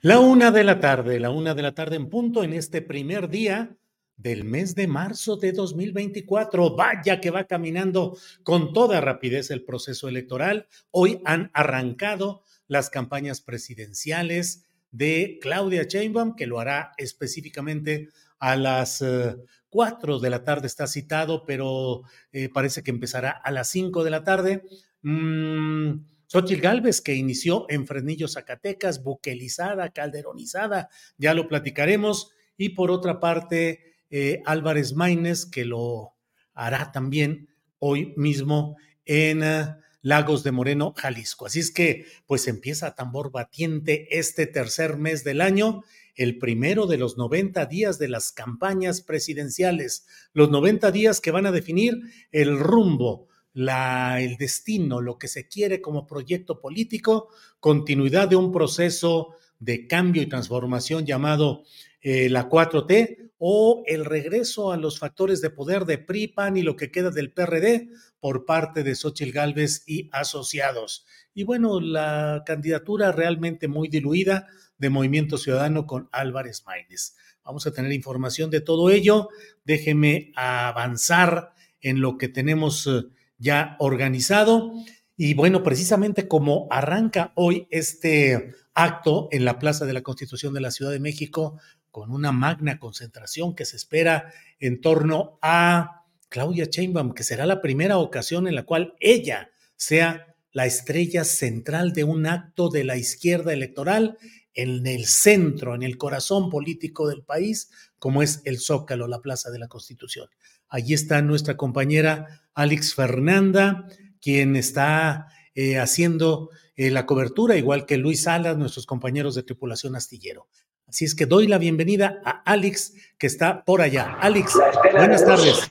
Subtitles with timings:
[0.00, 3.28] La una de la tarde, la una de la tarde en punto en este primer
[3.28, 3.76] día
[4.16, 6.76] del mes de marzo de 2024.
[6.76, 10.68] Vaya que va caminando con toda rapidez el proceso electoral.
[10.92, 19.02] Hoy han arrancado las campañas presidenciales de Claudia Sheinbaum, que lo hará específicamente a las
[19.02, 19.34] eh,
[19.68, 24.10] cuatro de la tarde, está citado, pero eh, parece que empezará a las cinco de
[24.10, 24.62] la tarde.
[25.02, 25.94] Mm,
[26.28, 32.30] Xochitl Galvez, que inició en Fresnillo, Zacatecas, buquelizada, calderonizada, ya lo platicaremos.
[32.58, 36.12] Y por otra parte, eh, Álvarez Maínez, que lo
[36.52, 41.46] hará también hoy mismo en uh, Lagos de Moreno, Jalisco.
[41.46, 45.82] Así es que, pues empieza tambor batiente este tercer mes del año,
[46.14, 51.46] el primero de los 90 días de las campañas presidenciales, los 90 días que van
[51.46, 52.00] a definir
[52.32, 57.28] el rumbo el destino, lo que se quiere como proyecto político,
[57.60, 61.64] continuidad de un proceso de cambio y transformación llamado
[62.00, 66.62] eh, la 4T o el regreso a los factores de poder de PRI, PAN y
[66.62, 67.88] lo que queda del PRD
[68.20, 71.06] por parte de Xochitl Gálvez y asociados.
[71.34, 74.46] Y bueno, la candidatura realmente muy diluida
[74.76, 77.16] de Movimiento Ciudadano con Álvarez Maínez.
[77.44, 79.28] Vamos a tener información de todo ello.
[79.64, 83.04] Déjeme avanzar en lo que tenemos eh,
[83.38, 84.72] ya organizado.
[85.16, 90.60] Y bueno, precisamente como arranca hoy este acto en la Plaza de la Constitución de
[90.60, 91.58] la Ciudad de México,
[91.90, 97.60] con una magna concentración que se espera en torno a Claudia Sheinbaum, que será la
[97.60, 102.96] primera ocasión en la cual ella sea la estrella central de un acto de la
[102.96, 104.18] izquierda electoral
[104.54, 109.50] en el centro, en el corazón político del país, como es el Zócalo, la Plaza
[109.50, 110.28] de la Constitución.
[110.68, 113.86] Allí está nuestra compañera Alex Fernanda,
[114.20, 119.96] quien está eh, haciendo eh, la cobertura, igual que Luis Salas, nuestros compañeros de tripulación
[119.96, 120.46] astillero.
[120.86, 124.16] Así es que doy la bienvenida a Alex, que está por allá.
[124.20, 124.58] Alex,
[124.92, 125.70] buenas tardes.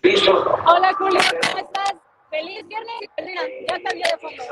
[0.65, 1.93] Hola, Julio, ¿cómo estás?
[2.29, 3.65] Feliz viernes.
[3.67, 4.43] Ya cambié de fondo.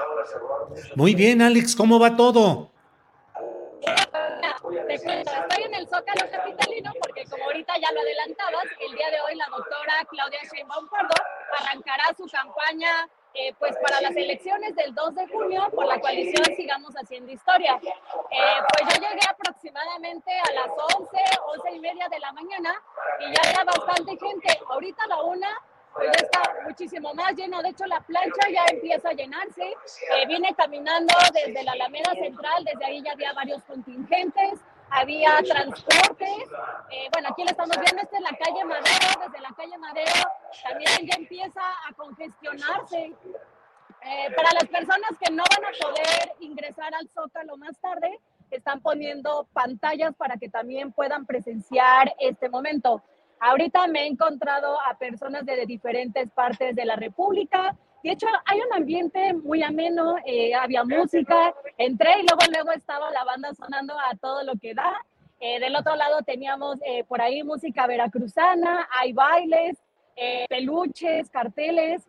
[0.96, 2.72] Muy bien, Alex, ¿cómo va todo?
[3.86, 9.10] Te cuento, estoy en el Zócalo Capitalino porque como ahorita ya lo adelantabas, el día
[9.12, 11.14] de hoy la doctora Claudia Sheinbaum Pardo
[11.60, 13.08] arrancará su campaña
[13.38, 17.78] eh, pues para las elecciones del 2 de junio por la coalición Sigamos Haciendo Historia.
[17.84, 21.18] Eh, pues yo llegué aproximadamente a las 11,
[21.58, 22.82] 11 y media de la mañana
[23.20, 24.60] y ya había bastante gente.
[24.70, 25.62] Ahorita a la una
[26.04, 27.62] ya está muchísimo más lleno.
[27.62, 29.64] De hecho, la plancha ya empieza a llenarse.
[29.64, 34.60] Eh, vine caminando desde la Alameda Central, desde ahí ya había varios contingentes,
[34.90, 36.28] había transporte.
[36.92, 39.26] Eh, bueno, aquí lo estamos viendo, esta es la calle Madero.
[39.26, 40.12] Desde la calle Madero
[40.64, 43.14] también ya empieza a congestionarse.
[44.08, 48.20] Eh, para las personas que no van a poder ingresar al Zócalo más tarde,
[48.52, 53.02] están poniendo pantallas para que también puedan presenciar este momento.
[53.48, 58.60] Ahorita me he encontrado a personas de diferentes partes de la República De hecho, hay
[58.60, 63.94] un ambiente muy ameno, eh, había música, entré y luego luego estaba la banda sonando
[64.00, 65.06] a todo lo que da.
[65.40, 69.78] Eh, del otro lado teníamos eh, por ahí música veracruzana, hay bailes,
[70.50, 72.02] peluches, carteles.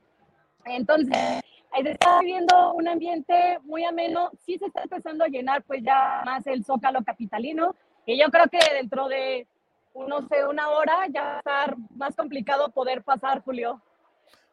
[0.65, 1.43] Entonces,
[1.83, 4.31] se está viviendo un ambiente muy ameno.
[4.47, 7.75] Sí se está empezando a llenar pues ya más el zócalo capitalino.
[8.07, 9.47] Y yo creo que dentro de,
[10.09, 13.81] no sé, una hora ya va a estar más complicado poder pasar, Julio.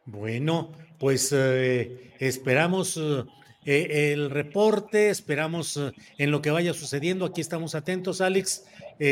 [0.05, 2.97] Bueno, pues eh, esperamos
[3.65, 7.25] eh, el reporte, esperamos eh, en lo que vaya sucediendo.
[7.25, 8.65] Aquí estamos atentos, Alex.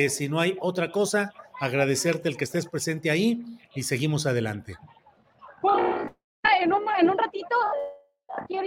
[0.10, 3.44] si no hay otra cosa, agradecerte el que estés presente ahí
[3.74, 4.76] y seguimos adelante.
[6.62, 7.56] En un, en un ratito,
[8.38, 8.58] aquí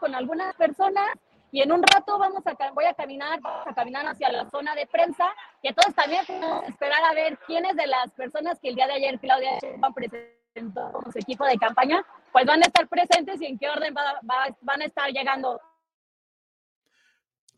[0.00, 1.08] con algunas personas
[1.52, 4.86] y en un rato vamos a, voy a caminar, a caminar hacia la zona de
[4.86, 5.24] prensa,
[5.62, 8.86] que todos también vamos a esperar a ver quiénes de las personas que el día
[8.86, 9.58] de ayer Claudia
[9.94, 13.94] presentó con su equipo de campaña, pues van a estar presentes y en qué orden
[13.94, 15.60] van a estar llegando.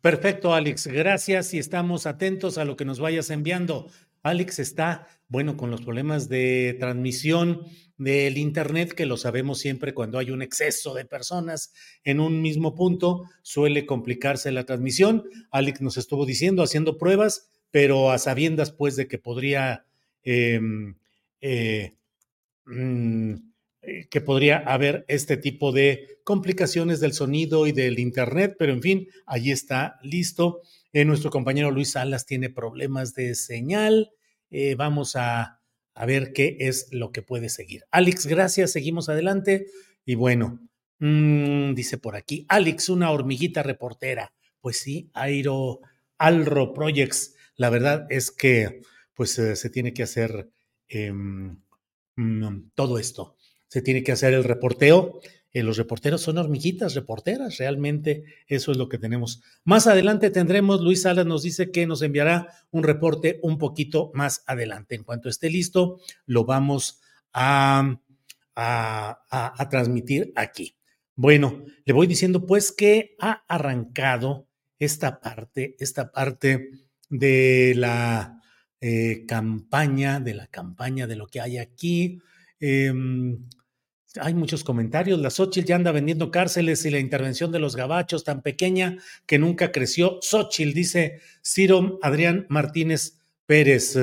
[0.01, 0.87] Perfecto, Alex.
[0.87, 3.89] Gracias y estamos atentos a lo que nos vayas enviando.
[4.23, 7.65] Alex está, bueno, con los problemas de transmisión
[7.99, 11.73] del Internet, que lo sabemos siempre cuando hay un exceso de personas
[12.05, 15.25] en un mismo punto, suele complicarse la transmisión.
[15.51, 19.85] Alex nos estuvo diciendo, haciendo pruebas, pero a sabiendas pues de que podría,
[20.23, 20.95] em,
[21.41, 21.95] eh,
[22.67, 23.35] mm,
[23.83, 28.83] eh, que podría haber este tipo de complicaciones del sonido y del Internet, pero en
[28.83, 30.61] fin, ahí está listo.
[30.93, 34.13] Eh, nuestro compañero Luis Salas tiene problemas de señal.
[34.77, 35.58] vamos a
[35.99, 37.85] a ver qué es lo que puede seguir.
[37.91, 39.67] Alex, gracias, seguimos adelante.
[40.05, 40.61] Y bueno,
[41.01, 44.33] mm, dice por aquí, Alex, una hormiguita reportera.
[44.61, 45.81] Pues sí, Airo
[46.17, 47.35] Alro Projects.
[47.57, 50.49] La verdad es que pues eh, se tiene que hacer
[50.87, 51.61] em,
[52.15, 53.35] mm, todo esto.
[53.67, 55.21] Se tiene que hacer el reporteo
[55.59, 59.43] eh, los reporteros son hormiguitas reporteras, realmente eso es lo que tenemos.
[59.65, 64.45] Más adelante tendremos, Luis Salas nos dice que nos enviará un reporte un poquito más
[64.47, 64.95] adelante.
[64.95, 67.01] En cuanto esté listo, lo vamos
[67.33, 67.99] a,
[69.71, 70.77] transmitir aquí.
[71.15, 76.71] Bueno, le voy diciendo pues que ha arrancado esta parte, esta parte
[77.09, 78.41] de la
[78.81, 82.21] eh, campaña, de la campaña de lo que hay aquí.
[82.61, 83.45] Em,
[84.21, 85.21] hay muchos comentarios.
[85.21, 89.39] La Xochitl ya anda vendiendo cárceles y la intervención de los gabachos tan pequeña que
[89.39, 90.19] nunca creció.
[90.23, 93.97] Xochitl, dice Ciro Adrián Martínez Pérez.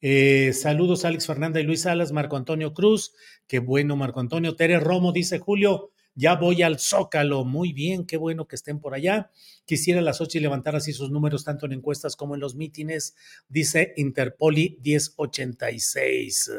[0.00, 3.12] Eh, saludos, Alex Fernanda y Luis Salas, Marco Antonio Cruz.
[3.46, 4.54] Qué bueno, Marco Antonio.
[4.54, 7.44] Tere Romo dice Julio, ya voy al Zócalo.
[7.44, 9.30] Muy bien, qué bueno que estén por allá.
[9.64, 13.16] Quisiera la Xochitl levantar así sus números tanto en encuestas como en los mítines,
[13.48, 16.50] dice Interpoli 1086.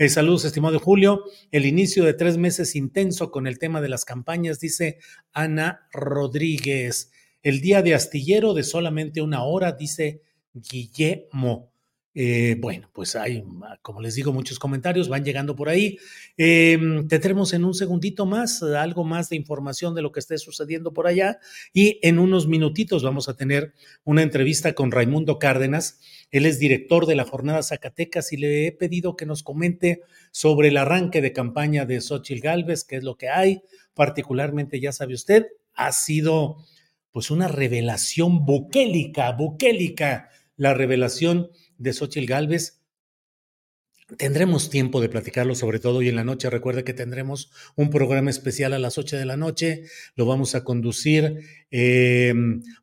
[0.00, 1.24] Eh, saludos, estimado Julio.
[1.50, 4.96] El inicio de tres meses intenso con el tema de las campañas, dice
[5.34, 7.12] Ana Rodríguez.
[7.42, 10.22] El día de astillero de solamente una hora, dice
[10.54, 11.70] Guillermo.
[12.14, 13.44] Eh, bueno, pues hay,
[13.82, 15.98] como les digo, muchos comentarios van llegando por ahí.
[16.38, 20.94] Eh, tendremos en un segundito más algo más de información de lo que esté sucediendo
[20.94, 21.38] por allá
[21.74, 23.74] y en unos minutitos vamos a tener
[24.04, 26.00] una entrevista con Raimundo Cárdenas.
[26.30, 30.68] Él es director de la Jornada Zacatecas y le he pedido que nos comente sobre
[30.68, 33.62] el arranque de campaña de Xochitl Galvez, qué es lo que hay.
[33.94, 36.56] Particularmente, ya sabe usted, ha sido
[37.10, 42.80] pues una revelación buquélica, buquélica, la revelación de Xochitl Galvez.
[44.16, 46.50] Tendremos tiempo de platicarlo, sobre todo hoy en la noche.
[46.50, 49.84] Recuerde que tendremos un programa especial a las 8 de la noche.
[50.16, 52.34] Lo vamos a conducir eh,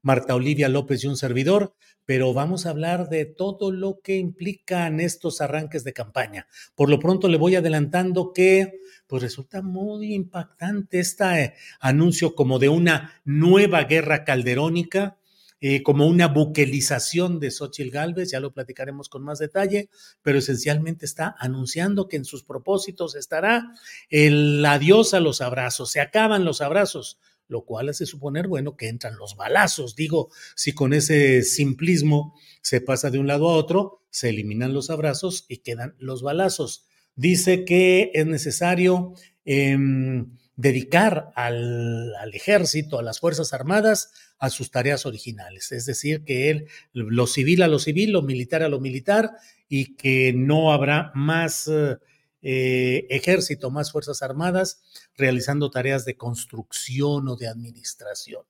[0.01, 1.75] Marta Olivia López y un servidor,
[2.07, 6.47] pero vamos a hablar de todo lo que implican estos arranques de campaña.
[6.73, 12.69] Por lo pronto le voy adelantando que pues resulta muy impactante este anuncio como de
[12.69, 15.17] una nueva guerra calderónica
[15.59, 19.89] eh, como una buquelización de Xochitl Galvez, ya lo platicaremos con más detalle,
[20.21, 23.73] pero esencialmente está anunciando que en sus propósitos estará
[24.09, 28.89] el adiós a los abrazos, se acaban los abrazos, lo cual hace suponer, bueno, que
[28.89, 29.95] entran los balazos.
[29.95, 34.89] Digo, si con ese simplismo se pasa de un lado a otro, se eliminan los
[34.89, 36.85] abrazos y quedan los balazos.
[37.15, 39.13] Dice que es necesario
[39.45, 45.71] em, dedicar al, al, ejército, a las Fuerzas Armadas, a sus tareas originales.
[45.71, 49.31] Es decir, que él, lo civil a lo civil, lo militar a lo militar,
[49.69, 51.97] y que no habrá más eh,
[52.41, 54.81] ejército, más Fuerzas Armadas
[55.15, 58.43] realizando tareas de construcción o de administración.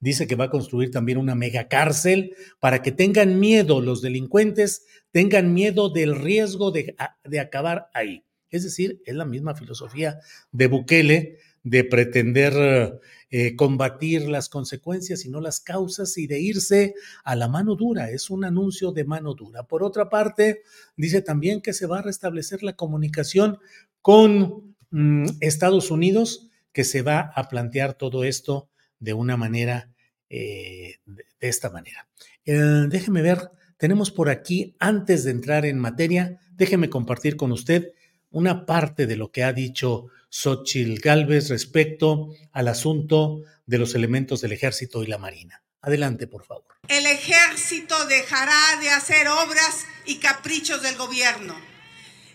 [0.00, 4.86] Dice que va a construir también una mega cárcel para que tengan miedo los delincuentes,
[5.10, 8.24] tengan miedo del riesgo de, de acabar ahí.
[8.50, 10.20] Es decir, es la misma filosofía
[10.52, 16.94] de Bukele de pretender eh, combatir las consecuencias y no las causas y de irse
[17.24, 18.10] a la mano dura.
[18.10, 19.64] Es un anuncio de mano dura.
[19.64, 20.62] Por otra parte,
[20.96, 23.58] dice también que se va a restablecer la comunicación
[24.02, 28.68] con mm, Estados Unidos, que se va a plantear todo esto
[29.00, 29.90] de una manera,
[30.28, 32.06] eh, de, esta manera.
[32.44, 37.92] Eh, déjeme ver, tenemos por aquí, antes de entrar en materia, déjeme compartir con usted
[38.30, 44.40] una parte de lo que ha dicho Xochil Gálvez respecto al asunto de los elementos
[44.40, 45.62] del ejército y la marina.
[45.80, 46.66] Adelante, por favor.
[46.88, 51.54] El ejército dejará de hacer obras y caprichos del gobierno.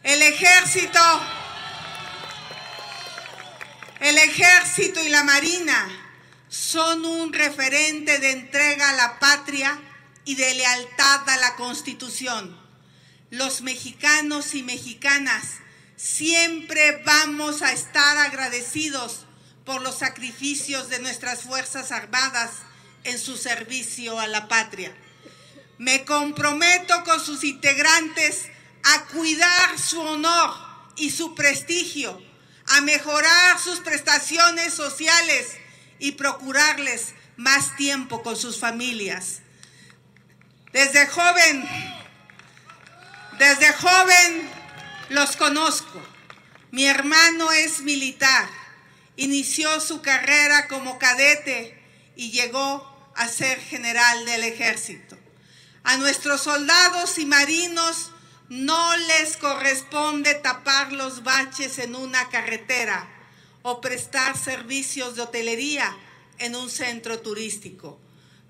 [0.01, 0.99] El ejército,
[3.99, 5.89] el ejército y la marina
[6.47, 9.77] son un referente de entrega a la patria
[10.23, 12.57] y de lealtad a la Constitución.
[13.29, 15.59] Los mexicanos y mexicanas
[15.99, 19.25] Siempre vamos a estar agradecidos
[19.65, 22.51] por los sacrificios de nuestras Fuerzas Armadas
[23.03, 24.95] en su servicio a la patria.
[25.77, 28.45] Me comprometo con sus integrantes
[28.85, 30.55] a cuidar su honor
[30.95, 32.23] y su prestigio,
[32.67, 35.57] a mejorar sus prestaciones sociales
[35.99, 39.41] y procurarles más tiempo con sus familias.
[40.71, 41.67] Desde joven,
[43.37, 44.58] desde joven
[45.09, 46.01] los conozco.
[46.71, 48.47] Mi hermano es militar.
[49.17, 51.77] Inició su carrera como cadete
[52.15, 55.17] y llegó a ser general del ejército.
[55.83, 58.11] A nuestros soldados y marinos
[58.49, 63.09] no les corresponde tapar los baches en una carretera
[63.61, 65.95] o prestar servicios de hotelería
[66.37, 67.99] en un centro turístico.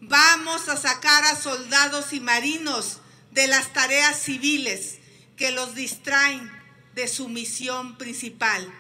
[0.02, 3.00] Vamos a sacar a soldados y marinos
[3.32, 4.99] de las tareas civiles
[5.40, 6.52] que los distraen
[6.94, 8.72] de su misión principal,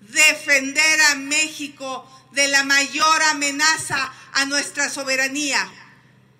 [0.00, 5.70] defender a México de la mayor amenaza a nuestra soberanía,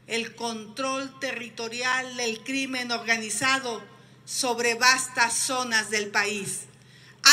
[0.06, 3.84] el control territorial del crimen organizado
[4.24, 6.62] sobre vastas zonas del país.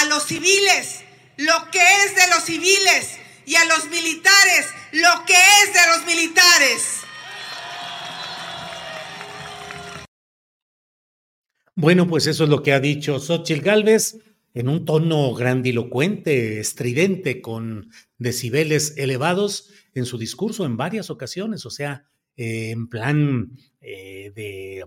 [0.01, 1.00] A los civiles,
[1.38, 3.07] lo que es de los civiles,
[3.45, 6.83] y a los militares, lo que es de los militares.
[11.75, 14.20] Bueno, pues eso es lo que ha dicho Xochitl Gálvez
[14.53, 17.89] en un tono grandilocuente, estridente, con
[18.20, 22.06] decibeles elevados en su discurso en varias ocasiones, o sea,
[22.38, 24.86] eh, en plan eh, de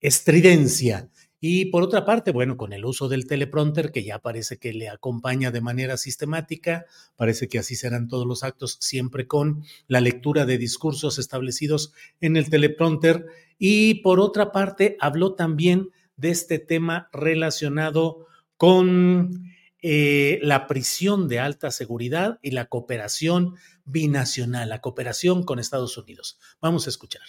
[0.00, 1.08] estridencia.
[1.40, 4.88] Y por otra parte, bueno, con el uso del teleprompter, que ya parece que le
[4.88, 6.84] acompaña de manera sistemática,
[7.14, 12.36] parece que así serán todos los actos, siempre con la lectura de discursos establecidos en
[12.36, 13.26] el teleprompter.
[13.56, 18.26] Y por otra parte, habló también de este tema relacionado
[18.58, 25.96] con eh, la prisión de alta seguridad y la cooperación binacional, la cooperación con Estados
[25.96, 26.38] Unidos.
[26.60, 27.22] Vamos a escuchar.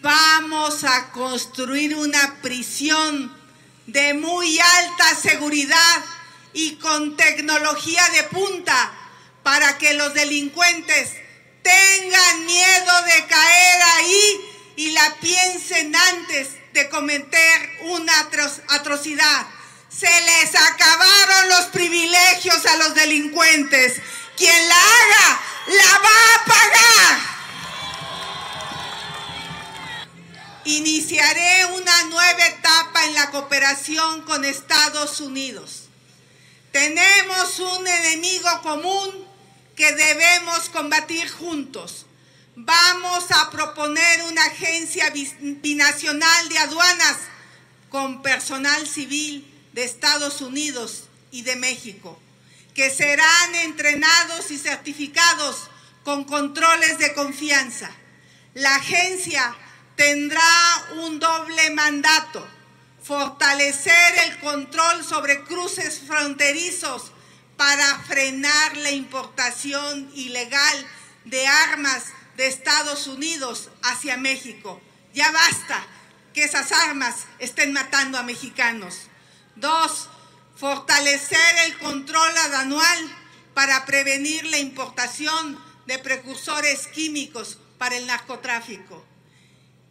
[0.00, 3.30] Vamos a construir una prisión
[3.86, 6.04] de muy alta seguridad
[6.54, 8.92] y con tecnología de punta
[9.42, 11.12] para que los delincuentes
[11.62, 14.40] tengan miedo de caer ahí
[14.76, 18.12] y la piensen antes de cometer una
[18.68, 19.46] atrocidad.
[19.88, 23.94] Se les acabaron los privilegios a los delincuentes.
[24.36, 27.36] Quien la haga, la va a pagar.
[30.66, 35.84] Iniciaré una nueva etapa en la cooperación con Estados Unidos.
[36.72, 39.26] Tenemos un enemigo común
[39.74, 42.04] que debemos combatir juntos
[42.58, 47.18] Vamos a proponer una agencia binacional de aduanas
[47.90, 52.18] con personal civil de Estados Unidos y de México,
[52.74, 55.68] que serán entrenados y certificados
[56.02, 57.90] con controles de confianza.
[58.54, 59.54] La agencia
[59.94, 60.40] tendrá
[61.02, 62.48] un doble mandato,
[63.02, 67.12] fortalecer el control sobre cruces fronterizos
[67.58, 70.86] para frenar la importación ilegal
[71.26, 74.80] de armas de Estados Unidos hacia México.
[75.14, 75.86] Ya basta
[76.34, 79.08] que esas armas estén matando a mexicanos.
[79.54, 80.08] Dos,
[80.56, 83.16] fortalecer el control aduanal
[83.54, 89.04] para prevenir la importación de precursores químicos para el narcotráfico.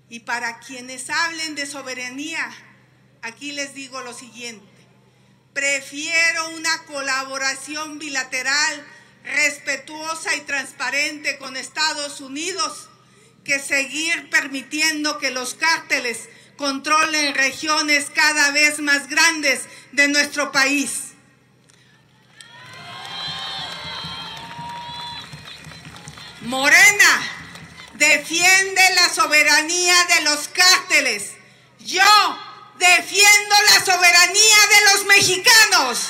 [0.10, 2.52] Y para quienes hablen de soberanía,
[3.24, 4.68] aquí les digo lo siguiente.
[5.54, 8.86] Prefiero una colaboración bilateral
[9.26, 12.90] respetuosa y transparente con Estados Unidos
[13.44, 21.12] que seguir permitiendo que los cárteles controlen regiones cada vez más grandes de nuestro país.
[26.42, 27.32] Morena
[27.94, 31.32] defiende la soberanía de los cárteles.
[31.80, 32.40] Yo
[32.78, 36.10] defiendo la soberanía de los mexicanos.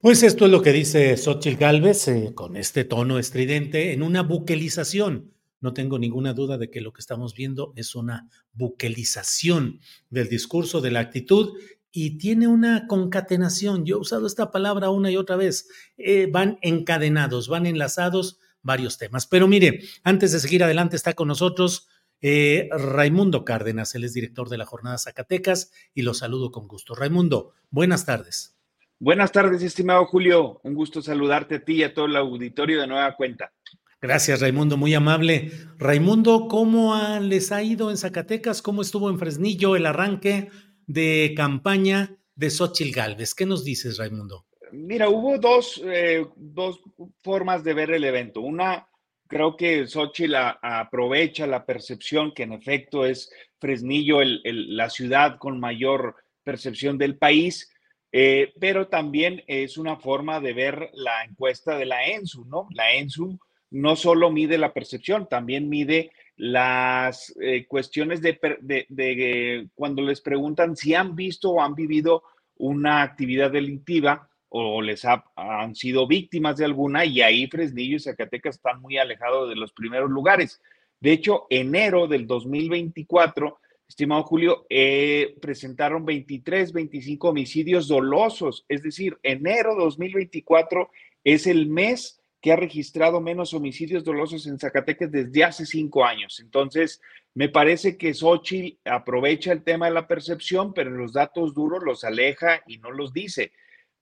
[0.00, 4.22] Pues esto es lo que dice Xochitl Gálvez eh, con este tono estridente en una
[4.22, 5.34] buquelización.
[5.60, 10.80] No tengo ninguna duda de que lo que estamos viendo es una buquelización del discurso,
[10.80, 11.58] de la actitud
[11.90, 13.84] y tiene una concatenación.
[13.84, 15.68] Yo he usado esta palabra una y otra vez.
[15.96, 19.26] Eh, van encadenados, van enlazados varios temas.
[19.26, 21.88] Pero mire, antes de seguir adelante está con nosotros
[22.20, 26.94] eh, Raimundo Cárdenas, él es director de la Jornada Zacatecas y lo saludo con gusto.
[26.94, 28.57] Raimundo, buenas tardes.
[29.00, 30.60] Buenas tardes, estimado Julio.
[30.64, 33.52] Un gusto saludarte a ti y a todo el auditorio de nueva cuenta.
[34.00, 35.52] Gracias, Raimundo, muy amable.
[35.78, 38.60] Raimundo, ¿cómo les ha ido en Zacatecas?
[38.60, 40.50] ¿Cómo estuvo en Fresnillo el arranque
[40.88, 43.36] de campaña de Xochil Gálvez?
[43.36, 44.46] ¿Qué nos dices, Raimundo?
[44.72, 46.80] Mira, hubo dos, eh, dos
[47.22, 48.40] formas de ver el evento.
[48.40, 48.88] Una,
[49.28, 56.16] creo que Xochitl aprovecha la percepción que en efecto es Fresnillo la ciudad con mayor
[56.42, 57.70] percepción del país
[58.10, 62.68] eh, pero también es una forma de ver la encuesta de la ENSU, ¿no?
[62.72, 63.38] La ENSU
[63.70, 70.76] no solo mide la percepción, también mide las eh, cuestiones de, de, cuando les preguntan
[70.76, 72.22] si han visto o han vivido
[72.56, 78.56] una actividad delictiva o les han sido víctimas de alguna y ahí Fresnillo y Zacatecas
[78.56, 80.62] están muy alejados de los primeros lugares.
[81.00, 89.18] De hecho, enero del 2024 estimado Julio, eh, presentaron 23, 25 homicidios dolosos, es decir,
[89.22, 90.90] enero 2024
[91.24, 96.38] es el mes que ha registrado menos homicidios dolosos en Zacatecas desde hace cinco años.
[96.38, 97.00] Entonces,
[97.34, 102.04] me parece que Xochitl aprovecha el tema de la percepción, pero los datos duros los
[102.04, 103.52] aleja y no los dice.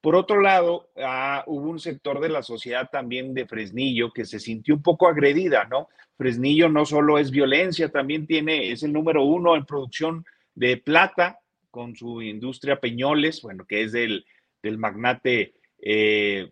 [0.00, 4.38] Por otro lado, ah, hubo un sector de la sociedad también de Fresnillo que se
[4.38, 5.88] sintió un poco agredida, ¿no?
[6.16, 11.40] Fresnillo no solo es violencia, también tiene, es el número uno en producción de plata
[11.70, 14.24] con su industria Peñoles, bueno, que es del,
[14.62, 16.50] del magnate eh,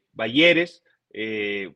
[1.13, 1.73] eh,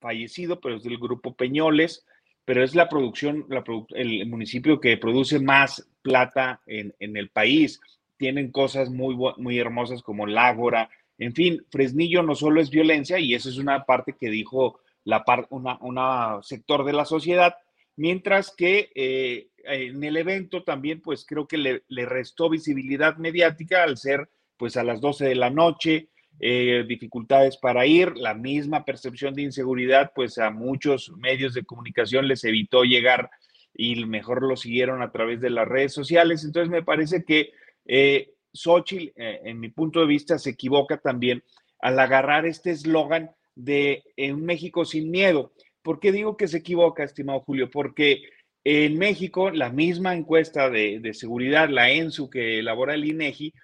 [0.00, 2.04] fallecido, pero es del grupo Peñoles,
[2.44, 3.46] pero es la producción,
[3.90, 7.80] el municipio que produce más plata en, en el país.
[8.16, 10.90] Tienen cosas muy, muy hermosas como el Ágora,
[11.20, 15.22] en fin, Fresnillo no solo es violencia, y eso es una parte que dijo la
[15.50, 17.56] una, sector de la sociedad,
[17.96, 23.98] mientras que eh, en el evento también, pues creo que le, restó visibilidad mediática al
[23.98, 29.34] ser pues a las 12 de la noche, eh, dificultades para ir, la misma percepción
[29.34, 33.30] de inseguridad, pues a muchos medios de comunicación les evitó llegar
[33.74, 36.44] y mejor lo siguieron a través de las redes sociales.
[36.44, 37.52] Entonces me parece que
[37.86, 41.42] eh, Xochitl, eh, en mi punto de vista, se equivoca también
[41.80, 45.52] al agarrar este eslogan de en México sin miedo.
[45.82, 47.70] ¿Por qué digo que se equivoca, estimado Julio?
[47.70, 48.22] Porque
[48.64, 53.54] en México, la misma encuesta de, seguridad, la ENSU que elabora el INEGI,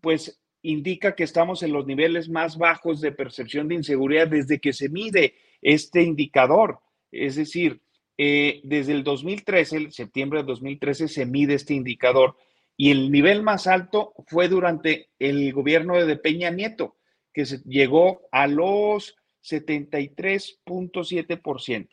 [0.00, 4.72] pues indica que estamos en los niveles más bajos de percepción de inseguridad desde que
[4.72, 6.78] se mide este indicador.
[7.10, 7.82] Es decir,
[8.16, 12.36] eh, desde el 2013, el septiembre de 2013, se mide este indicador
[12.76, 16.96] y el nivel más alto fue durante el gobierno de Peña Nieto,
[17.32, 21.88] que se llegó a los 73.7%.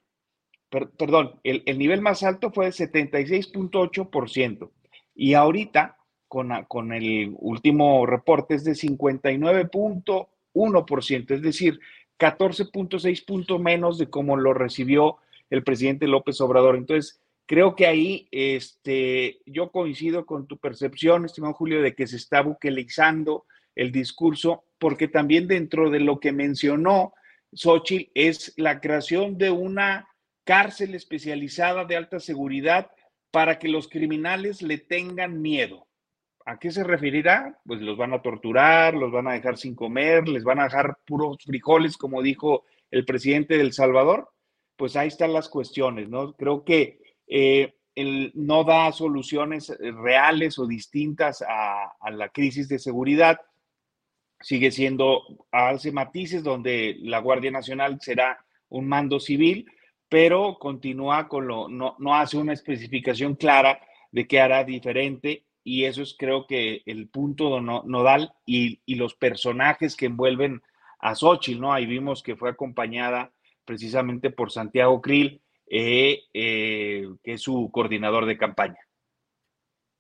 [0.98, 4.72] perdón, el, nivel más alto fue de 76.8%.
[5.14, 11.80] Y ahorita, con, con el último reporte, es de 59.1%, es decir,
[12.18, 15.18] 14.6 puntos menos de como lo recibió
[15.50, 16.76] el presidente López Obrador.
[16.76, 17.21] Entonces,
[17.52, 22.42] Creo que ahí este, yo coincido con tu percepción, estimado Julio, de que se está
[22.42, 27.14] buquelizando el discurso, porque también dentro de lo que mencionó
[27.52, 30.08] Xochitl es la creación de una
[30.46, 32.90] cárcel especializada de alta seguridad
[33.32, 35.90] para que los criminales le tengan miedo.
[36.46, 37.60] ¿A qué se referirá?
[37.66, 41.00] Pues los van a torturar, los van a dejar sin comer, les van a dejar
[41.06, 44.30] puros frijoles, como dijo el presidente del Salvador.
[44.78, 46.32] Pues ahí están las cuestiones, ¿no?
[46.38, 47.01] Creo que
[47.34, 53.40] eh, no da soluciones eh, reales o distintas a, la crisis de seguridad.
[54.42, 59.66] Sigue siendo, hace matices donde la Guardia Nacional será un mando civil,
[60.10, 63.80] pero continúa con lo, no, no hace una especificación clara
[64.12, 69.14] de qué hará diferente y eso es creo que el punto nodal y, y, los
[69.14, 70.62] personajes que envuelven
[71.00, 71.72] a Xochitl, ¿no?
[71.72, 73.32] Ahí vimos que fue acompañada
[73.64, 75.42] precisamente por Santiago Krill,
[75.74, 78.80] eh, eh, que es su coordinador de campaña.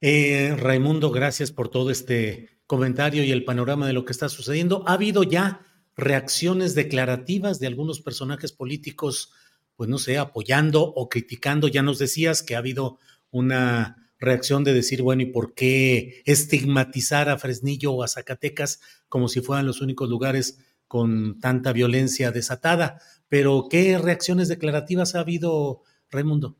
[0.01, 4.83] Eh, Raimundo, gracias por todo este comentario y el panorama de lo que está sucediendo.
[4.85, 9.31] ¿Ha habido ya reacciones declarativas de algunos personajes políticos,
[9.77, 11.69] pues no sé, apoyando o criticando?
[11.69, 17.29] Ya nos decías que ha habido una reacción de decir, bueno, ¿y por qué estigmatizar
[17.29, 22.99] a Fresnillo o a Zacatecas como si fueran los únicos lugares con tanta violencia desatada?
[23.31, 26.57] Pero, ¿qué reacciones declarativas ha habido, Raimundo?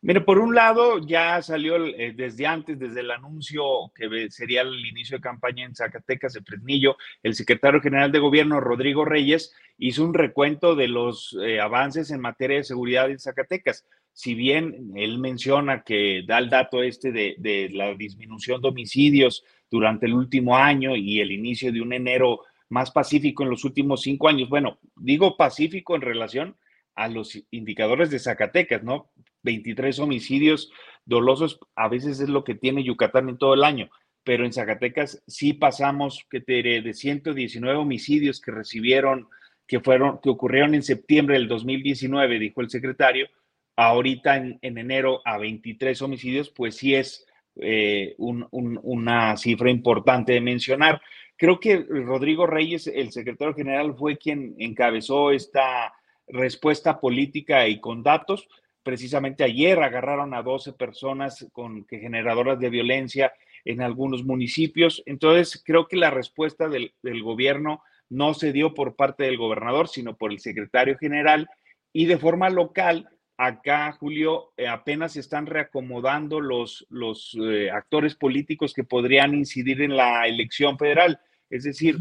[0.00, 4.86] Mire, por un lado, ya salió eh, desde antes, desde el anuncio que sería el
[4.86, 10.04] inicio de campaña en Zacatecas, de Fresnillo, el secretario general de gobierno, Rodrigo Reyes, hizo
[10.04, 13.84] un recuento de los eh, avances en materia de seguridad en Zacatecas.
[14.12, 19.42] Si bien él menciona que da el dato este de, de la disminución de homicidios
[19.68, 24.02] durante el último año y el inicio de un enero más pacífico en los últimos
[24.02, 26.56] cinco años, bueno, digo pacífico en relación
[26.94, 29.10] a los indicadores de Zacatecas, ¿no?
[29.42, 30.72] 23 homicidios
[31.04, 33.88] dolosos, a veces es lo que tiene Yucatán en todo el año,
[34.24, 39.28] pero en Zacatecas sí pasamos que de 119 homicidios que recibieron,
[39.68, 43.28] que fueron, que ocurrieron en septiembre del 2019, dijo el secretario,
[43.76, 47.26] ahorita en, enero a 23 homicidios, pues sí es
[47.56, 51.00] eh, una cifra importante de mencionar.
[51.36, 55.94] Creo que Rodrigo Reyes, el secretario general, fue quien encabezó esta
[56.26, 58.48] respuesta política y con datos.
[58.82, 63.32] Precisamente ayer agarraron a 12 personas con generadoras de violencia
[63.64, 65.02] en algunos municipios.
[65.06, 70.16] Entonces, creo que la respuesta del, gobierno no se dio por parte del gobernador, sino
[70.16, 71.48] por el secretario general
[71.92, 73.08] y de forma local.
[73.36, 79.82] Acá, Julio, eh, apenas se están reacomodando los, los eh, actores políticos que podrían incidir
[79.82, 81.20] en la elección federal.
[81.50, 81.96] Es decir,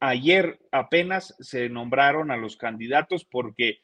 [0.00, 3.80] ayer apenas se nombraron a los candidatos porque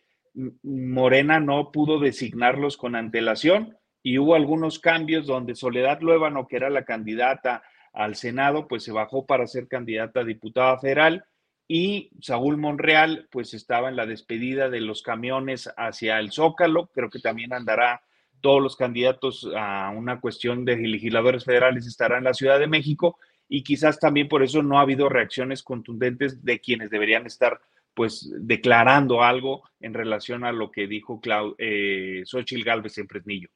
[0.63, 6.71] Morena no pudo designarlos con antelación y hubo algunos cambios donde Soledad Luébano, que era
[6.71, 7.63] la candidata
[7.93, 11.25] al Senado, pues se bajó para ser candidata a diputada federal
[11.67, 17.11] y Saúl Monreal, pues estaba en la despedida de los camiones hacia el Zócalo, creo
[17.11, 18.03] que también andará
[18.41, 23.19] todos los candidatos a una cuestión de legisladores federales estarán en la Ciudad de México
[23.49, 27.61] y quizás también por eso no ha habido reacciones contundentes de quienes deberían estar
[27.95, 33.49] pues declarando algo en relación a lo que dijo Clau, eh, Xochitl Galvez en Fresnillo.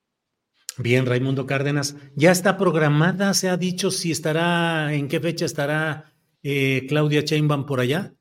[0.79, 3.35] Bien, Raimundo Cárdenas, ¿ya está programada?
[3.35, 8.15] ¿Se ha dicho si estará, en qué fecha estará eh, Claudia Sheinbaum por allá?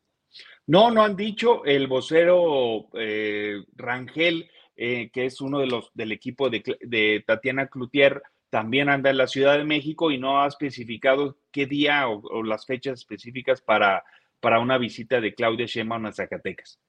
[0.67, 1.65] No, no han dicho.
[1.65, 7.67] El vocero eh, Rangel, eh, que es uno de los del equipo de, de Tatiana
[7.67, 8.21] Cloutier,
[8.52, 12.66] también anda en la Ciudad de México y no ha especificado qué día o, las
[12.66, 14.04] fechas específicas para,
[14.40, 16.80] para una visita de Claudia Sheinbaum a Zacatecas.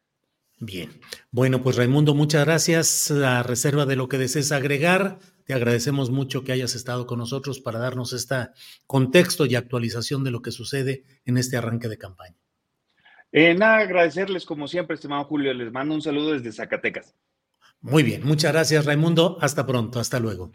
[0.58, 0.90] Bien,
[1.30, 3.10] bueno, pues Raimundo, muchas gracias.
[3.10, 7.60] A reserva de lo que desees agregar, te agradecemos mucho que hayas estado con nosotros
[7.60, 8.48] para darnos este
[8.86, 12.36] contexto y actualización de lo que sucede en este arranque de campaña.
[13.30, 15.54] Eh, nada, agradecerles como siempre, estimado Julio.
[15.54, 17.14] Les mando un saludo desde Zacatecas.
[17.80, 19.38] Muy bien, muchas gracias Raimundo.
[19.40, 20.50] Hasta pronto, hasta luego.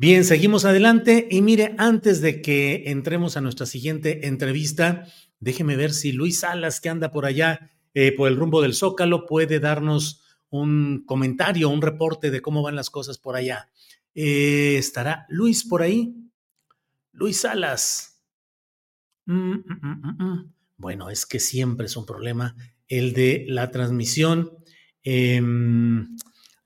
[0.00, 5.04] Bien, seguimos adelante y mire, antes de que entremos a nuestra siguiente entrevista,
[5.40, 9.26] déjeme ver si Luis Salas, que anda por allá, eh, por el rumbo del Zócalo,
[9.26, 13.68] puede darnos un comentario, un reporte de cómo van las cosas por allá.
[14.14, 16.16] Eh, ¿Estará Luis por ahí?
[17.12, 18.22] Luis Salas.
[19.26, 22.56] Mm, mm, mm, bueno, es que siempre es un problema
[22.88, 24.50] el de la transmisión,
[25.02, 26.16] em,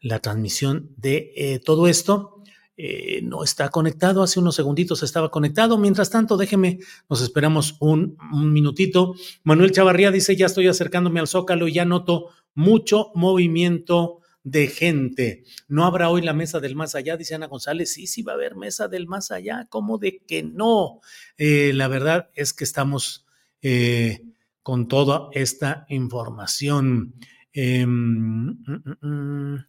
[0.01, 2.34] la transmisión de eh, todo esto.
[2.77, 4.23] Eh, no está conectado.
[4.23, 5.79] Hace unos segunditos estaba conectado.
[5.79, 9.15] Mientras tanto, déjeme, nos esperamos un, minutito.
[9.45, 15.45] Manuel Chavarría dice, ya estoy acercándome al Zócalo y ya noto mucho movimiento de gente.
[15.69, 17.93] No habrá hoy la mesa del más allá, dice Ana González.
[17.93, 19.67] Sí, sí va a haber mesa del más allá.
[19.71, 21.01] ¿Cómo de que no?
[21.39, 23.25] Eh, la verdad es que estamos
[23.63, 24.21] eh,
[24.63, 27.15] con toda esta información.
[27.53, 29.65] Em, mm, mm,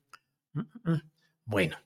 [0.54, 1.02] mm,
[1.46, 1.78] bueno,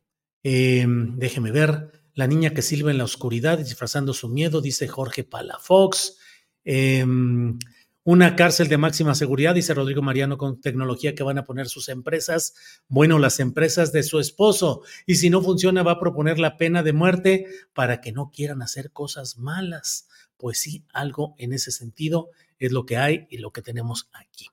[0.43, 1.91] Em, déjeme ver.
[2.13, 6.17] La niña que silba en la oscuridad, disfrazando su miedo, dice Jorge Palafox.
[6.63, 7.57] Em,
[8.03, 11.89] una cárcel de máxima seguridad, dice Rodrigo Mariano, con tecnología que van a poner sus
[11.89, 12.53] empresas.
[12.87, 14.81] Bueno, las empresas de su esposo.
[15.05, 18.61] Y si no funciona, va a proponer la pena de muerte para que no quieran
[18.61, 20.07] hacer cosas malas.
[20.37, 24.47] Pues sí, algo en ese sentido es lo que hay y lo que tenemos aquí.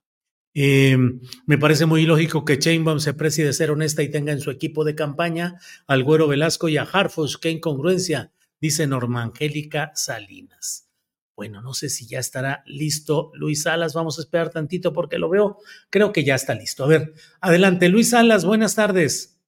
[0.58, 0.96] Eh,
[1.44, 4.50] me parece muy lógico que Chainbaum se precie de ser honesta y tenga en su
[4.50, 7.36] equipo de campaña al Güero Velasco y a Harfush.
[7.36, 10.88] Qué incongruencia, dice Norma Angélica Salinas.
[11.36, 13.92] Bueno, no sé si ya estará listo Luis Salas.
[13.92, 15.58] Vamos a esperar tantito porque lo veo.
[15.90, 16.84] Creo que ya está listo.
[16.84, 18.46] A ver, adelante, Luis Salas.
[18.46, 19.38] Buenas tardes.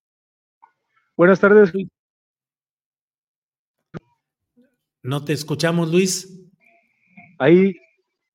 [1.16, 1.72] Buenas tardes.
[5.02, 6.38] No te escuchamos, Luis.
[7.38, 7.72] Ahí.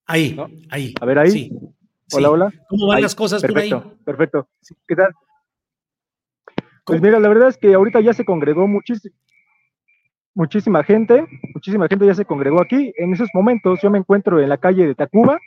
[0.06, 0.36] Ahí,
[0.70, 0.92] ahí.
[1.00, 1.52] A ver, ahí.
[2.12, 2.52] Hola, hola.
[2.68, 3.98] ¿Cómo van las cosas perfecto, por ahí?
[4.04, 4.48] Perfecto.
[4.86, 5.12] ¿Qué tal?
[6.84, 9.14] Pues mira, la verdad es que ahorita ya se congregó muchísimo
[10.34, 12.92] muchísima gente, muchísima gente ya se congregó aquí.
[12.96, 15.38] En esos momentos yo me encuentro en la calle de Tacuba,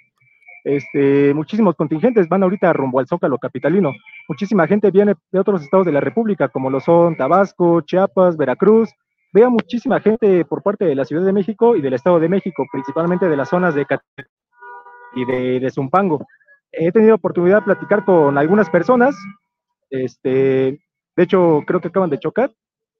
[0.63, 3.93] este, muchísimos contingentes van ahorita rumbo al Zócalo capitalino.
[4.27, 8.89] Muchísima gente viene de otros estados de la República, como lo son Tabasco, Chiapas, Veracruz.
[9.33, 12.65] Veo muchísima gente por parte de la Ciudad de México y del Estado de México,
[12.71, 13.85] principalmente de las zonas de
[15.15, 16.25] y de, de Zumpango.
[16.71, 19.15] He tenido oportunidad de platicar con algunas personas.
[19.89, 20.79] Este,
[21.15, 22.51] de hecho, creo que acaban de chocar.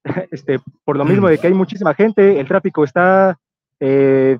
[0.31, 3.37] Este, por lo mismo de que hay muchísima gente, el tráfico está
[3.81, 4.39] eh,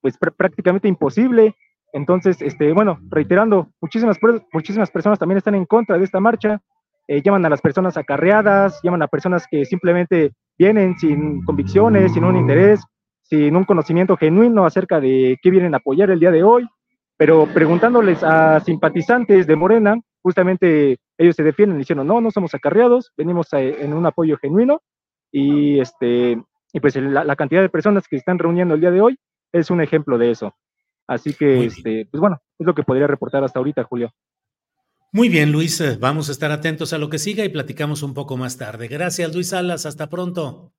[0.00, 1.54] pues prácticamente imposible.
[1.92, 4.18] Entonces, este, bueno, reiterando, muchísimas,
[4.52, 6.60] muchísimas personas también están en contra de esta marcha,
[7.06, 12.24] eh, llaman a las personas acarreadas, llaman a personas que simplemente vienen sin convicciones, sin
[12.24, 12.80] un interés,
[13.22, 16.66] sin un conocimiento genuino acerca de qué vienen a apoyar el día de hoy,
[17.16, 23.12] pero preguntándoles a simpatizantes de Morena, justamente ellos se defienden diciendo, no, no somos acarreados,
[23.16, 24.82] venimos en un apoyo genuino
[25.30, 29.00] y, este, y pues la, la, cantidad de personas que están reuniendo el día de
[29.00, 29.18] hoy
[29.52, 30.54] es un ejemplo de eso.
[31.06, 34.12] Así que, este, pues bueno, es lo que podría reportar hasta ahorita, Julio.
[35.12, 38.14] Muy bien, Luis, eh, vamos a estar atentos a lo que siga y platicamos un
[38.14, 38.88] poco más tarde.
[38.88, 40.72] Gracias, Luis Salas, hasta pronto.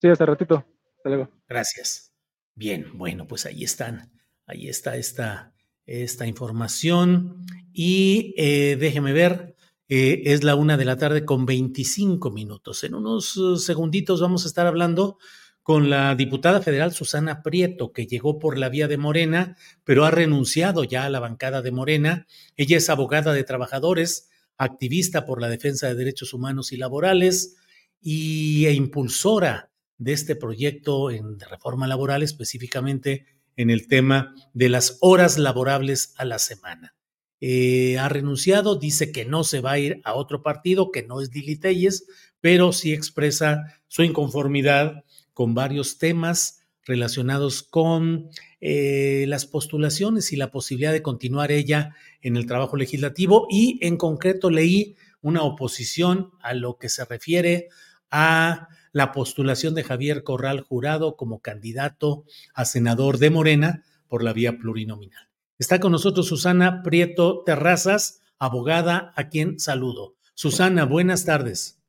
[0.00, 0.64] Sí, hasta ratito.
[0.96, 1.28] Hasta luego.
[1.46, 2.14] Gracias.
[2.54, 4.12] Bien, bueno, pues ahí están.
[4.46, 5.52] Ahí está esta,
[5.88, 7.44] esta información.
[7.72, 9.56] Y eh, déjeme ver,
[9.88, 12.84] eh, es la una de la tarde con 25 minutos.
[12.84, 15.18] En unos uh, segunditos vamos a estar hablando
[15.62, 20.10] con la diputada federal Susana Prieto, que llegó por la vía de Morena, pero ha
[20.10, 22.26] renunciado ya a la bancada de Morena.
[22.56, 27.56] Ella es abogada de trabajadores, activista por la defensa de derechos humanos y laborales
[28.00, 33.26] y, e impulsora de este proyecto en, de reforma laboral, específicamente
[33.58, 36.94] en el tema de las horas laborables a la semana.
[37.40, 41.20] Eh, ha renunciado, dice que no se va a ir a otro partido, que no
[41.20, 42.06] es Lili Telles,
[42.40, 50.50] pero sí expresa su inconformidad con varios temas relacionados con eh, las postulaciones y la
[50.50, 56.54] posibilidad de continuar ella en el trabajo legislativo y en concreto leí una oposición a
[56.54, 57.68] lo que se refiere
[58.10, 62.24] a la postulación de Javier Corral Jurado como candidato
[62.54, 65.28] a senador de Morena por la vía plurinominal.
[65.58, 70.14] Está con nosotros Susana Prieto Terrazas, abogada, a quien saludo.
[70.34, 71.80] Susana, buenas tardes.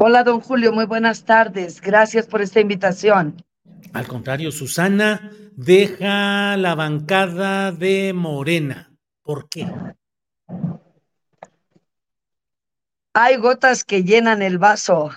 [0.00, 1.80] Hola, don Julio, muy buenas tardes.
[1.80, 3.36] Gracias por esta invitación.
[3.92, 8.92] Al contrario, Susana deja la bancada de Morena.
[9.22, 9.70] ¿Por qué?
[13.12, 15.12] Hay gotas que llenan el vaso.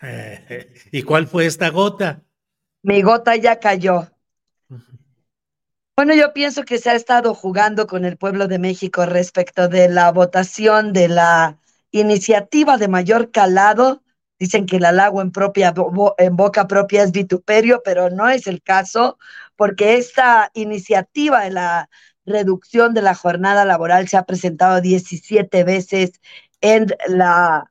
[0.92, 2.22] ¿Y cuál fue esta gota?
[2.82, 4.08] Mi gota ya cayó.
[5.96, 9.88] Bueno, yo pienso que se ha estado jugando con el pueblo de México respecto de
[9.90, 11.58] la votación de la
[11.90, 14.02] iniciativa de mayor calado.
[14.38, 15.74] Dicen que el halago en, propia,
[16.16, 19.18] en boca propia es vituperio, pero no es el caso,
[19.56, 21.90] porque esta iniciativa de la
[22.24, 26.12] reducción de la jornada laboral se ha presentado 17 veces
[26.62, 27.70] en la,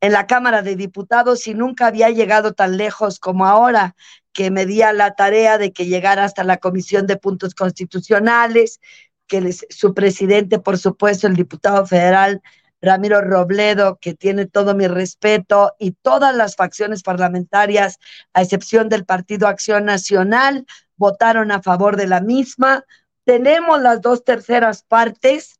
[0.00, 3.96] en la Cámara de Diputados y nunca había llegado tan lejos como ahora,
[4.32, 8.80] que me di a la tarea de que llegara hasta la Comisión de Puntos Constitucionales,
[9.26, 12.42] que les, su presidente, por supuesto, el diputado federal
[12.82, 17.98] Ramiro Robledo, que tiene todo mi respeto, y todas las facciones parlamentarias,
[18.34, 22.84] a excepción del Partido Acción Nacional, votaron a favor de la misma.
[23.24, 25.58] Tenemos las dos terceras partes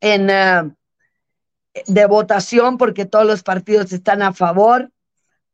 [0.00, 0.74] en, uh,
[1.86, 4.90] de votación porque todos los partidos están a favor,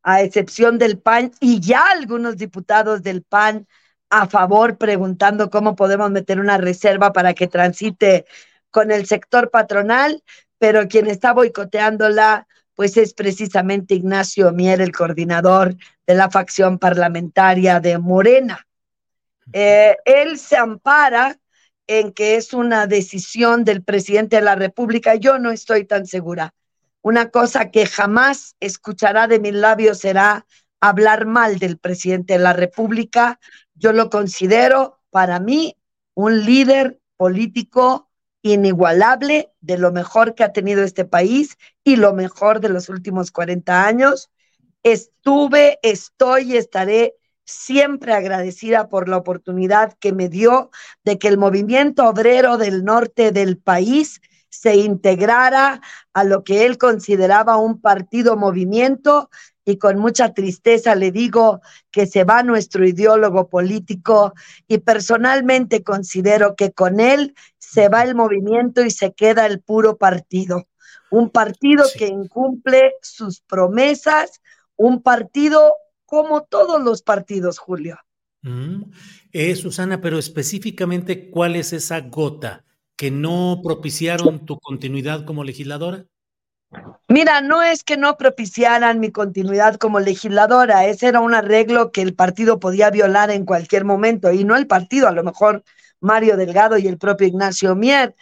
[0.03, 3.67] a excepción del PAN, y ya algunos diputados del PAN
[4.11, 8.27] a favor preguntando cómo podemos meter una reserva para que transite
[8.71, 10.23] con el sector patronal
[10.63, 15.75] pero quien está boicoteándola, pues es precisamente Ignacio Mier, el coordinador
[16.07, 18.65] de la facción parlamentaria de Morena.
[19.53, 21.37] Eh, él se ampara
[21.87, 25.15] en que es una decisión del presidente de la República.
[25.15, 26.55] Yo no estoy tan segura.
[27.03, 30.47] Una cosa que jamás escuchará de mis labios será
[30.81, 33.41] hablar mal del presidente de la República.
[33.75, 35.77] Yo lo considero para mí
[36.15, 38.09] un líder político
[38.43, 43.31] inigualable de lo mejor que ha tenido este país y lo mejor de los últimos
[43.31, 44.31] 40 años.
[44.83, 47.15] Estuve, estoy y estaré
[47.45, 50.71] siempre agradecida por la oportunidad que me dio
[51.05, 55.81] de que el movimiento obrero del norte del país se integrara
[56.13, 59.31] a lo que él consideraba un partido movimiento
[59.65, 64.35] y con mucha tristeza le digo que se va nuestro ideólogo político
[64.69, 69.97] y personalmente considero que con él se va el movimiento y se queda el puro
[69.97, 70.67] partido.
[71.11, 74.41] Un partido que incumple sus promesas,
[74.77, 75.73] un partido
[76.13, 77.99] como todos los partidos, Julio.
[78.43, 78.83] Mm.
[79.33, 86.05] Eh, Susana, pero específicamente, ¿cuál es esa gota que no propiciaron tu continuidad como legisladora?
[87.09, 92.03] Mira, no es que no propiciaran mi continuidad como legisladora, ese era un arreglo que
[92.03, 95.65] el partido podía violar en cualquier momento, y no el partido, a lo mejor
[95.99, 98.15] Mario Delgado y el propio Ignacio Mier.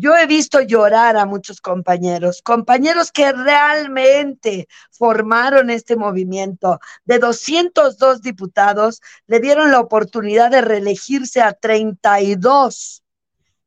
[0.00, 6.78] Yo he visto llorar a muchos compañeros, compañeros que realmente formaron este movimiento.
[7.04, 13.02] De 202 diputados, le dieron la oportunidad de reelegirse a 32.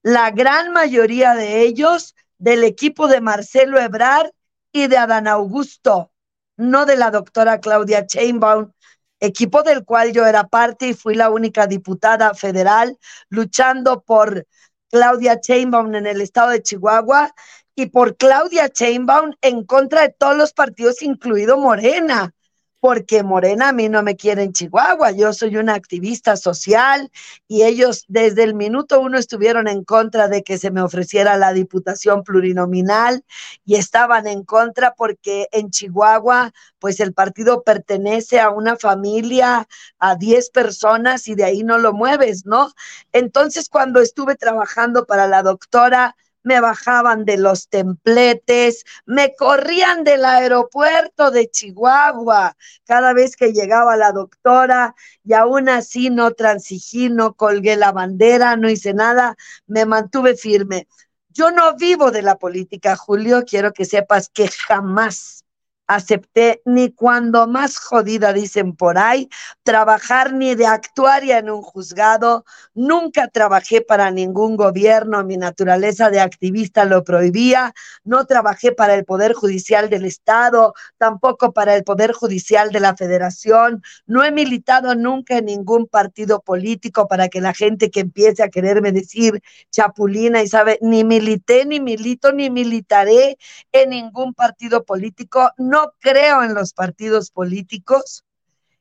[0.03, 4.31] La gran mayoría de ellos del equipo de Marcelo Ebrard
[4.71, 6.13] y de Adán Augusto,
[6.55, 8.71] no de la doctora Claudia Chainbaum,
[9.19, 14.47] equipo del cual yo era parte y fui la única diputada federal luchando por
[14.91, 17.33] Claudia Chainbaum en el estado de Chihuahua
[17.75, 22.33] y por Claudia Chainbaum en contra de todos los partidos, incluido Morena
[22.81, 27.11] porque Morena a mí no me quiere en Chihuahua, yo soy una activista social
[27.47, 31.53] y ellos desde el minuto uno estuvieron en contra de que se me ofreciera la
[31.53, 33.23] diputación plurinominal
[33.65, 39.67] y estaban en contra porque en Chihuahua pues el partido pertenece a una familia,
[39.99, 42.71] a 10 personas y de ahí no lo mueves, ¿no?
[43.11, 50.25] Entonces cuando estuve trabajando para la doctora, me bajaban de los templetes, me corrían del
[50.25, 57.33] aeropuerto de Chihuahua cada vez que llegaba la doctora y aún así no transigí, no
[57.33, 59.35] colgué la bandera, no hice nada,
[59.67, 60.87] me mantuve firme.
[61.29, 65.45] Yo no vivo de la política, Julio, quiero que sepas que jamás
[65.87, 69.29] acepté ni cuando más jodida dicen por ahí,
[69.63, 76.21] trabajar ni de actuaria en un juzgado, nunca trabajé para ningún gobierno, mi naturaleza de
[76.21, 82.13] activista lo prohibía, no trabajé para el Poder Judicial del Estado, tampoco para el Poder
[82.13, 87.53] Judicial de la Federación, no he militado nunca en ningún partido político para que la
[87.53, 89.41] gente que empiece a quererme decir
[89.71, 93.37] chapulina y sabe, ni milité, ni milito, ni militaré
[93.71, 95.51] en ningún partido político,
[95.99, 98.23] creo en los partidos políticos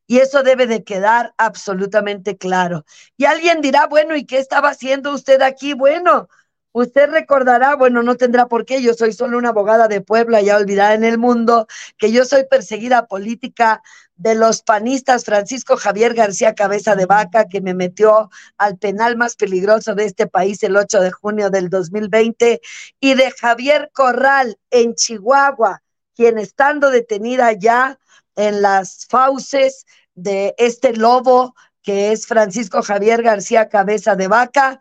[0.07, 2.85] y eso debe de quedar absolutamente claro.
[3.17, 5.73] Y alguien dirá, bueno, ¿y qué estaba haciendo usted aquí?
[5.73, 6.29] Bueno,
[6.73, 10.57] usted recordará, bueno, no tendrá por qué, yo soy solo una abogada de Puebla, ya
[10.57, 13.83] olvidada en el mundo, que yo soy perseguida política
[14.17, 19.37] de los panistas Francisco Javier García Cabeza de Vaca, que me metió al penal más
[19.37, 22.61] peligroso de este país el 8 de junio del 2020,
[23.01, 25.83] y de Javier Corral en Chihuahua,
[26.21, 27.99] quien estando detenida ya
[28.37, 34.81] en las fauces de este lobo que es Francisco Javier García Cabeza de Vaca,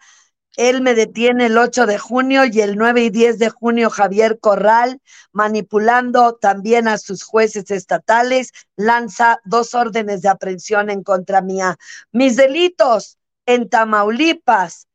[0.57, 4.37] él me detiene el 8 de junio y el 9 y 10 de junio Javier
[4.41, 11.77] Corral, manipulando también a sus jueces estatales, lanza dos órdenes de aprehensión en contra mía.
[12.11, 14.88] Mis delitos en Tamaulipas,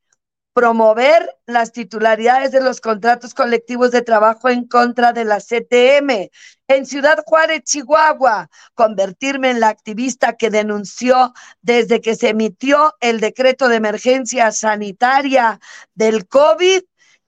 [0.54, 6.30] promover las titularidades de los contratos colectivos de trabajo en contra de la CTM.
[6.68, 13.18] En Ciudad Juárez, Chihuahua, convertirme en la activista que denunció desde que se emitió el
[13.20, 15.58] decreto de emergencia sanitaria
[15.94, 16.82] del COVID.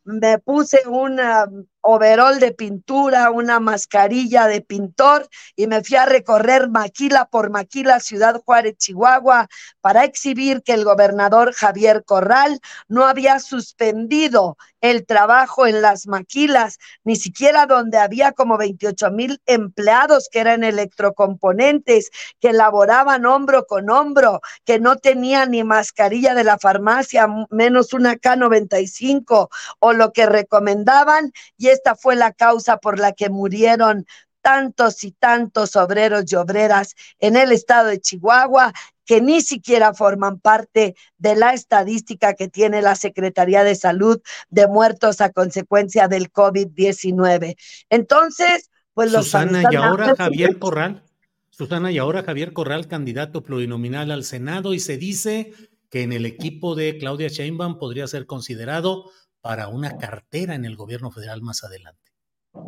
[0.04, 1.46] Me puse una
[1.88, 8.00] overol de pintura, una mascarilla de pintor y me fui a recorrer maquila por maquila
[8.00, 9.46] Ciudad Juárez, Chihuahua,
[9.80, 16.78] para exhibir que el gobernador Javier Corral no había suspendido el trabajo en las maquilas,
[17.04, 23.90] ni siquiera donde había como 28 mil empleados que eran electrocomponentes, que laboraban hombro con
[23.90, 29.48] hombro, que no tenían ni mascarilla de la farmacia, menos una K95
[29.80, 34.06] o lo que recomendaban, y esta fue la causa por la que murieron
[34.40, 38.72] tantos y tantos obreros y obreras en el estado de Chihuahua
[39.04, 44.66] que ni siquiera forman parte de la estadística que tiene la Secretaría de Salud de
[44.66, 47.56] muertos a consecuencia del COVID-19.
[47.90, 49.24] Entonces, pues los...
[49.24, 51.02] Susana, y ahora Javier Corral,
[51.50, 55.54] Susana, y ahora Javier Corral, candidato plurinominal al Senado, y se dice
[55.90, 59.10] que en el equipo de Claudia Sheinbaum podría ser considerado
[59.46, 62.10] para una cartera en el gobierno federal más adelante.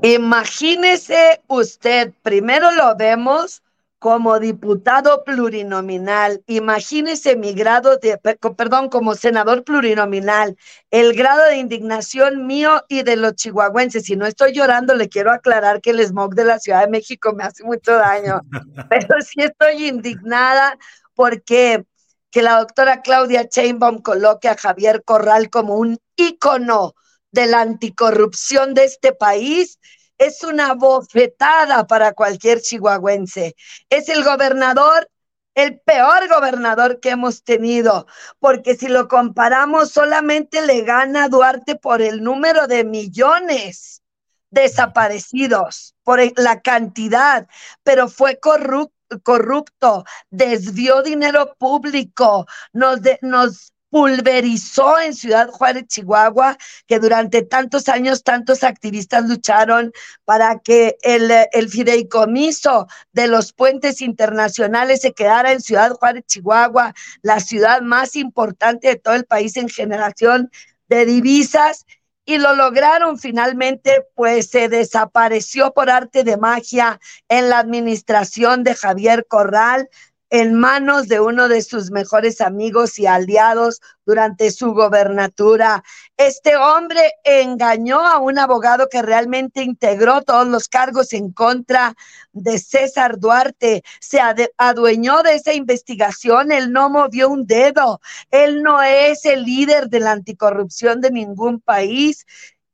[0.03, 3.65] Imagínese usted, primero lo vemos
[3.99, 8.17] como diputado plurinominal, imagínese mi grado de,
[8.57, 10.57] perdón, como senador plurinominal,
[10.93, 14.05] el grado de indignación mío y de los chihuahuenses.
[14.05, 17.33] Si no estoy llorando, le quiero aclarar que el smog de la Ciudad de México
[17.33, 18.41] me hace mucho daño,
[18.89, 20.79] pero sí estoy indignada
[21.17, 21.85] porque
[22.31, 26.95] que la doctora Claudia Chainbaum coloque a Javier Corral como un ícono
[27.33, 29.79] de la anticorrupción de este país
[30.19, 33.55] es una bofetada para cualquier chihuahuense.
[33.89, 35.09] Es el gobernador,
[35.55, 38.07] el peor gobernador que hemos tenido,
[38.41, 44.03] porque si lo comparamos solamente le gana Duarte por el número de millones
[44.51, 47.47] desaparecidos, por la cantidad,
[47.83, 48.93] pero fue corrupto
[49.23, 58.23] corrupto, desvió dinero público, nos, nos pulverizó en Ciudad Juárez, Chihuahua, que durante tantos años
[58.23, 59.93] tantos activistas lucharon
[60.25, 66.95] para que el, el, fideicomiso de los puentes internacionales se quedara en Ciudad Juárez, Chihuahua,
[67.23, 70.51] la ciudad más importante de todo el país en generación
[70.89, 71.87] de divisas.
[72.25, 78.75] Y lo lograron finalmente, pues se desapareció por arte de magia en la administración de
[78.75, 79.89] Javier Corral,
[80.31, 85.83] en manos de uno de sus mejores amigos y aliados durante su gobernatura.
[86.17, 91.95] Este hombre engañó a un abogado que realmente integró todos los cargos en contra
[92.33, 94.21] de César Duarte, se
[94.57, 98.01] adueñó de esa investigación, él no movió un dedo,
[98.31, 102.27] él no es el líder de la anticorrupción de ningún país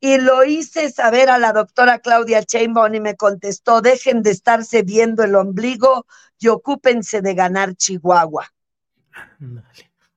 [0.05, 4.83] y lo hice saber a la doctora Claudia Chainbaum y me contestó, dejen de estarse
[4.83, 6.05] viendo el ombligo
[6.39, 8.53] y ocúpense de ganar Chihuahua.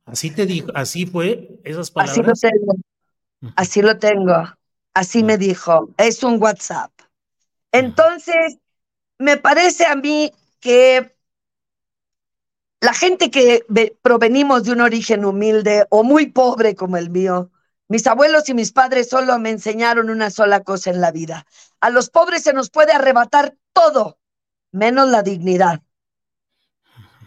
[0.03, 2.17] Así te dijo, así fue esas palabras.
[2.19, 2.75] Así lo tengo,
[3.55, 4.43] así lo tengo,
[4.93, 6.91] así me dijo, es un WhatsApp.
[7.71, 8.57] Entonces,
[9.17, 11.15] me parece a mí que
[12.81, 13.63] la gente que
[14.01, 17.51] provenimos de un origen humilde o muy pobre como el mío,
[17.87, 21.45] mis abuelos y mis padres solo me enseñaron una sola cosa en la vida.
[21.79, 24.19] A los pobres se nos puede arrebatar todo,
[24.71, 25.81] menos la dignidad.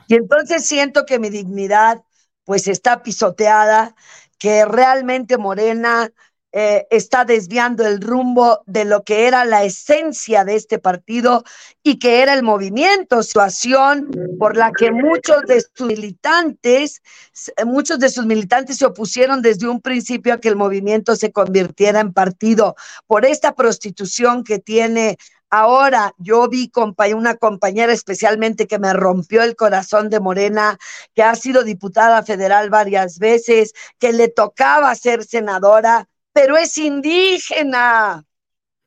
[0.06, 2.02] Y entonces siento que mi dignidad
[2.44, 3.94] pues está pisoteada,
[4.38, 6.10] que realmente Morena
[6.52, 11.44] eh, está desviando el rumbo de lo que era la esencia de este partido
[11.82, 17.02] y que era el movimiento, situación por la que muchos de sus militantes,
[17.64, 22.00] muchos de sus militantes se opusieron desde un principio a que el movimiento se convirtiera
[22.00, 22.74] en partido,
[23.06, 25.18] por esta prostitución que tiene
[25.52, 26.70] Ahora yo vi
[27.12, 30.78] una compañera especialmente que me rompió el corazón de Morena,
[31.12, 38.24] que ha sido diputada federal varias veces, que le tocaba ser senadora, pero es indígena.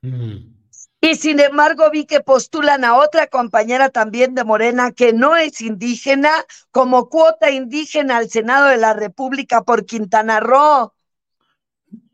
[0.02, 0.54] Mm.
[1.00, 5.60] Y sin embargo vi que postulan a otra compañera también de Morena que no es
[5.60, 6.32] indígena
[6.70, 10.94] como cuota indígena al Senado de la República por Quintana Roo.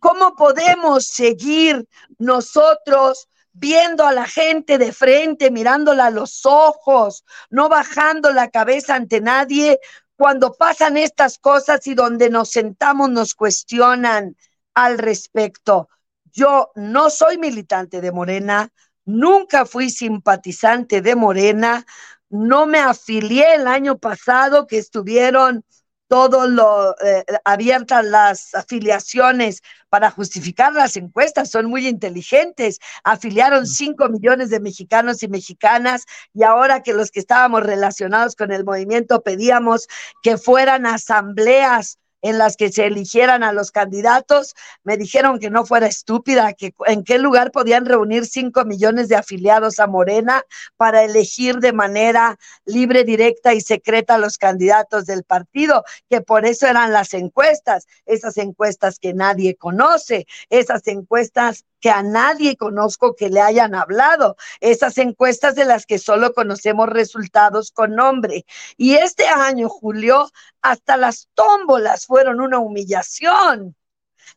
[0.00, 1.86] ¿Cómo podemos seguir
[2.18, 8.96] nosotros viendo a la gente de frente, mirándola a los ojos, no bajando la cabeza
[8.96, 9.78] ante nadie,
[10.16, 14.36] cuando pasan estas cosas y donde nos sentamos nos cuestionan
[14.84, 15.88] al respecto.
[16.32, 18.70] Yo no soy militante de Morena,
[19.04, 21.84] nunca fui simpatizante de Morena,
[22.28, 25.64] no me afilié el año pasado que estuvieron
[26.10, 32.80] todo lo eh, abiertas las afiliaciones para justificar las encuestas, son muy inteligentes.
[33.04, 38.50] Afiliaron 5 millones de mexicanos y mexicanas y ahora que los que estábamos relacionados con
[38.50, 39.86] el movimiento pedíamos
[40.20, 44.54] que fueran asambleas en las que se eligieran a los candidatos,
[44.84, 49.16] me dijeron que no fuera estúpida, que en qué lugar podían reunir cinco millones de
[49.16, 50.42] afiliados a Morena
[50.76, 56.46] para elegir de manera libre, directa y secreta a los candidatos del partido, que por
[56.46, 63.16] eso eran las encuestas, esas encuestas que nadie conoce, esas encuestas que a nadie conozco
[63.16, 68.44] que le hayan hablado, esas encuestas de las que solo conocemos resultados con nombre.
[68.76, 70.30] Y este año, Julio,
[70.62, 73.74] hasta las tómbolas fueron una humillación.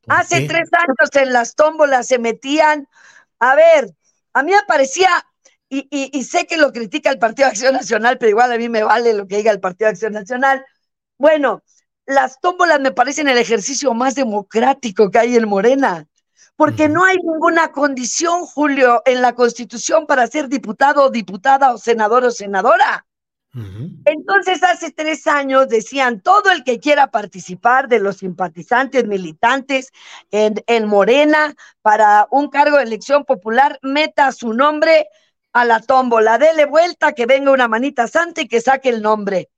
[0.08, 2.88] Hace tres años en las tómbolas se metían,
[3.39, 3.94] a ver,
[4.34, 5.10] a mí me parecía,
[5.70, 8.70] y, y, sé que lo critica el Partido de Acción Nacional, pero igual a mí
[8.70, 10.64] me vale lo que diga el Partido de Acción Nacional.
[11.18, 11.64] Bueno,
[12.06, 16.08] las tómbolas me parecen el ejercicio más democrático que hay en Morena
[16.64, 22.24] porque no hay ninguna condición, Julio, en la Constitución para ser diputado, diputada o senador
[22.24, 23.05] o senadora.
[24.05, 29.91] Entonces, hace tres años decían, todo el que quiera participar de los simpatizantes militantes
[30.32, 35.07] en, en Morena para un cargo de elección popular, meta su nombre
[35.51, 39.49] a la tómbola, dele vuelta, que venga una manita santa y que saque el nombre.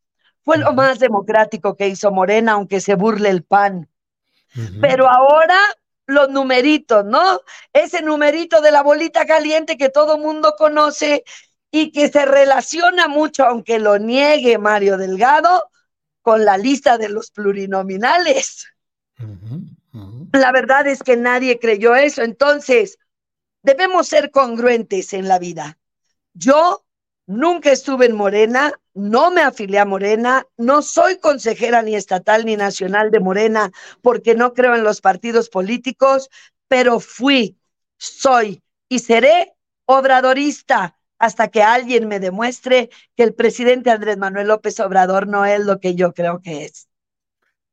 [0.41, 3.88] Fue lo más democrático que hizo Morena, aunque se burle el PAN.
[4.82, 5.58] Pero ahora
[6.08, 7.41] los numeritos, ¿no?
[7.74, 11.24] Ese numerito de la bolita caliente que todo mundo conoce
[11.72, 15.70] y que se relaciona mucho, aunque lo niegue Mario Delgado,
[16.22, 18.68] con la lista de los plurinominales.
[20.32, 22.22] La verdad es que nadie creyó eso.
[22.22, 22.97] Entonces,
[23.62, 25.78] debemos ser congruentes en la vida.
[26.34, 26.85] Yo
[27.28, 32.56] nunca estuve en Morena, no me afilié a Morena, no soy consejera ni estatal ni
[32.56, 33.72] nacional de Morena
[34.02, 36.30] porque no creo en los partidos políticos,
[36.68, 37.58] pero fui,
[37.98, 39.54] soy y seré
[39.86, 45.64] obradorista hasta que alguien me demuestre que el presidente Andrés Manuel López Obrador no es
[45.66, 46.88] lo que yo creo que es.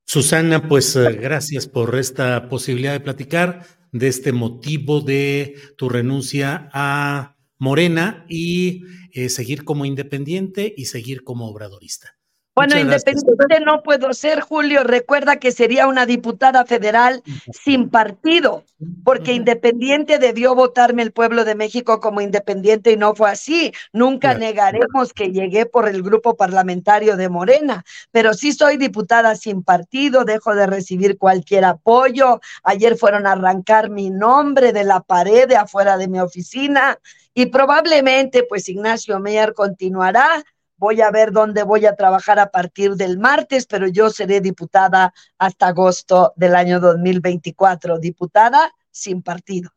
[0.04, 6.68] Susana, pues eh, gracias por esta posibilidad de platicar de este motivo de tu renuncia
[6.72, 8.82] a Morena y
[9.12, 12.16] eh, seguir como independiente y seguir como obradorista.
[12.54, 14.84] Bueno, independiente no puedo ser, Julio.
[14.84, 18.64] Recuerda que sería una diputada federal sin partido,
[19.04, 23.72] porque independiente debió votarme el pueblo de México como independiente y no fue así.
[23.94, 29.62] Nunca negaremos que llegué por el grupo parlamentario de Morena, pero sí soy diputada sin
[29.62, 32.42] partido, dejo de recibir cualquier apoyo.
[32.64, 36.98] Ayer fueron a arrancar mi nombre de la pared de afuera de mi oficina
[37.34, 40.44] y probablemente pues Ignacio Meyer continuará
[40.82, 45.14] Voy a ver dónde voy a trabajar a partir del martes, pero yo seré diputada
[45.38, 49.70] hasta agosto del año 2024, diputada sin partido.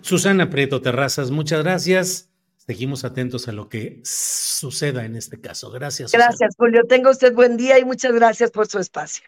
[0.00, 2.30] Susana Prieto Terrazas, muchas gracias.
[2.56, 5.70] Seguimos atentos a lo que suceda en este caso.
[5.70, 6.12] Gracias.
[6.12, 6.84] Gracias, Julio.
[6.88, 9.26] Tenga usted buen día y muchas gracias por su espacio.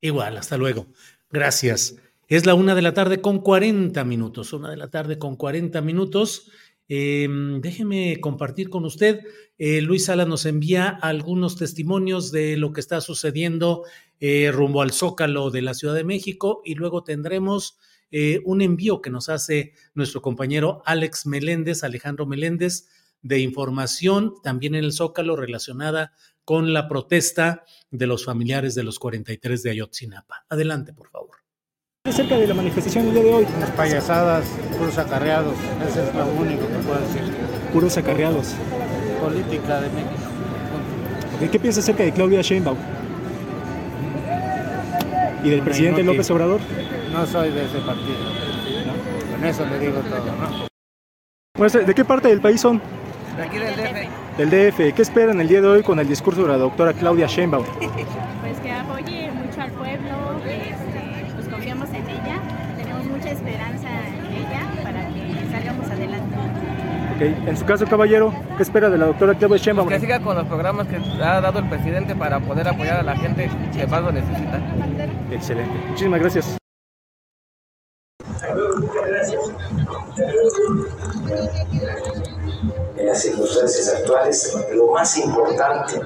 [0.00, 0.86] Igual, hasta luego.
[1.30, 1.96] Gracias.
[2.28, 4.54] Es la una de la tarde con 40 minutos.
[4.54, 6.50] Una de la tarde con 40 minutos.
[6.88, 9.20] Em, déjeme compartir con usted.
[9.58, 13.84] Eh, Luis Sala nos envía algunos testimonios de lo que está sucediendo
[14.20, 17.78] eh, rumbo al Zócalo de la Ciudad de México y luego tendremos
[18.10, 22.88] eh, un envío que nos hace nuestro compañero Alex Meléndez, Alejandro Meléndez,
[23.22, 26.12] de información también en el Zócalo relacionada
[26.44, 30.46] con la protesta de los familiares de los 43 de Ayotzinapa.
[30.48, 31.35] Adelante, por favor
[32.10, 33.46] acerca de la manifestación del día de hoy?
[33.60, 34.44] Las payasadas,
[34.78, 35.54] puros acarreados,
[35.88, 37.22] eso es lo único que puedo decir.
[37.72, 38.54] Puros acarreados.
[39.20, 41.50] Política de México.
[41.52, 42.78] ¿Qué piensa acerca de Claudia Sheinbaum?
[45.44, 46.60] ¿Y del presidente López Obrador?
[47.12, 48.16] No soy de ese partido.
[49.32, 50.24] Con eso le digo todo,
[51.58, 51.86] ¿no?
[51.86, 52.80] ¿De qué parte del país son?
[53.36, 54.38] De aquí del DF.
[54.38, 54.94] Del DF.
[54.94, 57.64] ¿Qué esperan el día de hoy con el discurso de la doctora Claudia Sheinbaum?
[58.42, 60.16] Pues que apoye mucho al pueblo,
[63.30, 66.36] esperanza en ella para que salgamos adelante.
[67.16, 67.34] Okay.
[67.46, 69.88] En su caso, caballero, ¿qué espera de la doctora Claudia Sheinbaum?
[69.88, 73.02] Pues que siga con los programas que ha dado el presidente para poder apoyar a
[73.02, 74.60] la gente que más lo necesita.
[75.30, 75.72] Excelente.
[75.88, 76.58] Muchísimas gracias.
[82.98, 85.98] En las circunstancias actuales, lo más importante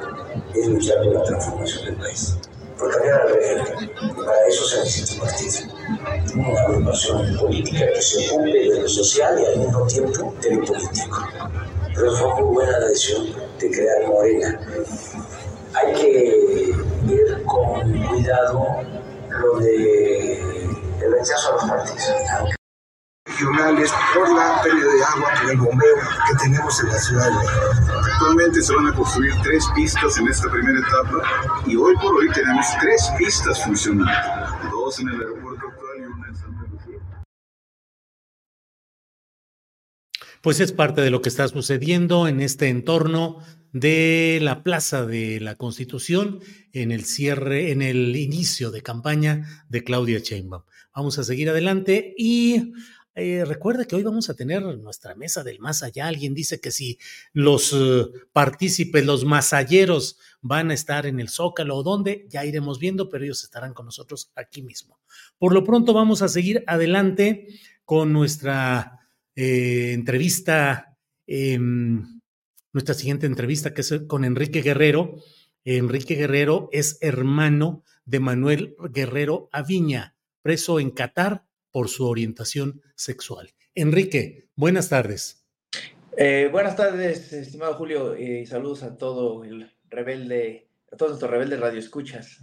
[0.55, 2.50] es luchar por la transformación del país
[2.81, 3.91] por cambiar al régimen.
[4.03, 6.51] Y para eso se necesita un partido.
[6.51, 10.65] Una agrupación política que se ocupe de lo social y al mismo tiempo de lo
[10.65, 11.29] político.
[11.95, 13.27] Pero fue muy buena la decisión
[13.59, 14.61] de crear Morena.
[15.75, 16.75] Hay que
[17.05, 18.67] ver con cuidado
[19.29, 20.41] lo de
[21.03, 22.60] el rechazo a los partidos
[23.31, 25.97] regionales por la pérdida de agua, por el bombeo
[26.29, 28.01] que tenemos en la ciudad de México.
[28.13, 32.29] Actualmente se van a construir tres pistas en esta primera etapa y hoy por hoy
[32.33, 36.99] tenemos tres pistas funcionando, dos en el aeropuerto actual y una en Santa Lucía.
[40.43, 43.39] Pues es parte de lo que está sucediendo en este entorno
[43.73, 46.41] de la Plaza de la Constitución
[46.73, 50.65] en el cierre, en el inicio de campaña de Claudia Sheinbaum.
[50.95, 52.73] Vamos a seguir adelante y
[53.21, 56.09] eh, recuerda que hoy vamos a tener nuestra mesa del más allá.
[56.09, 56.99] Alguien dice que si
[57.33, 62.79] los eh, partícipes, los masalleros van a estar en el Zócalo o dónde, ya iremos
[62.79, 64.99] viendo, pero ellos estarán con nosotros aquí mismo.
[65.39, 67.47] Por lo pronto vamos a seguir adelante
[67.85, 69.01] con nuestra
[69.37, 70.97] eh, entrevista,
[71.27, 72.21] em,
[72.73, 75.17] nuestra siguiente entrevista que es con Enrique Guerrero.
[75.65, 83.51] Enrique Guerrero es hermano de Manuel Guerrero Aviña, preso en Qatar por su orientación sexual.
[83.75, 85.47] Enrique, buenas tardes.
[86.17, 91.61] Eh, buenas tardes, estimado Julio, y saludos a todo el rebelde, a todos nuestros rebeldes
[91.61, 92.41] radioescuchas.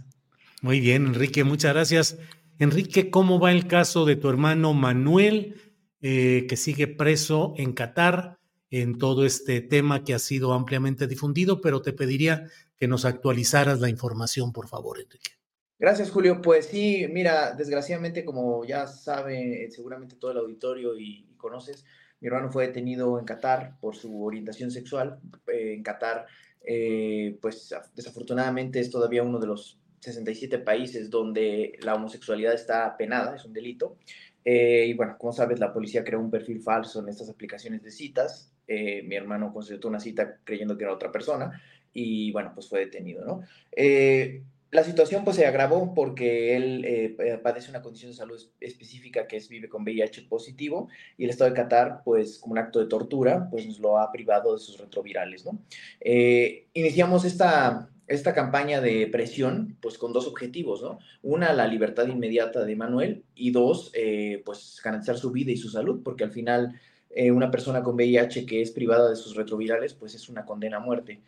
[0.62, 2.18] Muy bien, Enrique, muchas gracias.
[2.58, 5.60] Enrique, ¿cómo va el caso de tu hermano Manuel,
[6.00, 8.38] eh, que sigue preso en Qatar?
[8.70, 13.80] en todo este tema que ha sido ampliamente difundido, pero te pediría que nos actualizaras
[13.80, 15.37] la información, por favor, Enrique.
[15.78, 16.42] Gracias, Julio.
[16.42, 21.84] Pues sí, mira, desgraciadamente, como ya sabe seguramente todo el auditorio y, conoces,
[22.20, 25.20] mi hermano fue detenido en Qatar por su orientación sexual.
[25.46, 26.26] Eh, en Qatar,
[26.64, 33.36] eh, pues desafortunadamente es todavía uno de los 67 países donde la homosexualidad está penada,
[33.36, 33.98] es un delito.
[34.44, 37.92] Eh, y bueno, como sabes, la policía creó un perfil falso en estas aplicaciones de
[37.92, 38.52] citas.
[38.66, 41.62] Eh, mi hermano concedió una cita creyendo que era otra persona
[41.92, 43.42] y bueno, pues fue detenido, ¿no?
[44.70, 49.36] Eh, la situación pues se agravó porque él padece una condición de salud específica que
[49.36, 52.86] es vive con VIH positivo y el Estado de Qatar pues como un acto de
[52.86, 55.58] tortura pues nos lo ha privado de sus retrovirales, ¿no?
[56.74, 60.98] iniciamos esta, esta campaña de presión, pues con dos objetivos, ¿no?
[61.22, 65.68] Una, la libertad inmediata de Manuel y dos, eh, pues garantizar su vida y su
[65.68, 69.92] salud, porque al final eh, una persona con VIH que es privada de sus retrovirales,
[69.92, 71.20] pues es una condena a muerte.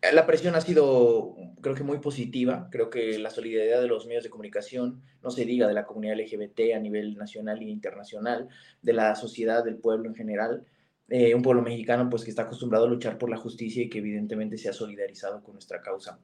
[0.00, 4.22] La presión ha sido, creo que muy positiva, creo que la solidaridad de los medios
[4.22, 8.48] de comunicación, no se diga de la comunidad LGBT a nivel nacional e internacional,
[8.80, 10.64] de la sociedad, del pueblo en general,
[11.08, 13.98] eh, un pueblo mexicano pues que está acostumbrado a luchar por la justicia y que
[13.98, 16.20] evidentemente se ha solidarizado con nuestra causa.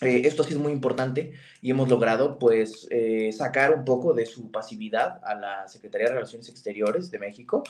[0.00, 4.26] Eh, esto ha sido muy importante y hemos logrado pues eh, sacar un poco de
[4.26, 7.64] su pasividad a la Secretaría de Relaciones Exteriores de México.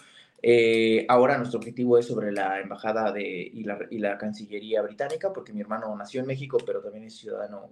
[1.09, 6.20] Ahora nuestro objetivo es sobre la embajada y, la, Cancillería británica, porque mi hermano nació
[6.20, 7.70] en México, pero también es ciudadano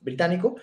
[0.00, 0.56] británico.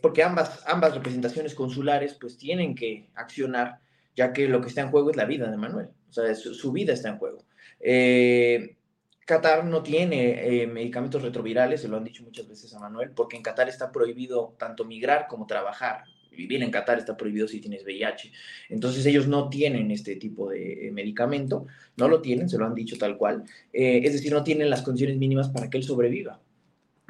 [0.00, 3.80] porque ambas, representaciones consulares pues tienen que accionar
[4.18, 6.72] ya que lo que está en juego es la vida de Manuel, o sea, su,
[6.72, 7.44] vida está en juego.
[7.78, 8.76] Eh,
[9.24, 13.36] Qatar no tiene eh, medicamentos retrovirales, se lo han dicho muchas veces a Manuel, porque
[13.36, 16.04] en Qatar está prohibido tanto migrar como trabajar.
[16.38, 18.32] Vivir en Qatar está prohibido si tienes VIH.
[18.70, 21.66] Entonces ellos no tienen este tipo de eh, medicamento,
[21.96, 23.44] no lo tienen, se lo han dicho tal cual.
[23.72, 26.40] es decir, no tienen las condiciones mínimas para que él sobreviva.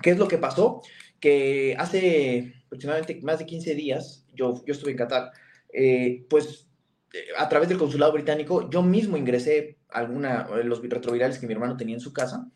[0.02, 0.82] ¿Qué es lo que pasó?
[1.20, 5.30] Que hace aproximadamente más de 15 días, yo, yo estuve en Qatar,
[6.28, 6.66] pues
[7.36, 11.94] a través del consulado británico, yo mismo ingresé alguna, los retrovirales que mi hermano tenía
[11.94, 12.50] en su casa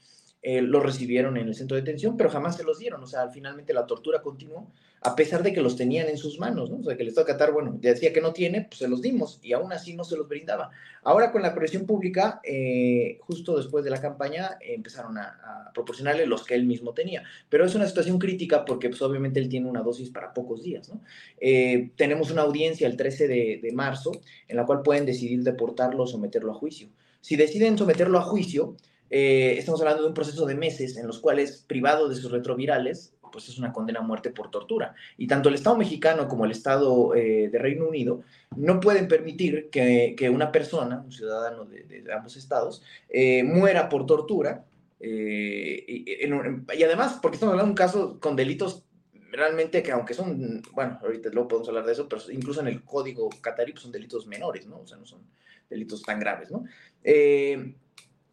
[0.45, 3.03] eh, lo recibieron en el centro de detención, pero jamás se los dieron.
[3.03, 4.73] O sea, finalmente la tortura continuó,
[5.05, 6.79] a pesar de que los tenían en sus manos, ¿no?
[6.79, 9.03] O sea, que el Estado de Qatar, bueno, decía que no tiene, pues se los
[9.03, 10.71] dimos y aún así no se los brindaba.
[11.03, 16.45] Ahora con la presión pública, eh, justo después de la campaña, empezaron a, proporcionarle los
[16.45, 17.25] que él mismo tenía.
[17.49, 20.89] Pero es una situación crítica porque, pues obviamente, él tiene una dosis para pocos días,
[20.89, 21.01] ¿no?
[21.41, 24.13] Eh, tenemos una audiencia el 13 de, marzo
[24.47, 26.89] en la cual pueden decidir deportarlo o someterlo a juicio.
[27.23, 28.77] Si deciden someterlo a juicio,
[29.11, 33.15] eh, estamos hablando de un proceso de meses en los cuales, privado de sus retrovirales,
[33.33, 34.95] pues es una condena a muerte por tortura.
[35.17, 38.23] Y tanto el Estado mexicano como el Estado eh, de Reino Unido
[38.57, 44.65] no pueden permitir que, una persona, un ciudadano de, ambos estados, eh, muera por tortura.
[45.01, 48.85] Y, y, además, porque estamos hablando de un caso con delitos
[49.33, 52.85] realmente que aunque son, bueno, ahorita luego podemos hablar de eso, pero incluso en el
[52.85, 54.81] código catarí pues son delitos menores, ¿no?
[54.81, 55.23] O sea, no son
[55.69, 56.65] delitos tan graves, ¿no?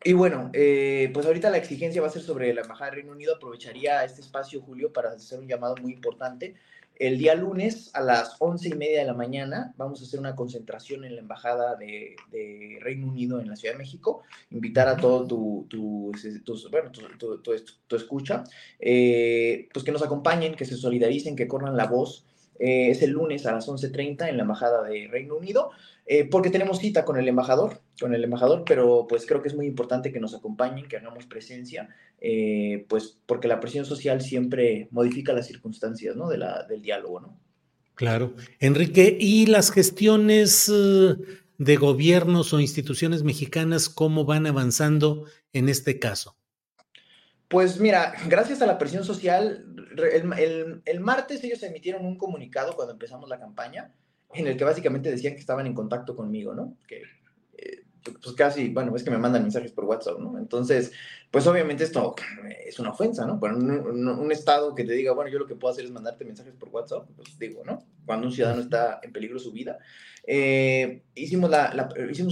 [0.03, 3.11] Y bueno, eh, pues ahorita la exigencia va a ser sobre la Embajada de Reino
[3.11, 3.35] Unido.
[3.35, 6.55] Aprovecharía este espacio, Julio, para hacer un llamado muy importante.
[6.95, 10.35] El día lunes a las once y media de la mañana vamos a hacer una
[10.35, 12.15] concentración en la Embajada de,
[12.81, 14.23] Reino Unido en la Ciudad de México.
[14.51, 16.11] Invitar a todo tu, tu,
[16.71, 18.43] bueno, tu, escucha,
[18.79, 22.25] eh, pues que nos acompañen, que se solidaricen, que corran la voz.
[22.59, 25.71] Eh, es el lunes a las 11.30 en la Embajada de Reino Unido.
[26.05, 29.55] Eh, porque tenemos cita con el embajador, con el embajador, pero pues creo que es
[29.55, 31.87] muy importante que nos acompañen, que hagamos presencia,
[32.19, 36.27] eh, pues porque la presión social siempre modifica las circunstancias, ¿no?
[36.27, 37.39] De la, del diálogo, ¿no?
[37.93, 38.33] Claro.
[38.59, 40.71] Enrique, ¿y las gestiones
[41.59, 46.38] de gobiernos o instituciones mexicanas, cómo van avanzando en este caso?
[47.49, 49.65] Pues mira, gracias a la presión social,
[49.97, 53.91] el, martes ellos emitieron un comunicado cuando empezamos la campaña,
[54.33, 56.77] en el que básicamente decían que estaban en contacto conmigo, ¿no?
[56.87, 57.01] Que
[57.57, 60.37] eh, pues casi, bueno, es que me mandan mensajes por WhatsApp, ¿no?
[60.37, 60.91] Entonces,
[61.31, 62.13] pues obviamente esto
[62.63, 63.39] es una ofensa, ¿no?
[63.39, 66.53] Para un, Estado que te diga, bueno, yo lo que puedo hacer es mandarte mensajes
[66.53, 67.83] por WhatsApp, pues digo, ¿no?
[68.05, 69.79] Cuando un ciudadano está en peligro su vida.
[70.27, 71.49] Eh, hicimos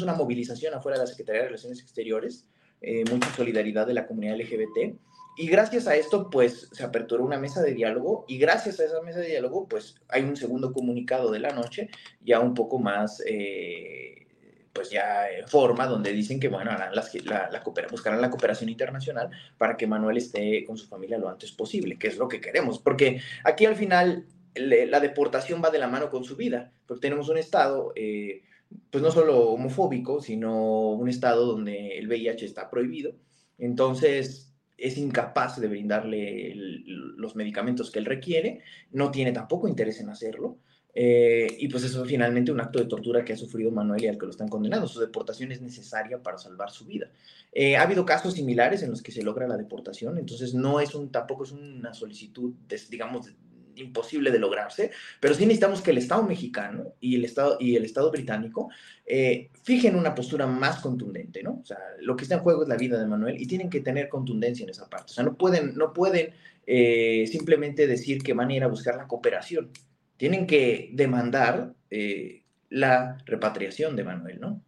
[0.03, 2.47] una movilización afuera de la Secretaría de Relaciones Exteriores,
[2.81, 4.97] eh, mucha solidaridad de la comunidad LGBT,
[5.39, 8.25] y gracias a esto, pues se aperturó una mesa de diálogo.
[8.27, 11.89] Y gracias a esa mesa de diálogo, pues hay un segundo comunicado de la noche,
[12.21, 14.25] ya un poco más, eh,
[14.73, 19.29] pues ya en forma, donde dicen que, bueno, las, la, la buscarán la cooperación internacional
[19.59, 22.79] para que Manuel esté con su familia lo antes posible, que es lo que queremos,
[22.79, 24.25] porque aquí al final
[24.55, 27.93] la deportación va de la mano con su vida, porque tenemos un Estado...
[27.95, 28.41] Eh,
[28.89, 33.13] pues no solo homofóbico, sino un estado donde el VIH está prohibido.
[33.57, 38.61] Entonces, es incapaz de brindarle los medicamentos que él requiere,
[38.91, 40.57] no tiene tampoco interés en hacerlo.
[40.99, 44.07] Eh, y pues eso es finalmente un acto de tortura que ha sufrido Manuel y
[44.07, 44.87] al que lo están condenando.
[44.87, 47.11] Su deportación es necesaria para salvar su vida.
[47.51, 50.95] Eh, ha habido casos similares en los que se logra la deportación, entonces no es
[50.95, 52.53] un, tampoco es una solicitud,
[52.89, 53.31] digamos,
[53.77, 57.85] imposible de lograrse, pero sí necesitamos que el Estado mexicano y el Estado, y el
[57.85, 58.69] Estado británico
[59.05, 61.59] eh, fijen una postura más contundente, ¿no?
[61.61, 63.81] O sea, lo que está en juego es la vida de Manuel y tienen que
[63.81, 65.11] tener contundencia en esa parte.
[65.11, 66.33] O sea, no pueden, no pueden
[66.65, 69.71] simplemente decir que van a ir a buscar la cooperación
[70.17, 74.61] tienen que demandar eh, la repatriación de Manuel, ¿no?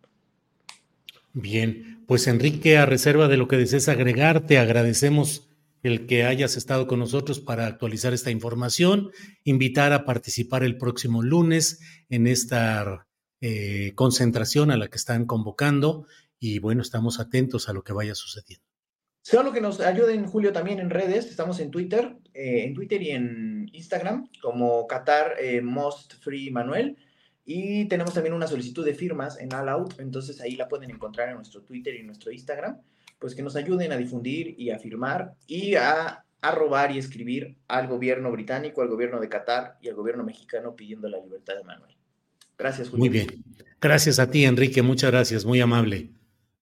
[1.34, 5.49] Bien, pues Enrique, a reserva de lo que desees agregar, te agradecemos
[5.84, 9.12] el que hayas estado con nosotros para actualizar esta información,
[9.44, 13.08] invitar a participar el próximo lunes en esta
[13.42, 16.06] eh, concentración a la que están convocando
[16.40, 18.66] y bueno, estamos atentos a lo que vaya sucediendo.
[19.22, 21.26] Solo que nos ayuden, Julio, también en redes.
[21.26, 26.98] Estamos en Twitter, eh, en Twitter y en Instagram, como Qatar eh, Most Free Manuel.
[27.46, 31.30] Y tenemos también una solicitud de firmas en All Out, entonces ahí la pueden encontrar
[31.30, 32.80] en nuestro Twitter y en nuestro Instagram.
[33.20, 37.58] Pues que nos ayuden a difundir y a firmar y a, a robar y escribir
[37.68, 41.64] al gobierno británico, al gobierno de Qatar y al gobierno mexicano pidiendo la libertad de
[41.64, 41.96] Manuel.
[42.58, 43.00] Gracias, Julio.
[43.00, 43.28] Muy bien.
[43.82, 44.82] Gracias a ti, Enrique.
[44.82, 45.46] Muchas gracias.
[45.46, 46.12] Muy amable.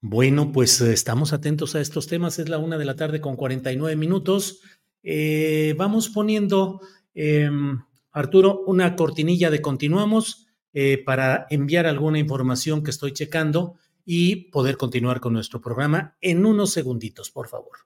[0.01, 2.38] Bueno, pues estamos atentos a estos temas.
[2.38, 4.62] Es la una de la tarde con 49 minutos.
[5.01, 6.82] Eh, vamos poniendo,
[7.16, 7.80] em,
[8.12, 13.78] Arturo, una cortinilla de continuamos eh, para enviar alguna información que estoy checando
[14.10, 17.80] y poder continuar con nuestro programa en unos segunditos, por favor.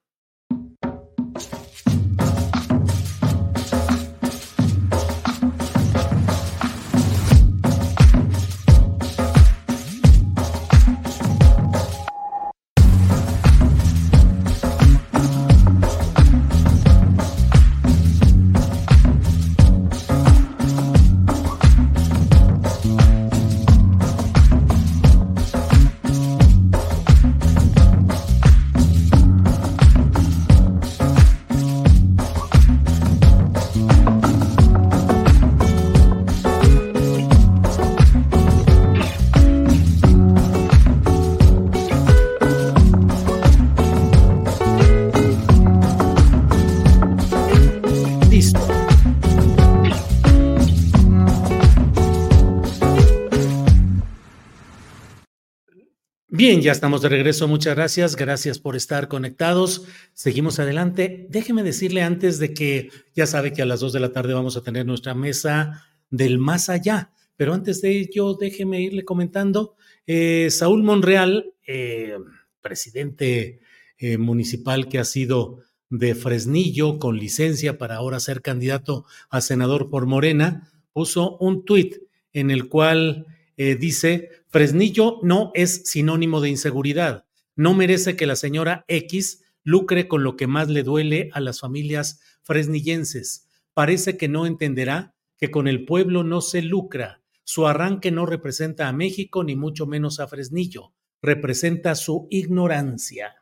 [56.62, 57.47] Ya estamos de regreso.
[57.47, 58.16] Muchas gracias.
[58.16, 59.88] Gracias por estar conectados.
[60.14, 61.26] Seguimos adelante.
[61.32, 64.57] Déjeme decirle antes de que ya sabe que a las dos de la tarde vamos
[64.57, 67.14] a tener nuestra mesa del más allá.
[67.36, 69.76] Pero antes de ello, déjeme irle comentando.
[70.05, 72.18] Eh, Saúl Monreal, eh,
[72.62, 73.62] presidente
[73.97, 79.89] eh, municipal que ha sido de Fresnillo con licencia para ahora ser candidato a senador
[79.89, 81.95] por Morena, puso un tuit
[82.34, 83.26] en el cual
[83.57, 87.26] dice Fresnillo no es sinónimo de inseguridad.
[87.56, 91.62] No merece que la señora X lucre con lo que más le duele a las
[91.62, 93.47] familias fresnillenses.
[93.74, 97.22] Parece que no entenderá que con el pueblo no se lucra.
[97.45, 100.93] Su arranque no representa a México ni mucho menos a Fresnillo.
[101.22, 103.36] Representa su ignorancia.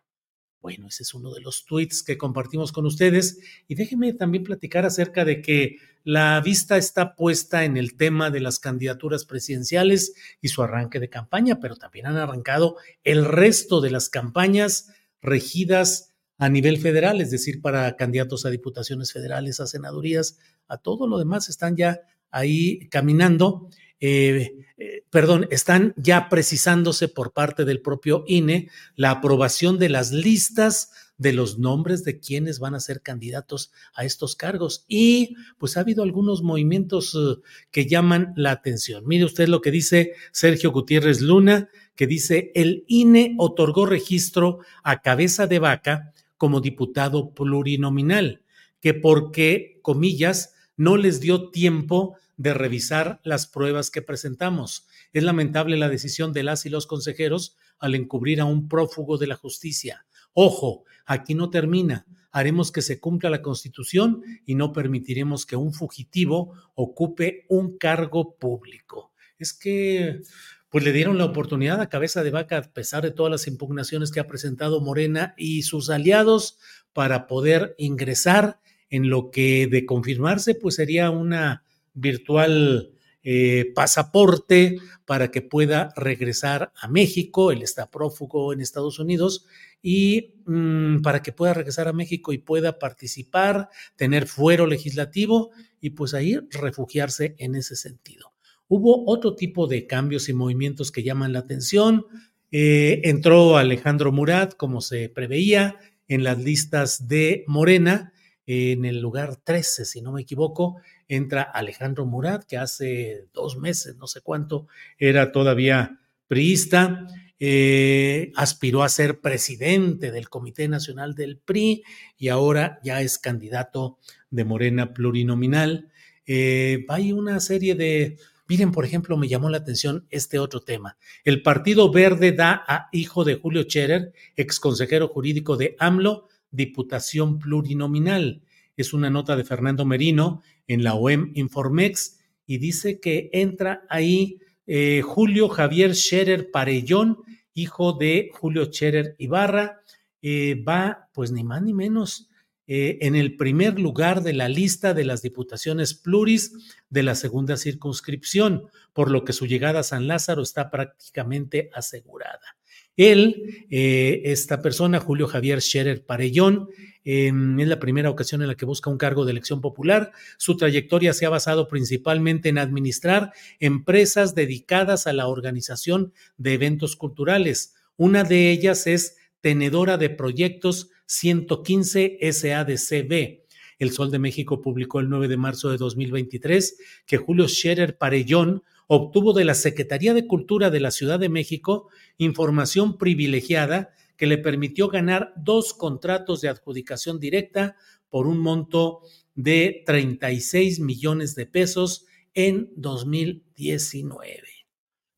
[0.61, 3.39] Bueno, ese es uno de los tweets que compartimos con ustedes.
[3.67, 8.39] Y déjenme también platicar acerca de que la vista está puesta en el tema de
[8.39, 13.91] las candidaturas presidenciales y su arranque de campaña, pero también han arrancado el resto de
[13.91, 14.91] las campañas
[15.21, 21.05] regidas a nivel federal, es decir, para candidatos a diputaciones federales, a senadurías, a todo
[21.05, 21.99] lo demás están ya
[22.31, 23.69] ahí caminando.
[23.99, 30.13] Eh, eh, perdón, están ya precisándose por parte del propio INE la aprobación de las
[30.13, 34.85] listas de los nombres de quienes van a ser candidatos a estos cargos.
[34.87, 37.39] Y pues ha habido algunos movimientos eh,
[37.69, 39.05] que llaman la atención.
[39.05, 45.01] Mire usted lo que dice Sergio Gutiérrez Luna, que dice, el INE otorgó registro a
[45.01, 48.41] cabeza de vaca como diputado plurinominal,
[48.79, 54.87] que porque, comillas, no les dio tiempo de revisar las pruebas que presentamos.
[55.11, 59.27] Es lamentable la decisión de las y los consejeros al encubrir a un prófugo de
[59.27, 60.05] la justicia.
[60.31, 62.05] Ojo, aquí no termina.
[62.31, 68.35] Haremos que se cumpla la Constitución y no permitiremos que un fugitivo ocupe un cargo
[68.37, 69.11] público.
[69.39, 70.21] Es que
[70.69, 74.11] pues le dieron la oportunidad a cabeza de vaca, a pesar de todas las impugnaciones
[74.11, 76.59] que ha presentado Morena y sus aliados,
[76.93, 78.59] para poder ingresar
[78.91, 81.63] en lo que de confirmarse, pues sería una
[81.95, 82.91] virtual
[83.23, 87.51] eh, pasaporte para que pueda regresar a México.
[87.51, 89.47] Él está prófugo en Estados Unidos
[89.81, 95.91] y mm, para que pueda regresar a México y pueda participar, tener fuero legislativo y
[95.91, 98.33] pues ahí refugiarse en ese sentido.
[98.67, 102.05] Hubo otro tipo de cambios y movimientos que llaman la atención.
[102.51, 108.13] Eh, entró Alejandro Murat, como se preveía, en las listas de Morena,
[108.45, 110.77] en el lugar 13, si no me equivoco,
[111.07, 114.67] entra Alejandro Murat, que hace dos meses, no sé cuánto,
[114.97, 117.05] era todavía priista,
[117.39, 121.83] eh, aspiró a ser presidente del Comité Nacional del PRI
[122.17, 123.97] y ahora ya es candidato
[124.29, 125.89] de Morena plurinominal.
[126.25, 128.17] Eh, hay una serie de
[128.49, 130.97] Miren, por ejemplo, me llamó la atención este otro tema.
[131.23, 137.37] El Partido Verde da a hijo de Julio Scherer, ex consejero jurídico de AMLO, diputación
[137.37, 138.41] plurinominal.
[138.75, 142.17] Es una nota de Fernando Merino en la OEM Informex
[142.47, 144.39] y dice que entra ahí
[144.71, 147.17] eh, Julio Javier Scherer Parellón,
[147.55, 149.81] hijo de Julio Scherer Ibarra.
[150.21, 152.29] Eh, va, pues ni más ni menos,
[152.67, 157.57] eh, en el primer lugar de la lista de las diputaciones pluris de la segunda
[157.57, 162.57] circunscripción, por lo que su llegada a San Lázaro está prácticamente asegurada.
[162.95, 166.67] Él, esta persona, Julio Javier Scherer Parellón,
[167.03, 170.11] em, es la primera ocasión en la que busca un cargo de elección popular.
[170.37, 176.95] Su trayectoria se ha basado principalmente en administrar empresas dedicadas a la organización de eventos
[176.95, 177.75] culturales.
[177.97, 183.39] Una de ellas es tenedora de proyectos 115 SADCB.
[183.79, 188.63] El Sol de México publicó el 9 de marzo de 2023 que Julio Scherer Parellón
[188.87, 194.37] obtuvo de la Secretaría de Cultura de la Ciudad de México información privilegiada que le
[194.37, 197.77] permitió ganar dos contratos de adjudicación directa
[198.09, 198.99] por un monto
[199.33, 204.43] de 36 millones de pesos en 2019.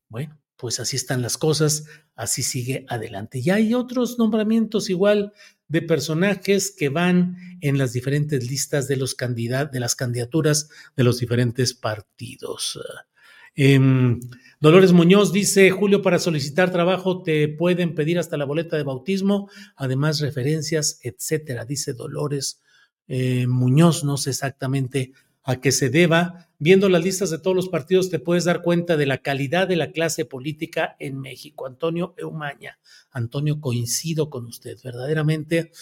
[0.08, 1.84] Bueno, pues así están las cosas,
[2.14, 3.40] así sigue adelante.
[3.40, 5.32] Y hay otros nombramientos igual
[5.66, 11.18] de personajes que van en las diferentes listas de, los de las candidaturas de los
[11.18, 12.78] diferentes partidos.
[13.54, 14.20] Em,
[14.60, 19.50] Dolores Muñoz dice, Julio, para solicitar trabajo te pueden pedir hasta la boleta de bautismo,
[19.76, 22.62] además referencias, etcétera, dice Dolores
[23.08, 26.48] eh, Muñoz, no sé exactamente a qué se deba.
[26.58, 29.76] Viendo las listas de todos los partidos te puedes dar cuenta de la calidad de
[29.76, 31.66] la clase política en México.
[31.66, 32.78] Antonio Eumaña.
[33.10, 34.78] Antonio, coincido con usted.
[34.82, 35.72] Verdaderamente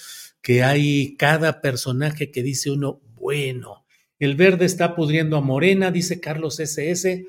[0.40, 3.84] que hay cada personaje que dice uno, bueno,
[4.18, 7.26] el verde está pudriendo a Morena, dice Carlos SS.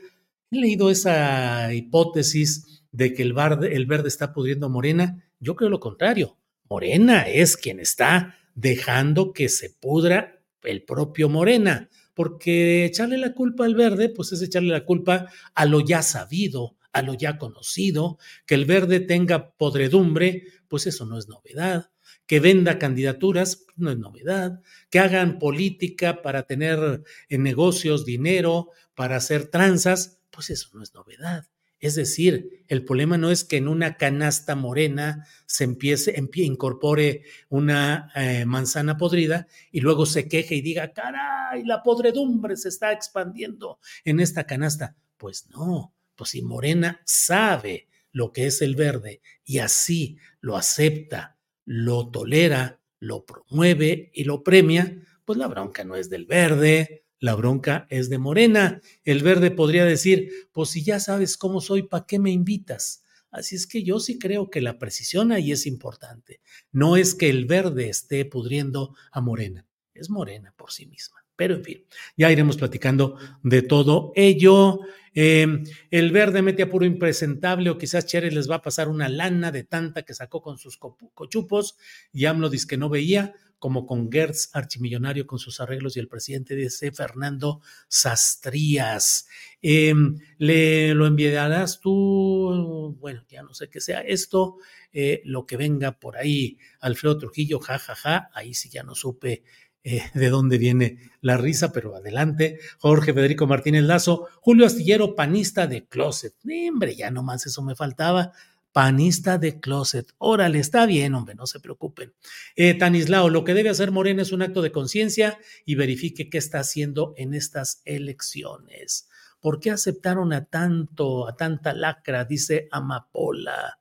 [0.54, 3.34] He leído esa hipótesis de que el
[3.72, 5.24] el verde está pudriendo a Morena.
[5.40, 6.38] Yo creo lo contrario.
[6.70, 13.64] Morena es quien está dejando que se pudra el propio Morena porque echarle la culpa
[13.64, 18.18] al verde, pues es echarle la culpa a lo ya sabido, a lo ya conocido,
[18.46, 21.92] que el verde tenga podredumbre, pues eso no es novedad,
[22.32, 29.18] que venda candidaturas, no es novedad, que hagan política para tener en negocios dinero, para
[29.18, 31.50] hacer tranzas, pues eso no es novedad.
[31.78, 38.14] Es decir, el problema no es que en una canasta morena se empiece, incorpore una
[38.16, 43.78] eh, manzana podrida y luego se queje y diga, caray, la podredumbre se está expandiendo
[44.06, 44.96] en esta canasta.
[45.18, 51.41] Pues no, pues si Morena sabe lo que es el verde y así lo acepta,
[51.74, 57.34] lo tolera, lo promueve y lo premia, pues la bronca no es del verde, la
[57.34, 58.82] bronca es de Morena.
[59.06, 63.04] El verde podría decir, pues si ya sabes cómo soy, ¿para qué me invitas?
[63.30, 66.42] Así es que yo sí creo que la precisión ahí es importante.
[66.74, 71.21] No es que el verde esté pudriendo a Morena, es Morena por sí misma.
[71.42, 71.84] Pero en fin,
[72.16, 74.82] ya iremos platicando de todo ello.
[75.12, 79.10] Em, el verde mete a puro impresentable o quizás Cherry les va a pasar una
[79.10, 81.78] lana de tanta que sacó con sus cochupos
[82.14, 86.08] y AMLO dice que no veía como con Gertz, archimillonario con sus arreglos, y el
[86.08, 89.28] presidente dice Fernando Sastrías.
[89.64, 92.96] Em, ¿Le lo enviarás tú?
[93.00, 94.58] Bueno, ya no sé qué sea esto,
[94.94, 96.60] eh, lo que venga por ahí.
[96.80, 99.44] Alfredo Trujillo, jajaja, ja, ja, ahí sí ya no supe
[99.84, 102.60] eh, de dónde viene la risa, pero adelante.
[102.80, 106.34] Jorge Federico Martínez Lazo, Julio Astillero, panista de closet.
[106.70, 108.32] hombre, ya nomás eso me faltaba
[108.72, 110.14] panista de closet.
[110.18, 112.14] Órale, está bien, hombre, no se preocupen.
[112.56, 116.38] Eh, Tanislao, lo que debe hacer Morena es un acto de conciencia y verifique qué
[116.38, 119.08] está haciendo en estas elecciones.
[119.40, 122.26] ¿Por qué aceptaron a tanto, a tanta lacra?
[122.26, 123.80] Dice Amapola.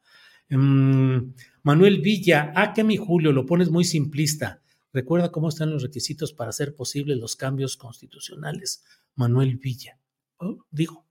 [0.49, 4.61] Mm, Manuel Villa, ah, que mi Julio, lo pones muy simplista.
[4.93, 8.85] Recuerda cómo están los requisitos para hacer posibles los cambios constitucionales.
[9.15, 9.99] Manuel Villa.
[10.39, 11.10] oh, digo.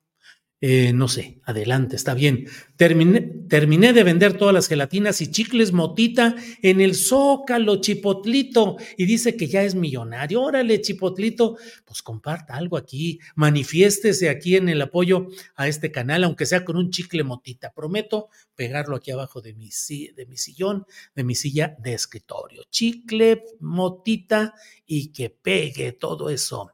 [0.61, 2.45] Eh, no sé, adelante, está bien.
[2.75, 9.05] Terminé, terminé, de vender todas las gelatinas y chicles motita en el Zócalo, Chipotlito, y
[9.05, 10.41] dice que ya es millonario.
[10.41, 11.55] Órale, Chipotlito,
[11.85, 16.75] pues comparta algo aquí, manifiéstese aquí en el apoyo a este canal, aunque sea con
[16.75, 17.71] un chicle motita.
[17.71, 19.69] Prometo pegarlo aquí abajo de mi,
[20.13, 20.85] de mi sillón,
[21.15, 22.63] de mi silla de escritorio.
[22.69, 24.53] Chicle, motita
[24.85, 26.73] y que pegue todo eso.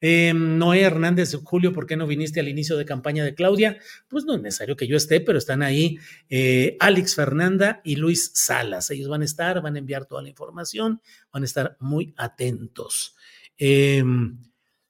[0.00, 3.78] Eh, Noé Hernández, Julio, ¿por qué no viniste al inicio de campaña de Claudia?
[4.08, 5.98] Pues no es necesario que yo esté, pero están ahí
[6.28, 8.90] eh, Alex Fernanda y Luis Salas.
[8.90, 13.14] Ellos van a estar, van a enviar toda la información, van a estar muy atentos.
[13.58, 14.02] Eh,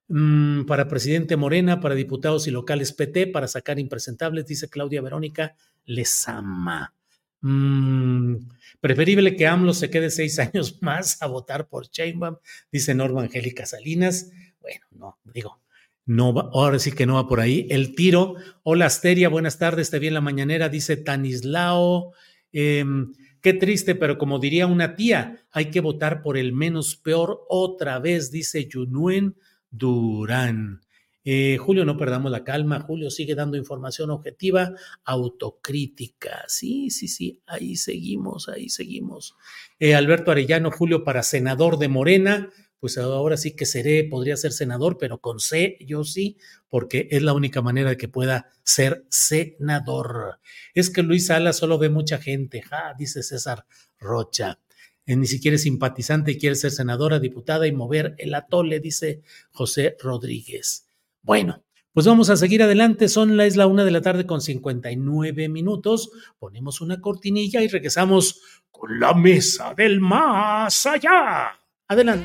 [0.08, 5.56] mm, para presidente Morena, para diputados y locales PT, para sacar impresentables, dice Claudia Verónica
[5.84, 6.94] les ama.
[7.42, 8.36] Mm,
[8.80, 12.36] preferible que AMLO se quede seis años más a votar por Sheinbaum,
[12.70, 14.30] dice Norma Angélica Salinas.
[14.61, 15.61] Bueno, no, digo,
[16.06, 17.66] no va, ahora sí que no va por ahí.
[17.70, 22.12] El tiro, hola Asteria, buenas tardes, te vi en la mañanera, dice Tanislao.
[22.52, 27.44] Em, qué triste, pero como diría una tía, hay que votar por el menos peor
[27.48, 29.36] otra vez, dice Yunuen
[29.70, 30.80] Durán.
[31.24, 32.80] Eh, Julio, no perdamos la calma.
[32.80, 34.72] Julio sigue dando información objetiva,
[35.04, 36.44] autocrítica.
[36.48, 39.36] Sí, sí, sí, ahí seguimos, ahí seguimos.
[39.78, 42.50] Eh, Alberto Arellano, Julio para senador de Morena
[42.81, 47.22] pues ahora sí que seré, podría ser senador, pero con C yo sí, porque es
[47.22, 50.41] la única manera de que pueda ser senador.
[50.74, 53.66] Es que Luis Sala solo ve mucha gente, ja, dice César
[53.99, 54.59] Rocha.
[55.07, 59.22] Eh, ni siquiera es simpatizante y quiere ser senadora, diputada y mover el atole, dice
[59.51, 60.87] José Rodríguez.
[61.22, 61.62] Bueno,
[61.93, 63.09] pues vamos a seguir adelante.
[63.09, 66.11] Son la, es la una de la tarde con 59 minutos.
[66.39, 71.59] Ponemos una cortinilla y regresamos con la mesa del más allá.
[71.91, 72.24] Adelante.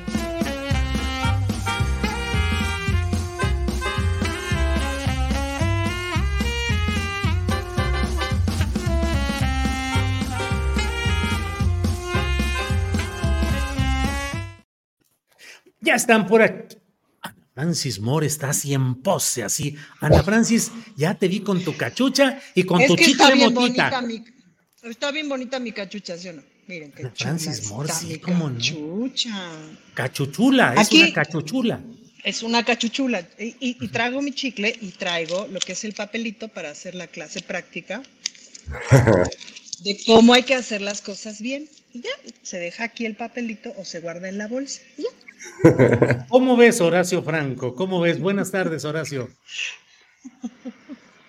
[15.82, 16.78] Ya están por aquí.
[17.22, 19.76] Ana Francis Moore está así en pose, así.
[20.00, 23.90] Ana Francis, ya te vi con tu cachucha y con es tu bien motita.
[23.90, 24.24] bonita mi,
[24.84, 26.55] está bien bonita mi cachucha, ¿sí o no?
[26.68, 28.56] Miren qué Francis Moore, sí, cómo no.
[28.58, 29.52] cachucha.
[29.94, 31.80] Cachuchula, es Aquí- una cachuchula.
[32.24, 33.28] Es una cachuchula.
[33.38, 36.96] Y, y- y traigo mi chicle y traigo lo que es el papelito para hacer
[36.96, 38.02] la clase práctica
[39.84, 41.70] de cómo hay que hacer las cosas bien.
[41.94, 42.10] Y ya,
[42.42, 44.82] se deja aquí el papelito o se guarda en la bolsa.
[44.98, 46.26] Y ya.
[46.30, 47.76] ¿Cómo ves, Horacio Franco?
[47.76, 48.20] ¿Cómo ves?
[48.20, 49.30] Buenas tardes, Horacio.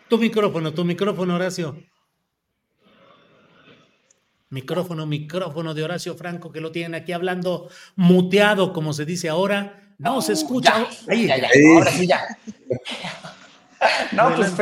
[0.08, 1.76] Tu micrófono, tu micrófono, Horacio.
[4.50, 9.82] Micrófono, micrófono de Horacio Franco, que lo tienen aquí hablando muteado, como se dice ahora.
[9.98, 10.86] No se escucha.
[11.08, 11.26] Ahí.
[11.26, 12.38] Ya, ya, ahora sí ya.
[14.12, 14.54] No, pues,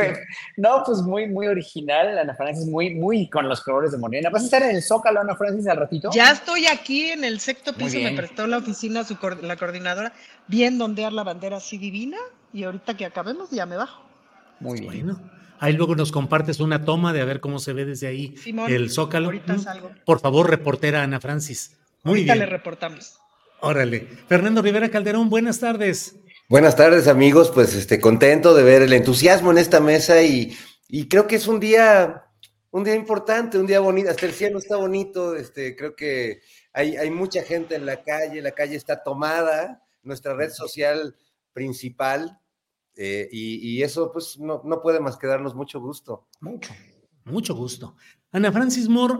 [0.57, 4.29] no, pues muy, muy original, Ana Francis, muy, muy con los colores de Morena.
[4.29, 6.09] ¿Vas a estar en el Zócalo, Ana Francis, al ratito?
[6.13, 10.13] Ya estoy aquí en el sexto piso, me prestó la oficina su la coordinadora,
[10.47, 12.17] bien ondear la bandera así divina
[12.53, 14.03] y ahorita que acabemos ya me bajo.
[14.59, 15.05] Muy bien.
[15.05, 15.19] Bueno,
[15.59, 18.71] ahí luego nos compartes una toma de a ver cómo se ve desde ahí Simón,
[18.71, 19.27] el Zócalo.
[19.27, 19.91] ahorita salgo.
[20.05, 21.77] Por favor, reportera Ana Francis.
[22.03, 22.45] Muy ahorita bien.
[22.45, 23.17] le reportamos.
[23.61, 24.07] Órale.
[24.27, 26.15] Fernando Rivera Calderón, buenas tardes.
[26.47, 30.55] Buenas tardes amigos, pues este contento de ver el entusiasmo en esta mesa y,
[30.87, 32.25] y creo que es un día,
[32.69, 36.41] un día importante, un día bonito, hasta el cielo está bonito, este, creo que
[36.71, 41.15] hay, hay mucha gente en la calle, la calle está tomada, nuestra red social
[41.53, 42.37] principal,
[42.95, 46.27] eh, y, y eso pues no, no puede más que darnos mucho gusto.
[46.41, 46.73] Mucho,
[47.25, 47.95] mucho gusto.
[48.31, 49.15] Ana Francis Moore,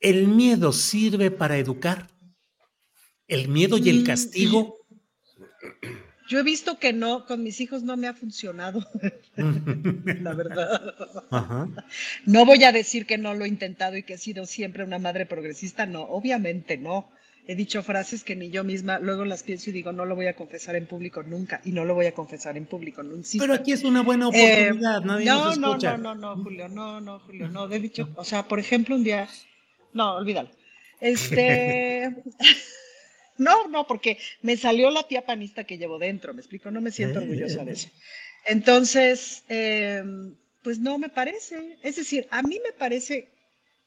[0.00, 2.08] ¿el miedo sirve para educar?
[3.28, 4.76] ¿El miedo y el Mm, castigo?
[6.28, 8.86] Yo he visto que no, con mis hijos no me ha funcionado,
[9.36, 10.94] la verdad.
[11.28, 11.68] Ajá.
[12.24, 15.00] No voy a decir que no lo he intentado y que he sido siempre una
[15.00, 17.10] madre progresista, no, obviamente no.
[17.46, 20.26] He dicho frases que ni yo misma luego las pienso y digo, no lo voy
[20.26, 23.42] a confesar en público nunca y no lo voy a confesar en público, no insisto.
[23.42, 25.96] Pero aquí es una buena Eh, oportunidad, nadie no, nos no, escucha.
[25.96, 29.04] no, no, no, Julio, no, no, Julio, no, he dicho, o sea, por ejemplo, un
[29.04, 29.28] día,
[29.92, 30.50] no, olvídalo.
[31.00, 32.14] Este,
[33.38, 36.90] no, no, porque me salió la tía panista que llevo dentro, me explico, no me
[36.92, 37.88] siento Eh, orgullosa de eso.
[38.44, 40.02] Entonces, eh,
[40.62, 43.28] pues no me parece, es decir, a mí me parece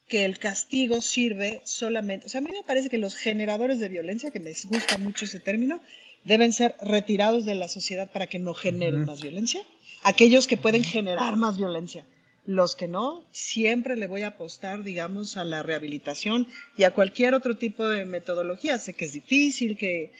[0.07, 3.89] que el castigo sirve solamente, o sea, a mí me parece que los generadores de
[3.89, 5.81] violencia, que me gusta mucho ese término,
[6.23, 9.61] deben ser retirados de la sociedad para que no generen más violencia.
[10.03, 12.05] Aquellos que pueden generar más violencia.
[12.45, 16.47] Los que no, siempre le voy a apostar, digamos, a la rehabilitación
[16.77, 18.77] y a cualquier otro tipo de metodología.
[18.79, 20.11] Sé que es difícil, que,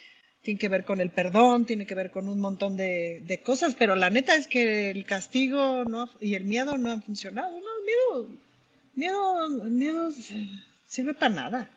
[0.44, 3.76] tiene que ver con el perdón, tiene que ver con un montón de, de cosas,
[3.80, 7.52] pero la neta es que el castigo no, y el miedo no han funcionado.
[7.52, 8.43] No, el miedo,
[8.94, 10.10] miedo, miedo
[10.88, 11.70] sirve para nada.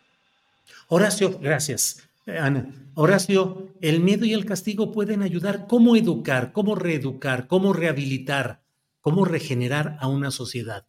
[0.88, 2.08] Horacio, gracias.
[2.26, 5.66] Eh, Ana, Horacio, el miedo y el castigo pueden ayudar.
[5.68, 8.60] ¿Cómo educar, cómo reeducar, cómo rehabilitar,
[9.00, 10.86] cómo regenerar a una sociedad?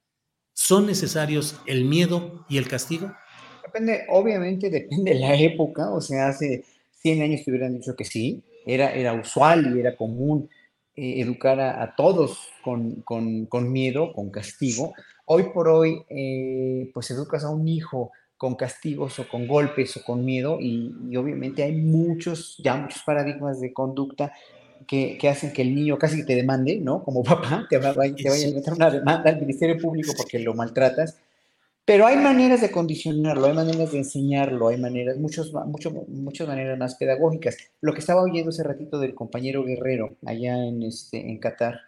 [0.53, 3.13] ¿Son necesarios el miedo y el castigo?
[3.63, 6.65] Depende, obviamente depende de la época, o sea, hace
[7.01, 10.49] 100 años te hubieran dicho que sí, era, era usual y era común
[10.95, 14.93] eh, educar a, a todos con, con, con, miedo, con castigo.
[15.29, 20.03] Hoy por hoy, eh, pues educas a un hijo con castigos o con golpes o
[20.03, 24.31] con miedo y, y obviamente hay muchos, ya muchos paradigmas de conducta
[24.87, 27.03] que, que, hacen que el niño casi te demande, ¿no?
[27.03, 30.53] Como papá, te, va, te vaya a meter una demanda al Ministerio Público porque lo
[30.53, 31.17] maltratas.
[31.83, 36.77] Pero hay maneras de condicionarlo, hay maneras de enseñarlo, hay maneras, muchos, mucho, muchas maneras
[36.77, 37.57] más pedagógicas.
[37.79, 41.79] Lo que estaba oyendo hace ratito del compañero Guerrero allá en, este, en Qatar,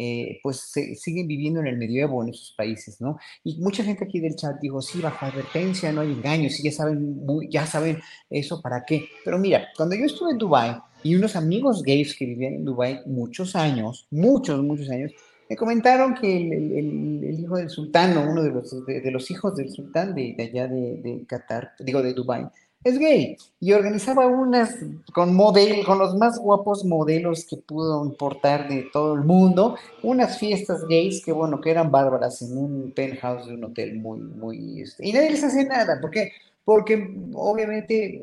[0.00, 3.18] eh, pues siguen viviendo en el medievo en esos países, ¿no?
[3.42, 6.72] Y mucha gente aquí del chat dijo, sí, bajo advertencia, no hay engaños, sí, ya
[6.72, 7.98] saben, ya saben
[8.30, 9.08] eso para qué.
[9.24, 13.00] Pero mira, cuando yo estuve en Dubái y unos amigos gays que vivían en Dubái
[13.06, 15.12] muchos años, muchos, muchos años,
[15.48, 19.56] me comentaron que el, hijo del sultán, o uno de los, de, de los hijos
[19.56, 22.46] del sultán de, de allá de, de, Qatar, digo de Dubái,
[22.84, 24.76] es gay y organizaba unas
[25.12, 30.38] con model, con los más guapos modelos que pudo importar de todo el mundo, unas
[30.38, 34.82] fiestas gays que bueno, que eran bárbaras en un penthouse de un hotel muy, muy,
[34.82, 36.32] este, y nadie les hace nada, porque,
[36.64, 38.22] porque obviamente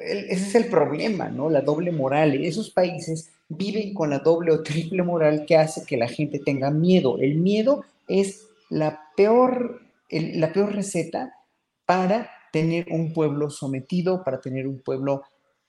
[0.00, 1.48] ese es el problema, ¿no?
[1.48, 2.34] La doble moral.
[2.44, 6.70] Esos países viven con la doble o triple moral que hace que la gente tenga
[6.70, 7.18] miedo.
[7.18, 11.34] El miedo es la peor, la peor receta
[11.86, 15.22] para tener un pueblo sometido, para tener un pueblo,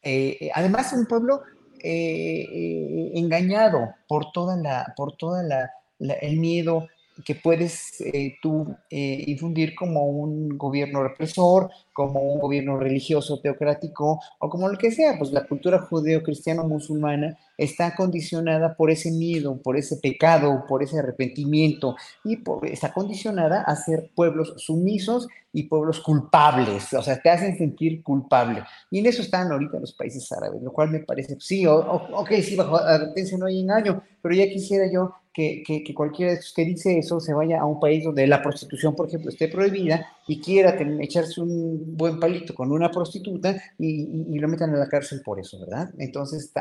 [0.04, 1.42] eh, además un pueblo
[1.82, 6.88] eh, eh, engañado por toda la, por toda la, la el miedo
[7.26, 14.20] que puedes eh, tú eh, infundir como un gobierno represor, como un gobierno religioso teocrático
[14.40, 19.78] o como lo que sea, pues la cultura judeo-cristiano-musulmana está condicionada por ese miedo, por
[19.78, 26.92] ese pecado, por ese arrepentimiento y está condicionada a ser pueblos sumisos y pueblos culpables,
[26.94, 28.64] o sea, te hacen sentir culpable.
[28.90, 32.22] Y en eso están ahorita los países árabes, lo cual me parece, sí, o, o,
[32.22, 36.40] ok, sí, bajo advertencia no hay engaño, pero ya quisiera yo que, que, que, cualquiera
[36.56, 40.08] que dice eso se vaya a un país donde la prostitución, por ejemplo, esté prohibida
[40.28, 45.22] y quiera echarse un buen palito con una prostituta y, lo metan a la cárcel
[45.24, 45.90] por eso, ¿verdad?
[45.98, 46.52] Entonces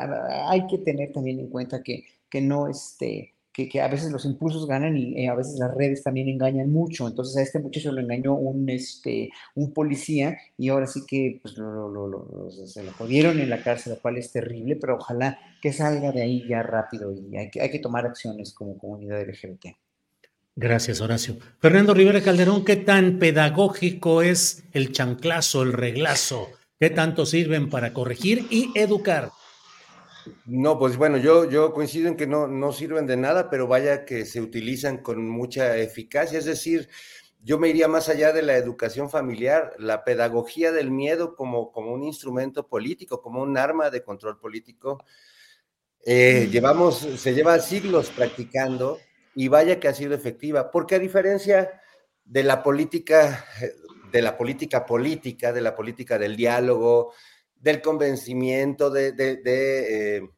[0.49, 4.25] hay que tener también en cuenta que, que no este, que, que, a veces los
[4.25, 7.07] impulsos ganan y eh, a veces las redes también engañan mucho.
[7.07, 11.57] Entonces a este muchacho lo engañó un, este, un policía y ahora sí que pues,
[11.59, 15.39] lo, lo, lo, se lo jodieron en la cárcel, lo cual es terrible, pero ojalá
[15.61, 19.23] que salga de ahí ya rápido y hay que, hay que tomar acciones como comunidad
[19.23, 19.67] LGBT.
[20.55, 21.37] Gracias, Horacio.
[21.61, 26.51] Fernando Rivera Calderón, ¿qué tan pedagógico es el chanclazo, el reglazo?
[26.79, 29.31] ¿Qué tanto sirven para corregir y educar?
[30.47, 34.05] No, pues bueno, yo, yo coincido en que no, no sirven de nada, pero vaya
[34.05, 36.39] que se utilizan con mucha eficacia.
[36.39, 36.89] Es decir,
[37.45, 41.93] yo me iría más allá de la educación familiar, la pedagogía del miedo como, como
[41.93, 45.05] un instrumento político, como un arma de control político.
[46.05, 48.99] Eh, llevamos, se lleva siglos practicando
[49.35, 51.81] y vaya que ha sido efectiva, porque a diferencia
[52.25, 53.45] de la política,
[54.13, 57.13] de la política política, de la política del diálogo,
[57.63, 60.31] del convencimiento, de, de, de eh,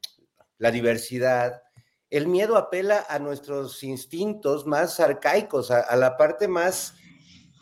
[0.58, 1.62] la diversidad.
[2.10, 6.94] El miedo apela a nuestros instintos más arcaicos, a, a, la parte más,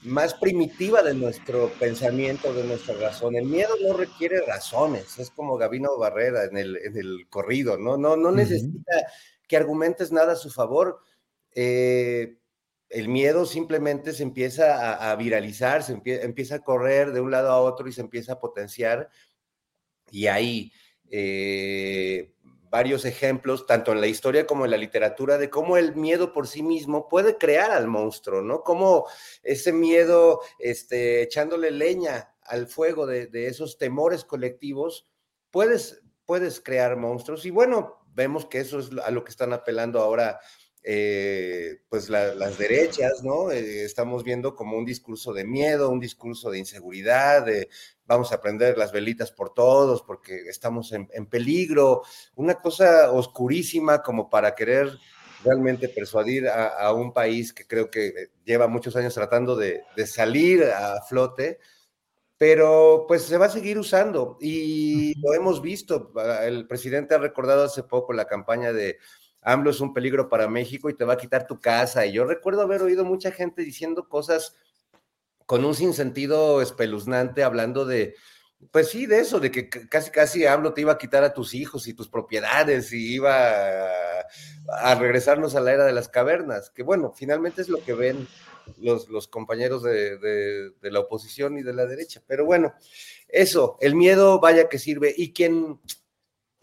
[0.03, 3.37] más primitiva de nuestro pensamiento, de nuestra razón.
[3.37, 7.97] El miedo no requiere razones, es como Gabino Barrera en el, en el corrido, ¿no?
[7.97, 9.47] No, no necesita uh -huh.
[9.49, 10.99] que argumentes nada a su favor.
[11.55, 12.37] Eh,
[12.89, 17.31] el miedo simplemente se empieza a, a viralizar, se empie empieza a correr de un
[17.31, 19.09] lado a otro y se empieza a potenciar
[20.13, 20.73] y hay
[21.11, 22.35] eh,
[22.71, 26.47] varios ejemplos, tanto en la historia como en la literatura, de cómo el miedo por
[26.47, 28.63] sí mismo puede crear al monstruo, ¿no?
[28.63, 29.07] Cómo
[29.43, 35.09] ese miedo, este, echándole leña al fuego de, de esos temores colectivos,
[35.51, 37.47] puedes, puedes crear monstruos.
[37.47, 40.41] Y bueno, vemos que eso es a lo que están apelando ahora
[40.85, 43.51] eh, pues la, las derechas, ¿no?
[43.53, 47.69] Eh, estamos viendo como un discurso de miedo, un discurso de inseguridad, de
[48.05, 52.03] vamos a prender las velitas por todos porque estamos en, en peligro,
[52.35, 54.91] una cosa oscurísima como para querer
[55.45, 60.07] realmente persuadir a, a, un país que creo que lleva muchos años tratando de, de
[60.07, 61.59] salir a flote,
[62.37, 66.13] pero pues se va a seguir usando y lo hemos visto.
[66.43, 68.99] El presidente ha recordado hace poco la campaña de
[69.43, 72.07] AMLO es un peligro para México y te va a quitar tu casa.
[72.07, 74.57] Y yo recuerdo haber oído mucha gente diciendo cosas
[75.47, 78.15] con un sinsentido espeluznante, hablando de,
[78.71, 81.55] pues sí, de eso, de que casi casi AMLO te iba a quitar a tus
[81.55, 83.81] hijos y tus propiedades y iba
[84.69, 88.29] a, regresarnos a la era de las cavernas, que bueno, finalmente es lo que ven
[88.79, 92.23] los, los compañeros de, de, la oposición y de la derecha.
[92.27, 92.73] Pero bueno,
[93.29, 95.13] eso, el miedo vaya que sirve.
[95.17, 95.81] Y quien,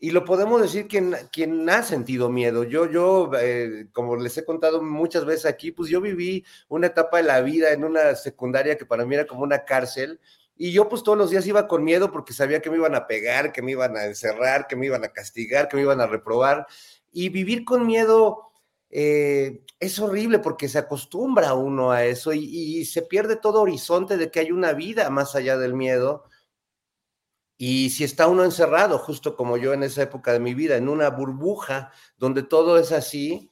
[0.01, 2.63] y lo podemos decir quien, quien ha sentido miedo.
[2.63, 7.17] Yo, yo, eh, como les he contado muchas veces aquí, pues yo viví una etapa
[7.17, 10.19] de la vida en una secundaria que para mí era como una cárcel,
[10.61, 13.07] y yo pues todos los días iba con miedo porque sabía que me iban a
[13.07, 16.07] pegar, que me iban a encerrar, que me iban a castigar, que me iban a
[16.07, 16.67] reprobar.
[17.13, 18.51] Y vivir con miedo
[18.89, 24.31] eh, es horrible porque se acostumbra uno a eso y, se pierde todo horizonte de
[24.31, 26.25] que hay una vida más allá del miedo.
[27.61, 30.87] Y si está uno encerrado, justo como yo en esa época de mi vida, en
[30.87, 33.51] una burbuja donde todo es así,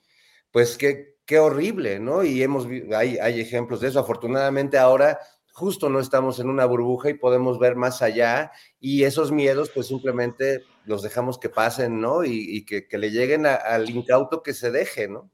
[0.49, 2.23] pues qué, qué horrible, ¿no?
[2.23, 3.99] Y hemos hay, hay ejemplos de eso.
[3.99, 5.19] Afortunadamente ahora
[5.51, 9.87] justo no estamos en una burbuja y podemos ver más allá y esos miedos pues
[9.87, 12.23] simplemente los dejamos que pasen, ¿no?
[12.23, 15.29] Y, que, le lleguen al incauto que se deje, ¿no?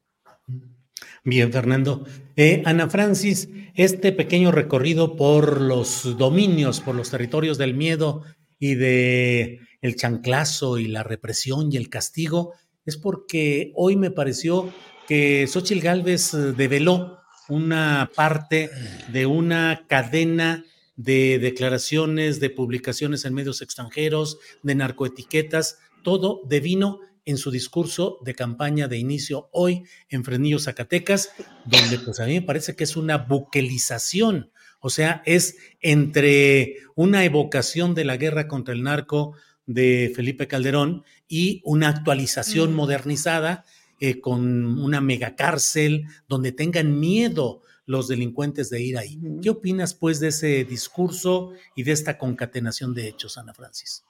[1.24, 2.06] Bien, Fernando.
[2.36, 8.24] Eh, Ana Francis, este pequeño recorrido por los dominios, por los territorios del miedo
[8.64, 12.54] y de el chanclazo y la represión y el castigo,
[12.86, 14.74] es porque hoy me pareció
[15.06, 17.20] que Xochitl Gálvez eh, develó
[17.50, 18.70] una parte
[19.12, 20.64] de una cadena
[20.96, 28.34] de declaraciones, de publicaciones en medios extranjeros, de narcoetiquetas, todo devino en su discurso de
[28.34, 31.32] campaña de inicio hoy en Frenillo, Zacatecas,
[31.66, 34.53] donde pues a mí me parece que es una buquelización,
[34.86, 39.34] o sea, es entre una evocación de la guerra contra el narco
[39.66, 43.64] de Felipe Calderón y una actualización modernizada
[44.02, 49.18] eh, con una megacárcel donde tengan miedo los delincuentes de ir ahí.
[49.42, 54.04] ¿Qué opinas pues de ese discurso y de esta concatenación de hechos, Ana Francis?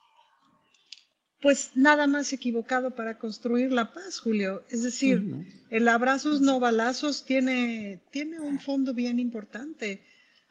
[1.39, 4.63] Pues nada más equivocado para construir la paz, Julio.
[4.71, 5.23] Es decir,
[5.69, 10.01] el abrazos no balazos tiene, tiene un fondo bien importante.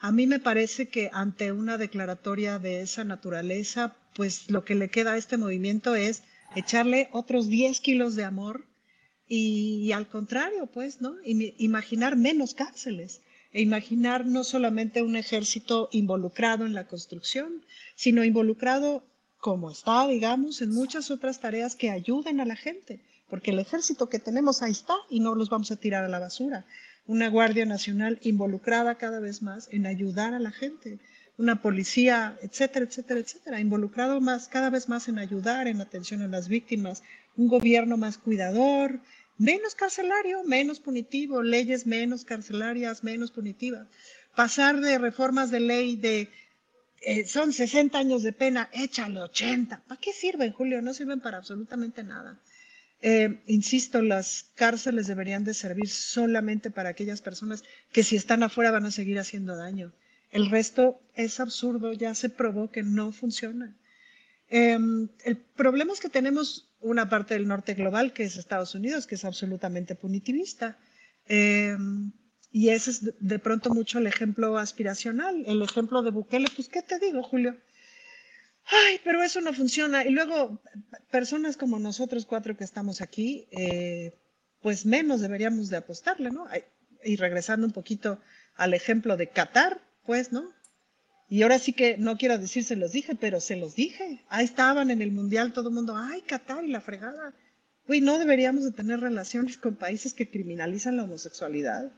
[0.02, 4.90] A mí me parece que ante una declaratoria de esa naturaleza, pues lo que le
[4.90, 6.24] queda a este movimiento es
[6.56, 8.66] echarle otros 10 kilos de amor
[9.28, 11.14] y, al contrario, pues, ¿no?
[11.24, 13.20] imaginar menos cárceles
[13.52, 17.64] e imaginar no solamente un ejército involucrado en la construcción,
[17.94, 19.04] sino involucrado
[19.38, 24.08] como está, digamos, en muchas otras tareas que ayuden a la gente, porque el ejército
[24.08, 26.66] que tenemos ahí está y no los vamos a tirar a la basura.
[27.06, 30.98] Una Guardia Nacional involucrada cada vez más en ayudar a la gente,
[31.36, 36.28] una policía, etcétera, etcétera, etcétera, involucrado más, cada vez más en ayudar, en atención a
[36.28, 37.02] las víctimas,
[37.36, 39.00] un gobierno más cuidador,
[39.38, 43.88] menos carcelario, menos punitivo, leyes menos carcelarias, menos punitivas.
[44.36, 46.28] Pasar de reformas de ley de
[47.00, 49.82] eh, son 60 años de pena, échale 80.
[49.88, 50.80] ¿Para qué sirven, Julio?
[50.80, 52.38] No sirven para absolutamente nada.
[53.02, 58.70] Eh, insisto, las cárceles deberían de servir solamente para aquellas personas que si están afuera
[58.70, 59.92] van a seguir haciendo daño.
[60.30, 63.76] El resto es absurdo, ya se probó que no funciona.
[64.48, 69.06] Em, el problema es que tenemos una parte del norte global, que es Estados Unidos,
[69.06, 70.78] que es absolutamente punitivista.
[71.26, 72.12] Em,
[72.52, 76.82] y ese es de pronto mucho el ejemplo aspiracional, el ejemplo de Bukele, pues ¿qué
[76.82, 77.56] te digo, Julio?
[78.66, 80.04] Ay, pero eso no funciona.
[80.04, 80.60] Y luego,
[81.10, 84.14] personas como nosotros cuatro que estamos aquí, eh,
[84.60, 86.46] pues menos deberíamos de apostarle, ¿no?
[87.04, 88.20] Y regresando un poquito
[88.56, 90.52] al ejemplo de Qatar, pues, ¿no?
[91.28, 94.22] Y ahora sí que no quiero decir se los dije, pero se los dije.
[94.28, 97.34] Ahí estaban en el mundial todo el mundo, ay, Qatar y la fregada.
[97.88, 101.90] Uy, no deberíamos de tener relaciones con países que criminalizan la homosexualidad.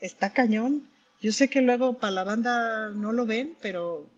[0.00, 0.88] Está cañón.
[1.20, 4.08] Yo sé que luego para la banda no lo ven, pero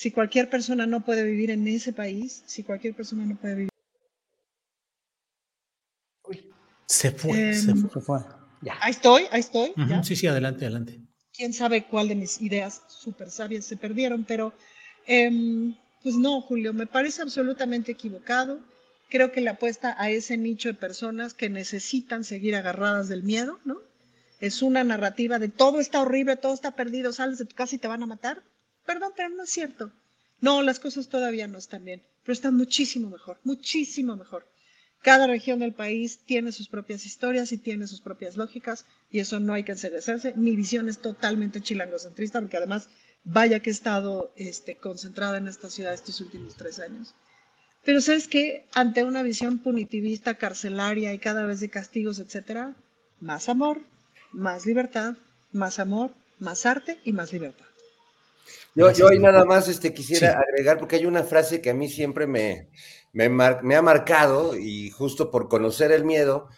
[0.00, 3.70] si cualquier persona no puede vivir en ese país, si cualquier persona no puede vivir.
[6.24, 6.50] Uy.
[6.86, 8.20] Se fue, se em, fue.
[8.62, 8.78] Ya.
[8.80, 9.72] Ahí estoy, ahí estoy.
[10.02, 11.00] Sí, sí, adelante, adelante
[11.40, 14.52] quién sabe cuál de mis ideas súper sabias se perdieron, pero
[15.06, 18.60] em, pues no, Julio, me parece absolutamente equivocado.
[19.08, 23.58] Creo que la apuesta a ese nicho de personas que necesitan seguir agarradas del miedo,
[23.64, 23.78] ¿no?
[24.38, 27.78] Es una narrativa de todo está horrible, todo está perdido, sales de tu casa y
[27.78, 28.42] te van a matar.
[28.90, 29.92] Perdón, pero no es cierto.
[30.40, 34.46] No, las cosas todavía no están bien, pero están muchísimo mejor, muchísimo mejor.
[35.00, 39.38] Cada región del país tiene sus propias historias y tiene sus propias lógicas y eso
[39.38, 40.34] no hay que enseñarse.
[40.34, 42.88] Mi visión es totalmente chilangocentrista porque además
[43.24, 47.14] Vaya que he estado este, concentrada en esta ciudad estos últimos tres años.
[47.84, 52.74] Pero sabes que ante una visión punitivista, carcelaria y cada vez de castigos, etcétera,
[53.20, 53.82] más amor,
[54.32, 55.16] más libertad,
[55.52, 57.69] más amor, más arte y más libertad.
[58.74, 61.88] Yo, yo ahí nada más este, quisiera agregar, porque hay una frase que a mí
[61.88, 62.68] siempre me,
[63.12, 66.48] me, me ha marcado, y justo por conocer el miedo,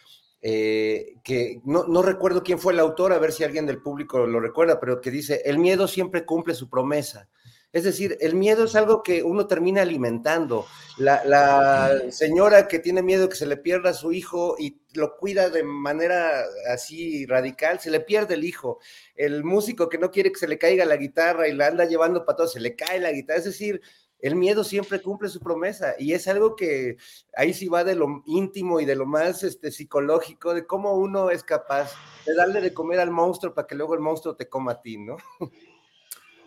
[0.45, 4.27] eh, que no, no, recuerdo quién fue el autor, a ver si alguien del público
[4.27, 7.29] lo recuerda, pero que dice, el miedo siempre cumple su promesa.
[7.73, 10.67] Es decir, el miedo es algo que uno termina alimentando.
[10.99, 15.49] La, señora que tiene miedo que se le pierda a su hijo y lo cuida
[15.49, 18.79] de manera así radical, se le pierde el hijo.
[19.15, 22.27] El músico que no quiere que se le caiga la guitarra y la anda llevando
[22.27, 23.39] para todo, se le cae la guitarra.
[23.39, 23.81] Es decir,
[24.19, 26.97] el miedo siempre cumple su promesa y es algo que
[27.35, 31.31] ahí sí va de lo íntimo y de lo más este, psicológico, de cómo uno
[31.31, 31.93] es capaz
[32.27, 34.99] de darle de comer al monstruo para que luego el monstruo te coma a ti,
[34.99, 35.17] ¿no?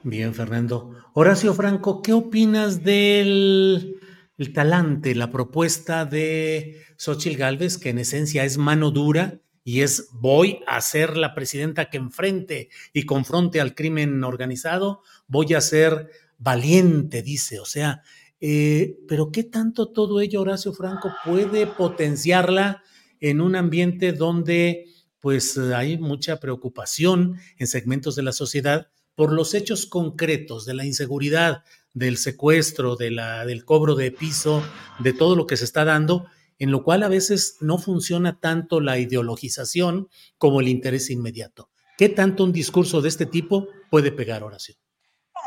[0.05, 0.91] Bien, Fernando.
[1.13, 3.99] Horacio Franco, ¿qué opinas del
[4.37, 10.09] el talante, la propuesta de Xochitl Gálvez, que en esencia es mano dura y es
[10.11, 16.11] voy a ser la presidenta que enfrente y confronte al crimen organizado, voy a ser
[16.37, 18.03] valiente, dice, o sea,
[18.39, 22.83] eh, pero ¿qué tanto todo ello, Horacio Franco, puede potenciarla
[23.19, 24.85] en un ambiente donde
[25.19, 30.85] pues hay mucha preocupación en segmentos de la sociedad por los hechos concretos de la
[30.85, 31.63] inseguridad,
[31.93, 34.61] del secuestro, del cobro de piso,
[34.99, 36.27] de todo lo que se está dando,
[36.59, 41.69] en lo cual a veces no funciona tanto la ideologización como el interés inmediato.
[41.97, 44.75] ¿Qué tanto un discurso de este tipo puede pegar, Horacio?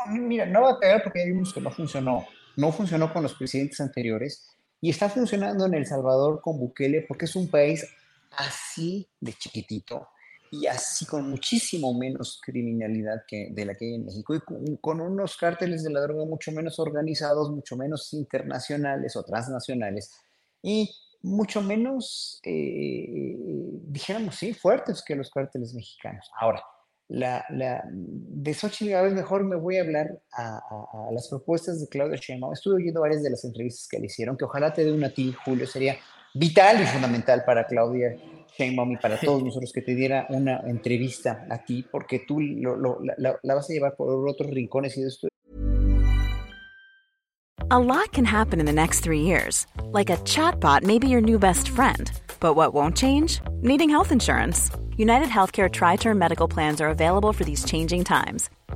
[0.07, 2.25] No, mira, no va a pegar porque ya vimos que no funcionó.
[2.55, 4.47] No funcionó con los presidentes anteriores
[4.81, 7.85] y está funcionando en El Salvador con Bukele porque es un país
[8.31, 10.07] así de chiquitito
[10.51, 15.01] y así con muchísimo menos criminalidad que de la que hay en México y con,
[15.01, 20.11] unos cárteles de la droga mucho menos organizados, mucho menos internacionales o transnacionales
[20.61, 20.89] y
[21.21, 23.35] mucho menos, eh,
[23.87, 26.31] dijéramos, sí, fuertes que los cárteles mexicanos.
[26.39, 26.63] Ahora,
[27.09, 31.87] la, la, de Xochitl vez mejor me voy a hablar a, a, las propuestas de
[31.87, 32.53] Claudia Sheinbaum.
[32.53, 35.09] Estuve oyendo varias de las entrevistas que le hicieron, que ojalá te dé una a
[35.09, 35.97] ti, Julio, sería
[36.33, 38.15] vital y fundamental para Claudia
[38.59, 42.75] Sheinbaum y para todos nosotros que te diera una entrevista a ti, porque tú lo,
[42.75, 45.27] lo, la, la, vas a llevar por otros rincones y esto.
[47.71, 49.67] A lot can happen in the next three years.
[49.93, 52.11] Like a chatbot may be your new best friend.
[52.39, 53.41] But what won't change?
[53.61, 54.71] Needing health insurance.
[54.97, 58.49] United Healthcare Tri Term Medical Plans are available for these changing times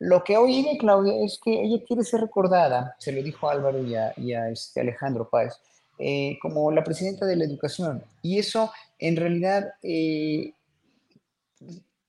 [0.00, 3.84] Lo que oí de Claudia es que ella quiere ser recordada, se lo dijo Álvaro
[3.84, 5.54] y a, y a este Alejandro Páez,
[5.98, 8.02] eh, como la presidenta de la educación.
[8.22, 10.54] Y eso en realidad eh,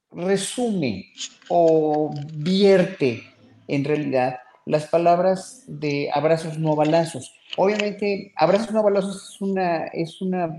[0.10, 1.12] resume
[1.50, 3.24] o vierte
[3.68, 7.34] en realidad las palabras de abrazos no balazos.
[7.58, 10.50] Obviamente, abrazos no balazos es una, es una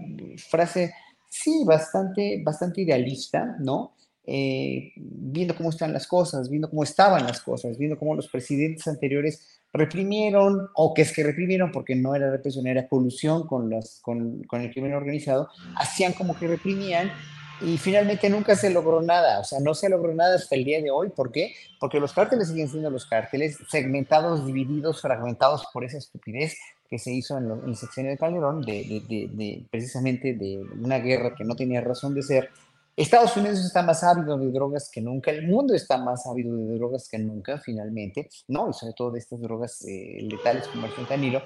[0.50, 0.92] frase,
[1.30, 3.94] sí, bastante, bastante idealista, ¿no?
[4.24, 8.86] Eh, viendo cómo están las cosas, viendo cómo estaban las cosas, viendo cómo los presidentes
[8.86, 14.00] anteriores reprimieron, o que es que reprimieron porque no era represión, era colusión con, las,
[14.02, 17.10] con, con el crimen organizado, hacían como que reprimían
[17.64, 20.80] y finalmente nunca se logró nada, o sea, no se logró nada hasta el día
[20.82, 21.10] de hoy.
[21.10, 21.54] ¿Por qué?
[21.78, 26.56] Porque los cárteles siguen siendo los cárteles, segmentados, divididos, fragmentados por esa estupidez
[26.90, 31.34] que se hizo en, el sexenio de Calderón, de, de, de, precisamente de una guerra
[31.34, 32.50] que no tenía razón de ser,
[32.96, 36.74] Estados Unidos está más ávido de drogas que nunca, el mundo está más ávido de
[36.74, 38.68] drogas que nunca, finalmente, ¿no?
[38.68, 41.42] Y sobre todo de estas drogas eh, letales como el fentanilo.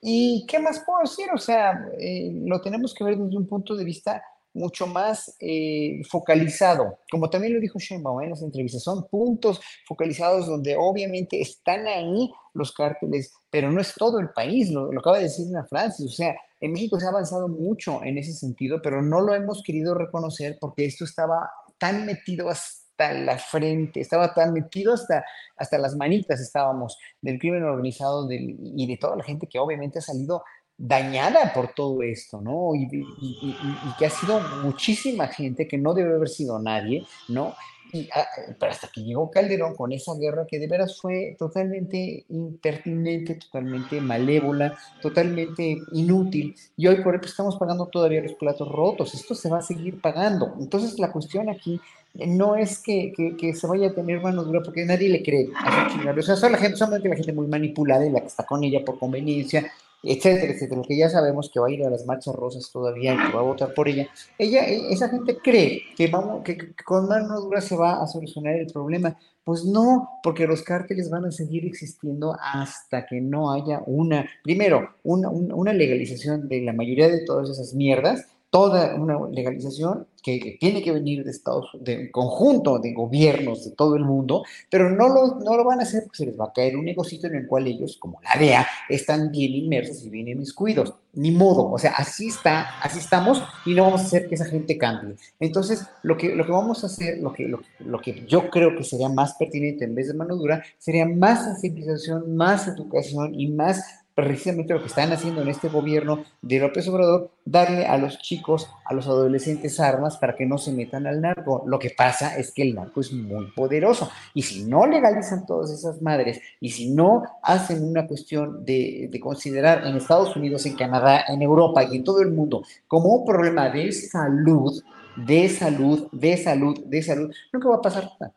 [0.00, 1.26] ¿Y qué más puedo decir?
[1.34, 4.22] O sea, eh, lo tenemos que ver desde un punto de vista
[4.54, 10.46] mucho más eh, focalizado, como también lo dijo Sheinbaum en las entrevistas, son puntos focalizados
[10.46, 15.24] donde obviamente están ahí los cárteles, pero no es todo el país, lo, acaba de
[15.24, 19.02] decir Ana Francis, o sea, en México se ha avanzado mucho en ese sentido, pero
[19.02, 24.52] no lo hemos querido reconocer porque esto estaba tan metido hasta la frente, estaba tan
[24.52, 25.24] metido hasta,
[25.56, 30.02] hasta las manitas estábamos del crimen organizado y de toda la gente que obviamente ha
[30.02, 30.44] salido
[30.76, 32.74] dañada por todo esto, ¿no?
[32.74, 37.04] Y, y- y- y- que ha sido muchísima gente que no debe haber sido nadie,
[37.28, 37.54] ¿no?
[37.92, 38.26] Y, ah,
[38.58, 44.00] pero hasta que llegó Calderón con esa guerra que de veras fue totalmente impertinente, totalmente
[44.00, 49.48] malévola, totalmente inútil, y hoy por hoy estamos pagando todavía los platos rotos, esto se
[49.48, 50.56] va a seguir pagando.
[50.58, 51.80] Entonces la cuestión aquí
[52.14, 55.88] no es que, que- se vaya a tener mano dura, porque nadie le cree a.
[56.18, 58.64] O sea, son la gente, solamente la gente muy manipulada y la que está con
[58.64, 59.70] ella por conveniencia,
[60.06, 63.16] etcétera, etcétera, que ya sabemos que va a ir a las marchas rosas todavía y
[63.16, 64.08] que va a votar por ella.
[64.38, 68.56] Ella, e- esa gente cree que, vamos, que, con mano dura se va a solucionar
[68.56, 69.16] el problema.
[69.44, 74.88] Pues no, porque los cárteles van a seguir existiendo hasta que no haya una, primero,
[75.02, 80.80] una- una legalización de la mayoría de todas esas mierdas, toda una legalización que tiene
[80.80, 85.40] que venir de Estados de conjunto de gobiernos de todo el mundo, pero no lo,
[85.40, 87.48] no lo van a hacer porque se les va a caer un negocito en el
[87.48, 90.94] cual ellos, como la DEA, están bien inmersos y bien inmiscuidos.
[91.14, 94.44] Ni modo, o sea, así está, así estamos y no vamos a hacer que esa
[94.44, 95.16] gente cambie.
[95.40, 98.76] Entonces, lo que, lo que vamos a hacer, lo que, lo, lo que yo creo
[98.76, 103.48] que sería más pertinente en vez de mano dura, sería más sensibilización, más educación y
[103.48, 108.18] más precisamente lo que están haciendo en este gobierno de López Obrador, darle a los
[108.18, 111.64] chicos, a los adolescentes armas para que no se metan al narco.
[111.66, 115.70] Lo que pasa es que el narco es muy poderoso y si no legalizan todas
[115.72, 120.76] esas madres y si no hacen una cuestión de, de considerar en Estados Unidos, en
[120.76, 124.80] Canadá, en Europa y en todo el mundo como un problema de salud,
[125.16, 128.34] de salud, de salud, de salud, nunca va a pasar nada.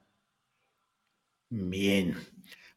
[1.50, 2.14] Bien,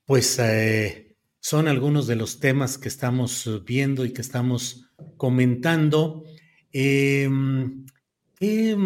[0.05, 1.10] pues eh,
[1.41, 6.25] son algunos de los temas que estamos eh, viendo y que estamos comentando.
[6.71, 7.87] Em,
[8.39, 8.77] ¿qué,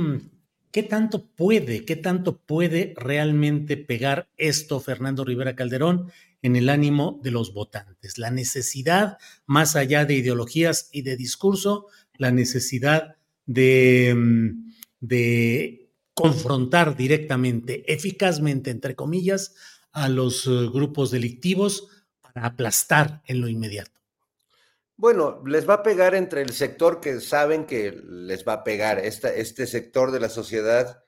[0.71, 6.11] qué tanto puede, qué tanto puede realmente pegar esto, Fernando Rivera Calderón,
[6.43, 8.19] en el ánimo de los votantes?
[8.19, 13.17] La necesidad, más allá de ideologías y de discurso, la necesidad
[13.47, 14.55] de,
[15.01, 19.57] de confrontar directamente, eficazmente, entre comillas,
[19.91, 21.89] a los eh, grupos delictivos
[22.35, 23.91] aplastar en lo inmediato.
[24.97, 28.99] Bueno, les va a pegar entre el sector que saben que les va a pegar,
[28.99, 31.05] este sector de la sociedad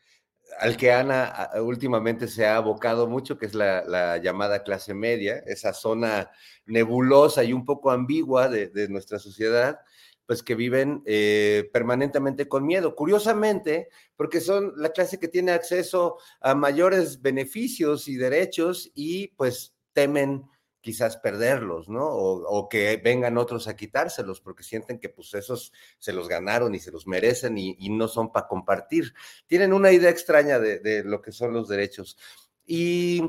[0.59, 5.43] al que Ana últimamente se ha abocado mucho, que es la, la llamada clase media,
[5.47, 6.31] esa zona
[6.65, 9.81] nebulosa y un poco ambigua de, de nuestra sociedad,
[10.25, 12.95] pues que viven eh, permanentemente con miedo.
[12.97, 19.75] Curiosamente, porque son la clase que tiene acceso a mayores beneficios y derechos y pues
[19.93, 20.45] temen
[20.87, 22.07] quizás perderlos, ¿no?
[22.07, 26.77] O, o que vengan otros a quitárselos porque sienten que pues esos se los ganaron
[26.77, 29.13] y se los merecen y, y no son para compartir.
[29.49, 32.17] Tienen una idea extraña de, de lo que son los derechos.
[32.65, 33.21] Y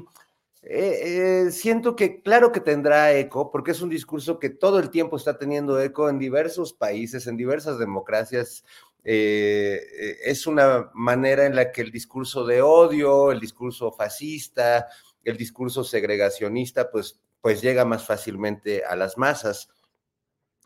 [0.62, 4.92] eh, eh, siento que claro que tendrá eco, porque es un discurso que todo el
[4.92, 8.66] tiempo está teniendo eco en diversos países, en diversas democracias.
[9.04, 14.90] Eh, eh, es una manera en la que el discurso de odio, el discurso fascista,
[15.24, 19.70] el discurso segregacionista, pues, pues llega más fácilmente a las masas.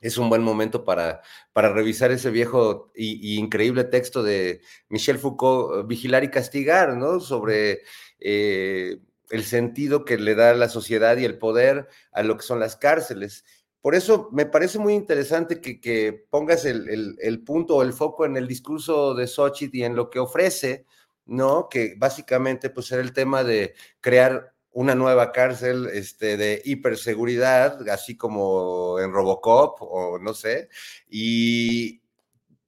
[0.02, 1.22] Es un buen momento para,
[1.54, 7.20] para revisar ese viejo y, increíble texto de Michel Foucault, Vigilar y Castigar, ¿no?
[7.20, 7.84] Sobre
[8.20, 8.98] eh,
[9.30, 12.78] el sentido que le da la sociedad y el poder a lo que son las
[12.78, 13.46] cárceles.
[13.80, 17.94] Por eso me parece muy interesante que, que pongas el, el, el, punto o el
[17.94, 20.88] foco en el discurso de Xochitl y en lo que ofrece,
[21.28, 21.70] ¿no?
[21.70, 28.16] Que básicamente pues era el tema de crear una nueva cárcel este, de hiperseguridad, así
[28.16, 30.70] como en Robocop o no sé,
[31.10, 32.02] y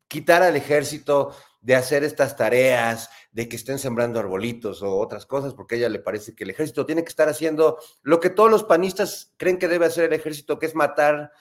[0.07, 5.53] quitar al ejército de hacer estas tareas, de que estén sembrando arbolitos o otras cosas,
[5.53, 8.51] porque a ella le parece que el ejército tiene que estar haciendo lo que todos
[8.51, 11.31] los panistas creen que debe hacer el ejército, que es matar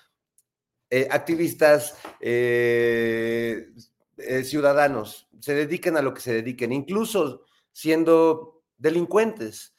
[0.91, 3.69] eh, activistas, eh,
[4.17, 9.72] eh, ciudadanos, se dediquen a lo que se dediquen, incluso siendo delincuentes,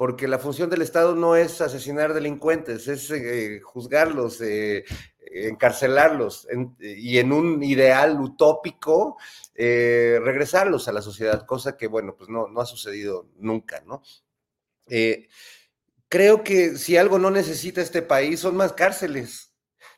[0.00, 4.82] porque la función del Estado no es asesinar delincuentes, es eh, juzgarlos, eh,
[5.30, 9.18] encarcelarlos en, y en un ideal utópico
[9.54, 14.02] eh, regresarlos a la sociedad, cosa que, bueno, pues no, no ha sucedido nunca, ¿no?
[16.08, 19.49] Creo que si algo no necesita este país son más cárceles.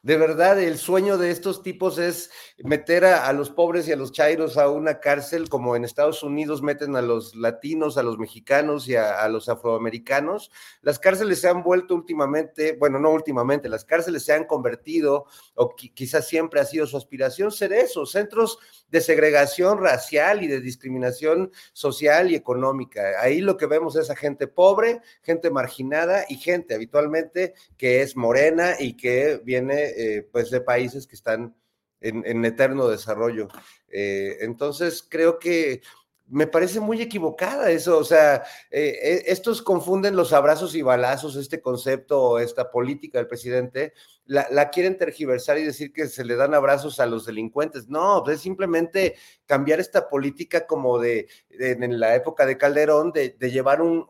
[0.02, 4.10] De verdad, el sueño de estos tipos es meter a, los pobres y a los
[4.10, 8.88] chairos a una cárcel, como en Estados Unidos meten a los latinos, a los mexicanos
[8.88, 10.50] y a, los afroamericanos.
[10.80, 15.72] Las cárceles se han vuelto últimamente, bueno, no últimamente, las cárceles se han convertido, o
[15.76, 18.58] quizás siempre ha sido su aspiración, ser eso, centros
[18.88, 23.20] de segregación racial y de discriminación social y económica.
[23.20, 28.16] Ahí lo que vemos es a gente pobre, gente marginada y gente habitualmente que es
[28.16, 31.54] morena y que viene eh, pues de países que están
[32.00, 33.48] en, eterno desarrollo.
[33.88, 35.82] Eh, entonces creo que
[36.26, 41.60] me parece muy equivocada eso, o sea, eh, estos confunden los abrazos y balazos, este
[41.60, 43.92] concepto, esta política del presidente,
[44.24, 47.88] la, quieren tergiversar y decir que se le dan abrazos a los delincuentes.
[47.88, 49.16] No, pues, es simplemente
[49.46, 54.06] cambiar esta política como de, en la época de Calderón, de, llevar un,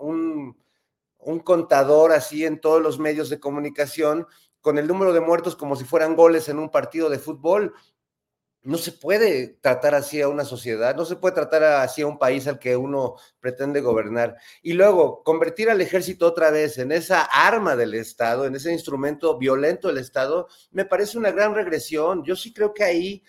[1.19, 4.27] un, contador así en todos los medios de comunicación
[4.63, 7.75] con el número de muertos como si fueran goles en un partido de fútbol.
[8.65, 12.17] No se puede tratar así a una sociedad, no se puede tratar así a un
[12.17, 14.37] país al que uno pretende gobernar.
[14.63, 19.37] Y luego, convertir al ejército otra vez en esa arma del Estado, en ese instrumento
[19.37, 22.23] violento del Estado, me parece una gran regresión.
[22.23, 23.25] Yo sí creo que ahí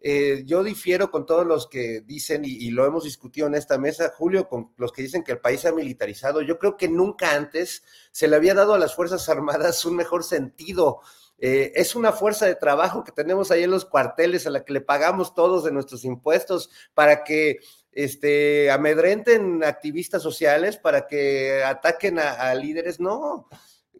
[0.00, 4.12] eh, yo difiero con todos los que dicen, y, lo hemos discutido en esta mesa,
[4.16, 6.42] Julio, con los que dicen que el país se ha militarizado.
[6.42, 10.24] Yo creo que nunca antes se le había dado a las Fuerzas Armadas un mejor
[10.24, 11.00] sentido
[11.40, 14.72] eh, es una fuerza de trabajo que tenemos ahí en los cuarteles a la que
[14.72, 17.60] le pagamos todos de nuestros impuestos para que
[17.92, 22.98] este, amedrenten activistas sociales, para que ataquen a, líderes.
[22.98, 23.48] No,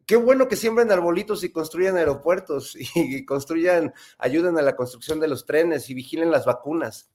[0.09, 5.28] qué bueno que siembren arbolitos y construyan aeropuertos y, construyan, ayuden a la construcción de
[5.28, 7.10] los trenes y vigilen las vacunas.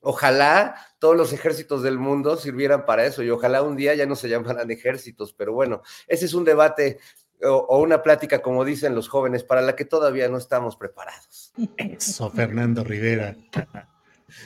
[0.00, 4.16] Ojalá todos los ejércitos del mundo sirvieran para eso y ojalá un día ya no
[4.16, 6.98] se llamaran ejércitos, pero bueno, ese es un debate
[7.44, 11.52] o, una plática, como dicen los jóvenes, para la que todavía no estamos preparados.
[11.76, 13.36] Eso, Fernando Rivera.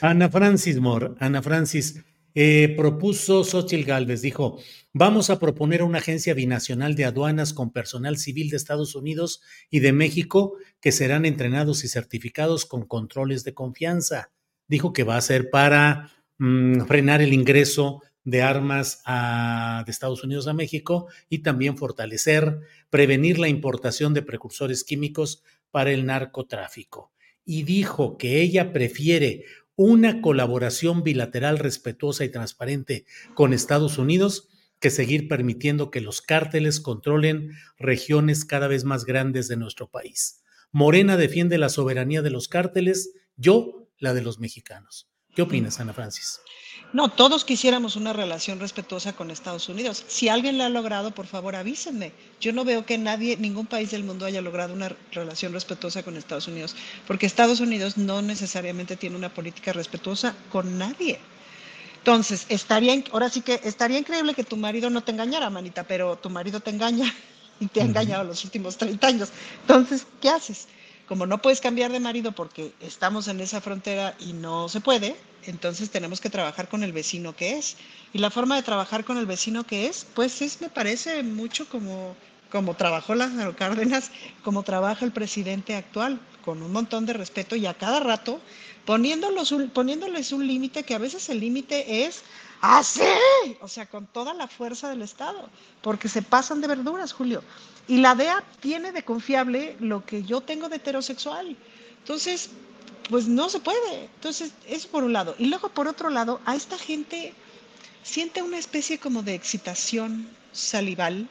[0.01, 2.03] Ana Francis Moore, Ana Francis,
[2.39, 4.59] eh, propuso Xochitl Galvez, dijo,
[4.93, 9.41] vamos a proponer una agencia binacional de aduanas con personal civil de Estados Unidos
[9.71, 14.29] y de México que serán entrenados y certificados con controles de confianza.
[14.67, 19.01] Dijo que va a ser para mm, frenar el ingreso de armas
[19.83, 22.59] de Estados Unidos a México y también fortalecer,
[22.91, 25.41] prevenir la importación de precursores químicos
[25.71, 27.11] para el narcotráfico.
[27.43, 29.45] Y dijo que ella prefiere
[29.77, 33.05] una colaboración bilateral respetuosa y transparente
[33.35, 34.49] con Estados Unidos
[34.79, 40.43] que seguir permitiendo que los cárteles controlen regiones cada vez más grandes de nuestro país.
[40.71, 45.09] Morena defiende la soberanía de los cárteles, yo la de los mexicanos.
[45.35, 46.41] ¿Qué opinas, Ana Francis?
[46.93, 50.05] No, todos quisiéramos una relación respetuosa con Estados Unidos.
[50.07, 52.13] Si alguien la ha logrado, por favor avísenme.
[52.39, 56.15] Yo no veo que nadie, ningún país del mundo haya logrado una relación respetuosa con
[56.15, 61.19] Estados Unidos, porque Estados Unidos no necesariamente tiene una política respetuosa con nadie.
[61.97, 66.15] Entonces, estaría, ahora sí que estaría increíble que tu marido no te engañara, manita, pero
[66.15, 67.13] tu marido te engaña
[67.59, 69.29] y te ha engañado los últimos 30 años.
[69.61, 70.69] Entonces, ¿qué haces?
[71.07, 75.15] como no puedes cambiar de marido porque estamos en esa frontera y no se puede,
[75.45, 77.77] entonces tenemos que trabajar con el vecino que es.
[78.13, 81.67] Y la forma de trabajar con el vecino que es, pues es, me parece mucho
[81.69, 82.15] como,
[82.51, 84.11] como trabajó Lázaro Cárdenas,
[84.43, 88.39] como trabaja el presidente actual, con un montón de respeto y a cada rato
[88.85, 92.23] poniéndoles un, poniéndoles un límite que a veces el límite es
[92.61, 93.01] así,
[93.59, 95.49] o sea, con toda la fuerza del Estado,
[95.81, 97.43] porque se pasan de verduras, Julio.
[97.87, 101.55] Y la DEA tiene de confiable lo que yo tengo de heterosexual.
[101.99, 102.49] Entonces,
[103.09, 104.05] pues no se puede.
[104.15, 105.35] Entonces, eso por un lado.
[105.37, 107.33] Y luego, por otro lado, a esta gente
[108.03, 111.27] siente una especie como de excitación salival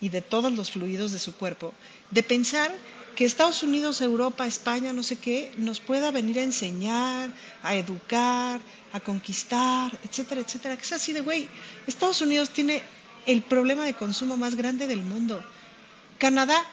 [0.00, 1.72] y de todos los fluidos de su cuerpo,
[2.10, 2.72] de pensar
[3.14, 7.30] que Estados Unidos, Europa, España, no sé qué, nos pueda venir a enseñar,
[7.62, 8.60] a educar,
[8.92, 10.76] a conquistar, etcétera, etcétera.
[10.76, 11.48] Que es así de, güey,
[11.86, 12.82] Estados Unidos tiene
[13.26, 15.44] el problema de consumo más grande del mundo.
[16.18, 16.64] Canadá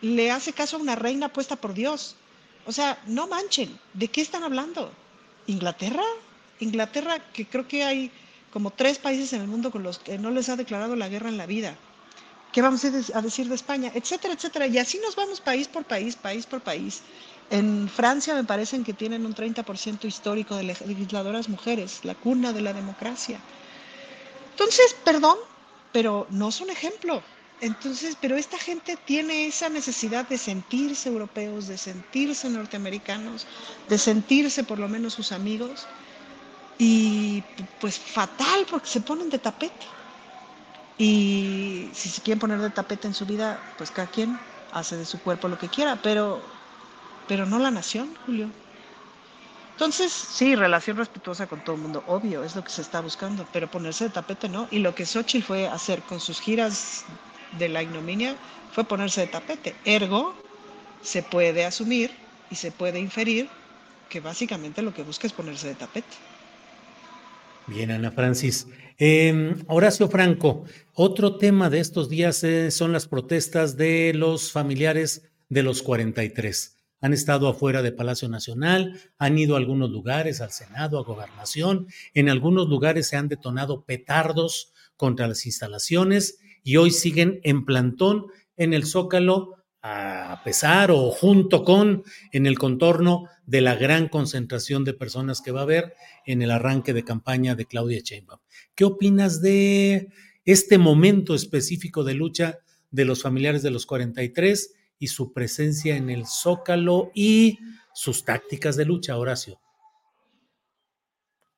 [0.00, 2.16] le hace caso a una reina puesta por Dios.
[2.68, 4.92] O sea, no manchen, ¿de qué están hablando?
[5.46, 6.04] ¿Inglaterra?
[6.60, 8.10] Inglaterra, que creo que hay
[8.52, 11.30] como tres países en el mundo con los que no les ha declarado la guerra
[11.30, 11.74] en la vida.
[12.52, 13.90] ¿Qué vamos a decir de España?
[13.94, 14.66] Etcétera, etcétera.
[14.66, 17.00] Y así nos vamos país por país, país por país.
[17.48, 22.60] En Francia me parecen que tienen un 30% histórico de legisladoras mujeres, la cuna de
[22.60, 23.40] la democracia.
[24.50, 25.38] Entonces, perdón,
[25.90, 27.22] pero no son ejemplo.
[27.60, 33.46] Entonces, pero esta gente tiene esa necesidad de sentirse europeos, de sentirse norteamericanos,
[33.88, 35.86] de sentirse por lo menos sus amigos.
[36.78, 37.42] Y
[37.80, 39.86] pues fatal porque se ponen de tapete.
[40.98, 44.38] Y si se quieren poner de tapete en su vida, pues cada quien
[44.72, 45.96] hace de su cuerpo lo que quiera.
[45.96, 46.40] Pero
[47.28, 48.48] pero no la nación, Julio.
[49.72, 53.46] Entonces, sí, relación respetuosa con todo el mundo, obvio, es lo que se está buscando,
[53.52, 54.66] pero ponerse de tapete no.
[54.72, 57.04] Y lo que Xochitl fue hacer con sus giras
[57.58, 58.36] de la ignominia
[58.72, 59.74] fue ponerse de tapete.
[59.84, 60.34] Ergo,
[61.02, 62.10] se puede asumir
[62.50, 63.48] y se puede inferir
[64.08, 66.16] que básicamente lo que busca es ponerse de tapete.
[67.66, 68.66] Bien, Ana Francis.
[68.98, 70.64] Eh, Horacio Franco,
[70.94, 76.76] otro tema de estos días eh, son las protestas de los familiares de los 43.
[77.00, 81.86] Han estado afuera de Palacio Nacional, han ido a algunos lugares, al Senado, a Gobernación.
[82.12, 86.38] En algunos lugares se han detonado petardos contra las instalaciones
[86.68, 88.26] y hoy siguen en plantón
[88.58, 94.84] en el Zócalo a pesar o junto con en el contorno de la gran concentración
[94.84, 95.94] de personas que va a haber
[96.26, 98.40] en el arranque de campaña de Claudia Sheinbaum.
[98.74, 100.08] ¿Qué opinas de
[100.44, 102.58] este momento específico de lucha
[102.90, 107.60] de los familiares de los 43 y su presencia en el Zócalo y
[107.94, 109.58] sus tácticas de lucha, Horacio?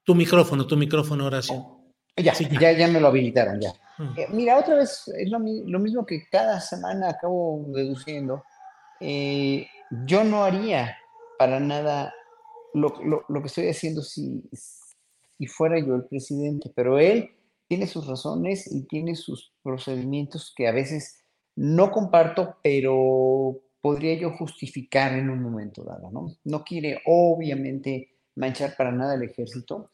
[0.05, 1.80] Tu micrófono, tu micrófono, Horacio.
[2.17, 2.73] Ya, ya.
[2.73, 3.73] ya, me lo habilitaron, ya.
[4.17, 8.43] Eh, mira, otra vez es lo, lo, mismo que cada semana acabo deduciendo.
[9.01, 9.67] Eh,
[10.07, 10.97] yo no haría
[11.39, 12.15] para nada
[12.75, 17.31] lo, lo, lo, que estoy haciendo si, si fuera yo el presidente, pero él
[17.69, 21.25] tiene sus razones y tiene sus procedimientos que a veces
[21.57, 26.37] no comparto, pero podría yo justificar en un momento dado, ¿no?
[26.45, 29.91] No quiere obviamente manchar para nada el ejército,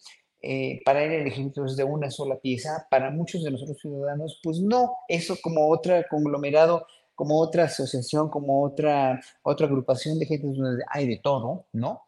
[0.49, 4.39] eh, para él el ejército es de una sola pieza, para muchos de nosotros ciudadanos,
[4.45, 6.87] pues no, eso como otro conglomerado,
[7.17, 12.03] como otra asociación, como otra, otra agrupación de gente donde hay de todo, ¿no?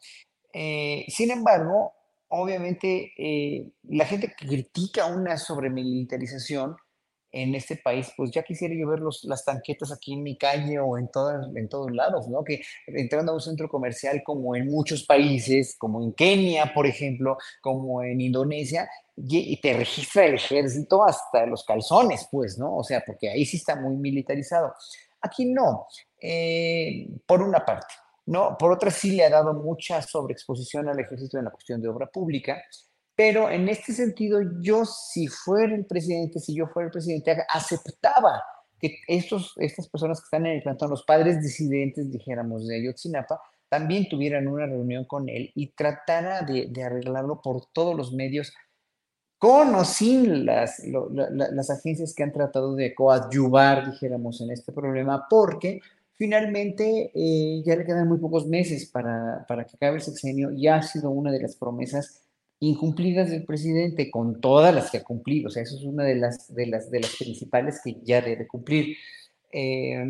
[0.52, 1.94] Eh, sin embargo,
[2.28, 6.76] obviamente, eh, la gente que critica una sobremilitarización,
[7.30, 10.78] en este país, pues ya quisiera yo ver los, las tanquetas aquí en mi calle
[10.78, 12.42] o en, todas, en todos lados, ¿no?
[12.42, 17.36] Que entrando a un centro comercial como en muchos países, como en Kenia, por ejemplo,
[17.60, 22.76] como en Indonesia, y te registra el ejército hasta los calzones, pues, ¿no?
[22.76, 24.72] O sea, porque ahí sí está muy militarizado.
[25.20, 25.86] Aquí no,
[26.20, 27.94] eh, por una parte.
[28.26, 31.88] No, por otra sí le ha dado mucha sobreexposición al ejército en la cuestión de
[31.88, 32.62] obra pública,
[33.18, 38.40] pero en este sentido, yo si fuera el presidente, si yo fuera el presidente, aceptaba
[38.78, 43.40] que estos, estas personas que están en el plantón, los padres disidentes, dijéramos, de Ayotzinapa,
[43.68, 48.54] también tuvieran una reunión con él y tratara de, arreglarlo por todos los medios,
[49.36, 55.26] con o sin las, las agencias que han tratado de coadyuvar, dijéramos, en este problema,
[55.28, 55.80] porque
[56.14, 60.68] finalmente eh, ya le quedan muy pocos meses para, para que acabe el sexenio y
[60.68, 62.27] ha sido una de las promesas
[62.60, 65.48] incumplidas del presidente con todas las que ha cumplido.
[65.48, 68.46] O sea, eso es una de las, de las, de las principales que ya debe
[68.46, 68.96] cumplir.
[69.52, 70.04] Eh,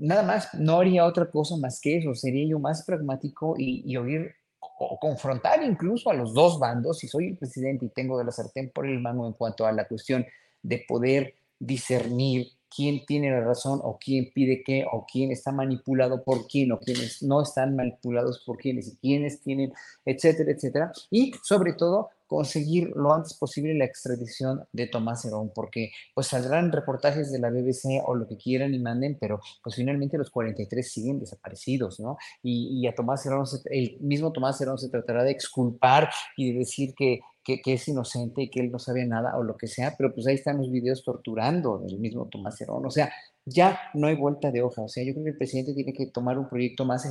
[0.00, 2.14] nada más, no haría otra cosa más que eso.
[2.14, 6.98] Sería yo más pragmático y, y oír o confrontar incluso a los dos bandos.
[6.98, 9.72] Si soy el presidente y tengo de la sartén por el mango en cuanto a
[9.72, 10.26] la cuestión
[10.62, 16.24] de poder discernir quién tiene la razón o quién pide qué o quién está manipulado
[16.24, 19.72] por quién o quiénes no están manipulados por quiénes y quiénes tienen,
[20.04, 20.92] etcétera, etcétera.
[21.10, 26.72] Y sobre todo conseguir lo antes posible la extradición de Tomás Herón, porque pues saldrán
[26.72, 30.90] reportajes de la BBC o lo que quieran y manden, pero pues finalmente los 43
[30.90, 32.16] siguen desaparecidos, ¿no?
[32.42, 36.94] Y, a Tomás Herón, el mismo Tomás Herón se tratará de exculpar y de decir
[36.96, 40.14] que que, es inocente y que él no sabe nada o lo que sea, pero
[40.14, 42.86] pues ahí están los videos torturando del mismo Tomás Herón.
[42.86, 43.12] O sea,
[43.44, 44.82] ya no hay vuelta de hoja.
[44.82, 47.04] O sea, yo creo que el presidente tiene que tomar un proyecto más,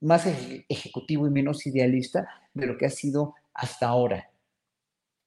[0.00, 0.26] más
[0.70, 4.30] ejecutivo y menos idealista de lo que ha sido hasta ahora.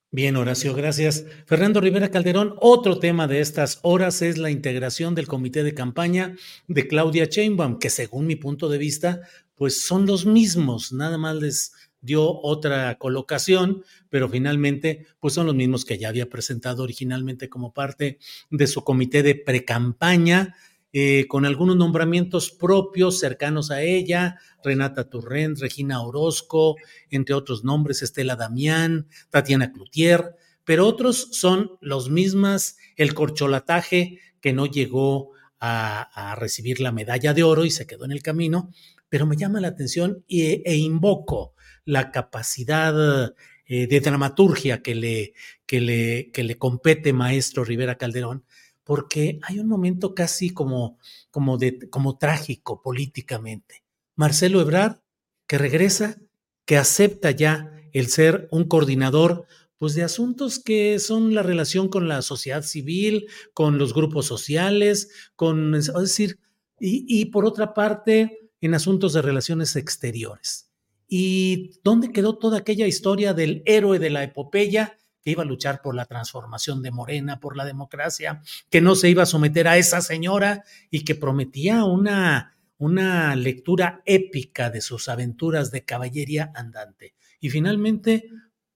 [0.10, 1.26] Bien, Horacio, gracias.
[1.46, 6.38] Fernando Rivera Calderón, otro tema de estas horas es la integración del comité de campaña
[6.70, 9.20] de Claudia Sheinbaum, que según mi punto de vista,
[9.54, 15.56] pues son los mismos, nada más les dio otra colocación, pero finalmente pues son los
[15.56, 18.18] mismos que ya había presentado originalmente como parte
[18.50, 20.56] de su comité de precampaña,
[21.00, 26.76] eh, con algunos nombramientos propios cercanos a ella, Renata Turrent, Regina Orozco,
[27.12, 30.34] entre otros nombres, Estela Damián, Tatiana Cloutier,
[30.64, 37.44] pero otros son los mismas, el corcholataje que no llegó a, recibir la medalla de
[37.44, 38.72] oro y se quedó en el camino,
[39.08, 41.54] pero me llama la atención e invoco
[41.86, 43.36] la capacidad
[43.68, 45.34] eh, de dramaturgia que le,
[45.68, 48.46] que, le, que le compete maestro Rivera Calderón,
[48.88, 50.98] porque hay un momento casi como,
[51.30, 53.84] como, trágico políticamente.
[54.16, 55.02] Marcelo Ebrard,
[55.46, 56.18] que regresa,
[56.66, 59.46] que acepta ya el ser un coordinador
[59.78, 65.10] pues de asuntos que son la relación con la sociedad civil, con los grupos sociales,
[65.36, 66.40] con, es decir,
[66.80, 70.72] y por otra parte, en asuntos de relaciones exteriores.
[71.08, 74.98] ¿Y dónde quedó toda aquella historia del héroe de la epopeya
[75.28, 79.10] que iba a luchar por la transformación de Morena, por la democracia, que no se
[79.10, 85.10] iba a someter a esa señora y que prometía una, una lectura épica de sus
[85.10, 87.14] aventuras de caballería andante?
[87.42, 88.30] Y finalmente,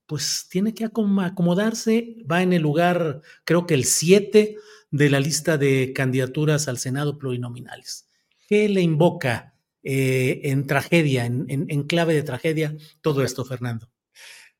[0.06, 4.57] pues tiene que acomodarse, va en el lugar, creo que el 7
[4.90, 8.10] de la lista de candidaturas al Senado plurinominales.
[8.49, 13.90] ¿Qué le invoca eh, en tragedia, en, en, clave de tragedia, todo esto, Fernando?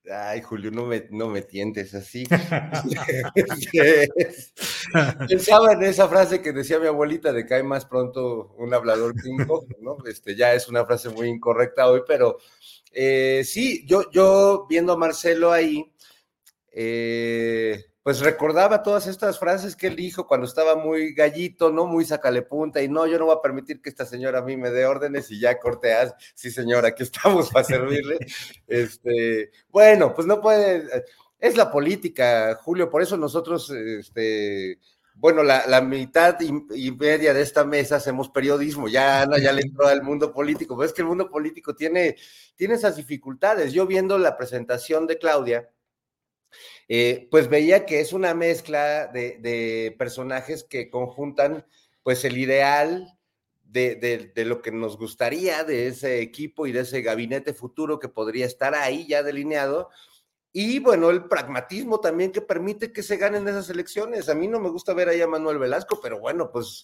[0.10, 2.24] Ay, Julio, no me, no me tientes así.
[5.28, 9.14] Pensaba en esa frase que decía mi abuelita de que hay más pronto un hablador
[9.14, 9.46] que un
[9.82, 9.98] ¿no?
[10.08, 12.38] Este, ya es una frase muy incorrecta hoy, pero
[12.92, 15.94] eh, sí, yo, yo viendo a Marcelo ahí,
[16.72, 21.86] eh, pues recordaba todas estas frases que él dijo cuando estaba muy gallito, ¿no?
[21.86, 24.58] Muy sacale punta y no, yo no voy a permitir que esta señora a mí
[24.58, 28.18] me dé órdenes y ya corteas, sí señora, aquí estamos para servirle.
[28.68, 30.88] Este, bueno, pues no puede,
[31.38, 34.80] es la política, Julio, por eso nosotros, este,
[35.16, 39.88] bueno, la, mitad y, media de esta mesa hacemos periodismo, ya Ana ya le entró
[39.88, 42.16] al mundo político, pero es que el mundo político tiene,
[42.56, 43.74] tiene esas dificultades.
[43.74, 45.70] Yo viendo la presentación de Claudia,
[46.94, 51.66] eh, pues veía que es una mezcla de, personajes que conjuntan
[52.04, 53.18] pues el ideal
[53.64, 58.46] de, lo que nos gustaría de ese equipo y de ese gabinete futuro que podría
[58.46, 59.90] estar ahí ya delineado.
[60.52, 64.28] Y bueno, el pragmatismo también que permite que se ganen esas elecciones.
[64.28, 66.84] A mí no me gusta ver ahí a Manuel Velasco, pero bueno, pues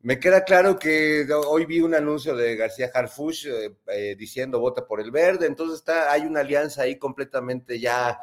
[0.00, 4.88] me queda claro que hoy vi un anuncio de García Harfush eh, eh, diciendo vota
[4.88, 8.18] por el verde, entonces está, hay una alianza ahí completamente ya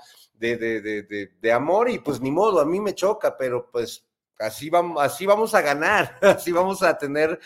[0.52, 4.06] de, amor y pues ni modo, a mí me choca, pero pues
[4.40, 7.40] así vamos, así vamos a ganar, así vamos a tener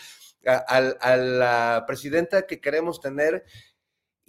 [0.46, 3.44] a, la presidenta que queremos tener.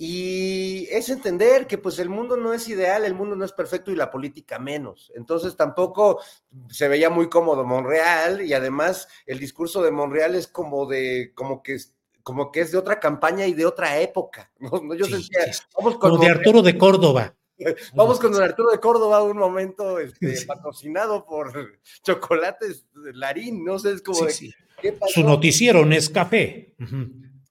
[0.01, 3.91] Y es entender que pues el mundo no es ideal, el mundo no es perfecto
[3.91, 5.11] y la política menos.
[5.13, 6.21] Entonces tampoco
[6.69, 11.61] se veía muy cómodo Monreal y además el discurso de Monreal es como de, como
[11.61, 11.79] que
[12.23, 14.51] como que es de otra campaña y de otra época.
[14.97, 15.39] Yo sentía,
[15.75, 17.35] vamos con como de Arturo de Córdoba.
[17.93, 21.51] Vamos con don Arturo de Córdoba, un momento este, patrocinado por
[22.03, 24.27] Chocolates Larín, no sé, es como
[25.07, 26.75] Su noticiero Nescafé.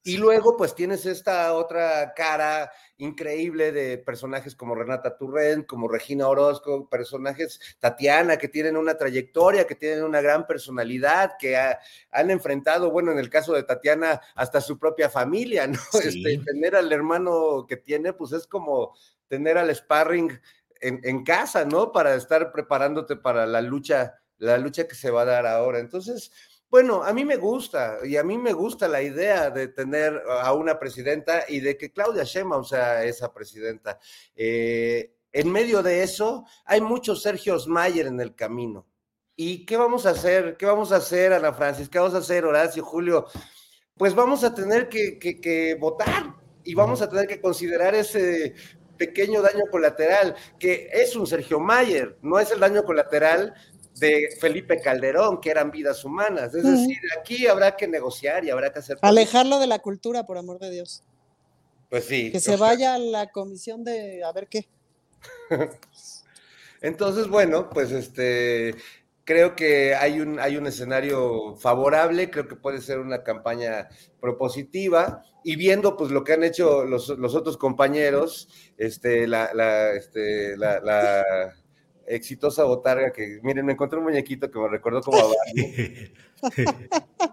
[0.04, 6.28] Y luego, pues tienes esta otra cara increíble de personajes como Renata Turren, como Regina
[6.28, 12.90] Orozco, personajes Tatiana, que tienen una trayectoria, que tienen una gran personalidad, que han enfrentado,
[12.90, 15.78] bueno, en el caso de Tatiana, hasta su propia familia, ¿no?
[16.02, 18.94] Este, tener al hermano que tiene, pues es como
[19.28, 20.40] tener al sparring
[20.80, 21.92] en, casa, ¿no?
[21.92, 25.78] Para estar preparándote para la lucha, la lucha que se va a dar ahora.
[25.78, 26.30] Entonces,
[26.70, 30.52] bueno, a mí me gusta y a mí me gusta la idea de tener a
[30.52, 33.98] una presidenta y de que Claudia Sheinbaum sea esa presidenta.
[34.36, 38.86] Eh, en medio de eso, hay muchos Sergio Mayer en el camino.
[39.36, 40.56] ¿Y qué vamos a hacer?
[40.56, 41.88] ¿Qué vamos a hacer, Ana Francis?
[41.88, 43.26] ¿Qué vamos a hacer, Horacio, Julio?
[43.96, 46.34] Pues vamos a tener que, que votar
[46.64, 48.54] y vamos a tener que considerar ese
[48.98, 53.54] pequeño daño colateral, que es un Sergio Mayer, no es el daño colateral
[53.98, 56.54] de Felipe Calderón, que eran vidas humanas.
[56.54, 58.98] Es decir, aquí habrá que negociar y habrá que hacer...
[59.02, 61.02] Alejarlo de la cultura, por amor de Dios.
[61.88, 62.30] Pues sí.
[62.30, 64.68] Que se vaya a la comisión de a ver qué.
[66.80, 68.74] Entonces, bueno, pues este,
[69.28, 73.90] creo que hay un, hay un escenario favorable, creo que puede ser una campaña
[74.22, 78.48] propositiva y viendo pues lo que han hecho los, otros compañeros,
[78.78, 81.54] este, la, la, este, la, la
[82.08, 86.12] exitosa botarga que, miren, me encontré un muñequito que me recordó como a Barney.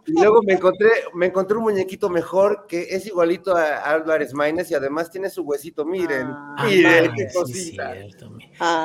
[0.06, 4.72] y luego me encontré, me encontré un muñequito mejor que es igualito a Álvarez Maínez
[4.72, 7.94] y además tiene su huesito, miren, ah, miren, qué cosita.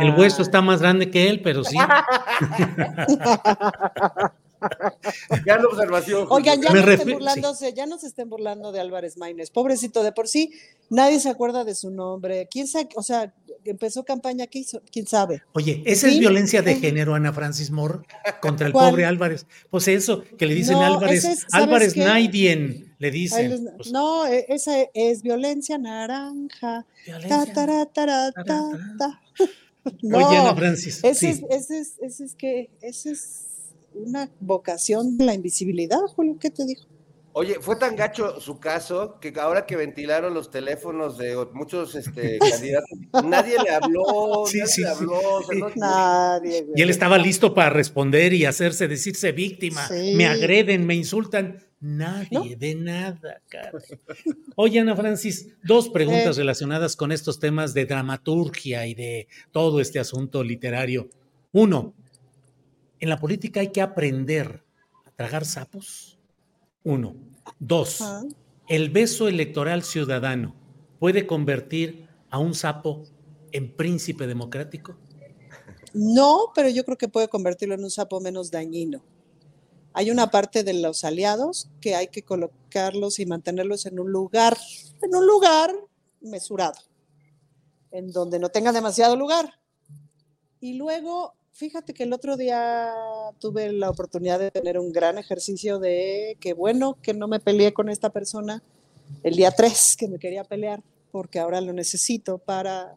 [0.01, 1.77] El hueso está más grande que él, pero sí.
[5.45, 6.27] Gran observación.
[6.31, 9.51] Oigan, ya no, estén burlándose, ya no se estén burlando de Álvarez Maínez.
[9.51, 10.53] Pobrecito, de por sí,
[10.89, 12.49] nadie se acuerda de su nombre.
[12.51, 12.89] ¿Quién sabe?
[12.95, 13.33] O sea,
[13.65, 14.83] empezó campaña, ¿qué hizo?
[14.91, 15.43] ¿Quién sabe?
[15.53, 18.01] Oye, ¿esa es violencia de género, Ana Francis Moore,
[18.41, 19.47] contra el pobre Álvarez?
[19.71, 23.71] Pues eso, que le dicen Álvarez, Álvarez Naidien, le dicen.
[23.77, 26.87] Pues no, e, esa es violencia naranja.
[30.03, 31.03] Oye, Ana Francis.
[31.03, 33.50] Ese, es, ese, es, ese es que, ese es
[33.95, 36.87] una vocación de la invisibilidad, Julio, ¿qué te dijo?
[37.33, 42.39] Oye, fue tan gacho su caso que ahora que ventilaron los teléfonos de muchos este,
[42.51, 42.89] candidatos,
[43.25, 46.73] nadie le habló, sí, nadie le habló.
[46.75, 49.89] y él estaba listo para responder y hacerse, decirse víctima.
[50.17, 51.59] Me agreden, me insultan.
[51.83, 53.81] Nadie, de nada, caray.
[54.57, 56.41] Oye, Ana Francis, dos preguntas Eh.
[56.41, 61.09] relacionadas con estos temas de dramaturgia y de todo este asunto literario.
[61.53, 61.95] Uno,
[63.01, 64.63] en la política hay que aprender
[65.07, 66.19] a tragar sapos.
[66.85, 67.17] Uno.
[67.59, 68.03] Dos,
[68.69, 70.55] el beso electoral ciudadano
[70.99, 73.03] puede convertir a un sapo
[73.53, 74.97] en príncipe democrático.
[75.93, 79.03] No, pero yo creo que puede convertirlo en un sapo menos dañino.
[79.93, 84.57] Hay una parte de los aliados que hay que colocarlos y mantenerlos en un lugar,
[85.03, 85.75] en un lugar
[86.21, 86.79] mesurado,
[87.91, 89.59] en donde no tenga demasiado lugar.
[90.61, 92.91] Y luego, fíjate que el otro día
[93.39, 97.75] tuve la oportunidad de tener un gran ejercicio de que bueno que no me peleé
[97.75, 98.63] con esta persona
[99.23, 100.83] el día 3 que me quería pelear,
[101.13, 102.97] porque ahora lo necesito para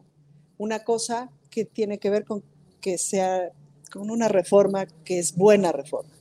[0.56, 2.42] una cosa que tiene que ver con
[2.80, 3.52] que sea
[3.92, 6.14] con una reforma que es buena reforma.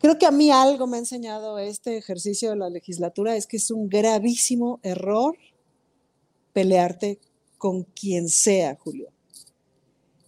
[0.00, 3.58] Creo que a mí algo me ha enseñado este ejercicio de la legislatura es que
[3.58, 5.36] es un gravísimo error
[6.52, 7.20] pelearte
[7.56, 9.13] con quien sea, Julio.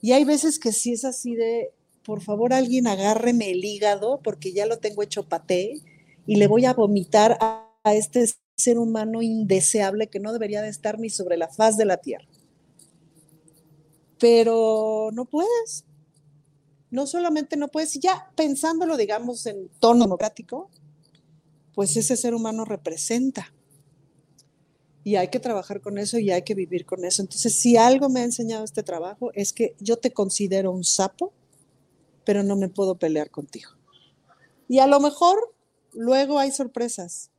[0.06, 1.72] Y hay veces que sí es así de,
[2.04, 5.80] por favor, alguien agárreme el hígado porque ya lo tengo hecho paté
[6.28, 8.24] y le voy a vomitar a, a este
[8.56, 12.28] ser humano indeseable que no debería de estar ni sobre la faz de la tierra.
[14.20, 15.84] Pero no puedes.
[16.88, 20.70] No solamente no puedes, ya pensándolo, digamos, en tono democrático,
[21.74, 23.52] pues ese ser humano representa.
[25.06, 27.22] Y hay que trabajar con eso y hay que vivir con eso.
[27.22, 31.32] Entonces, si algo me ha enseñado este trabajo es que yo te considero un sapo,
[32.24, 33.70] pero no me puedo pelear contigo.
[34.66, 35.38] Y a lo mejor
[35.92, 37.30] luego hay sorpresas.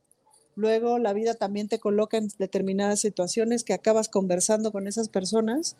[0.56, 5.76] Luego la vida también te coloca en determinadas situaciones que acabas conversando con esas personas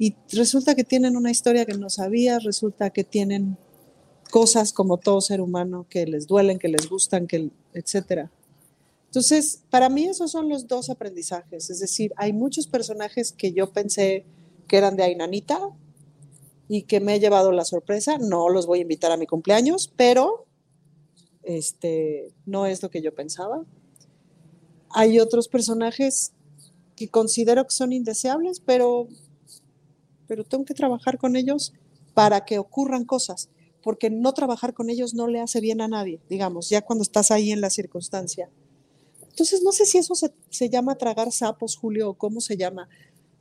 [0.00, 3.56] y resulta que tienen una historia que no sabías, resulta que tienen
[4.32, 8.32] cosas como todo ser humano que les duelen, que les gustan, que etcétera.
[9.08, 13.72] Entonces, para mí esos son los dos aprendizajes, es decir, hay muchos personajes que yo
[13.72, 14.26] pensé
[14.66, 15.58] que eran de Ainanita
[16.68, 19.90] y que me he llevado la sorpresa, no los voy a invitar a mi cumpleaños,
[19.96, 20.46] pero
[21.42, 23.64] este no es lo que yo pensaba.
[24.90, 26.32] Hay otros personajes
[26.94, 29.08] que considero que son indeseables, pero
[30.26, 31.72] pero tengo que trabajar con ellos
[32.14, 33.48] para que ocurran cosas,
[33.82, 37.30] porque no trabajar con ellos no le hace bien a nadie, digamos, ya cuando estás
[37.30, 38.50] ahí en la circunstancia.
[39.38, 42.88] Entonces, no sé si eso se, se llama tragar sapos, Julio, o cómo se llama.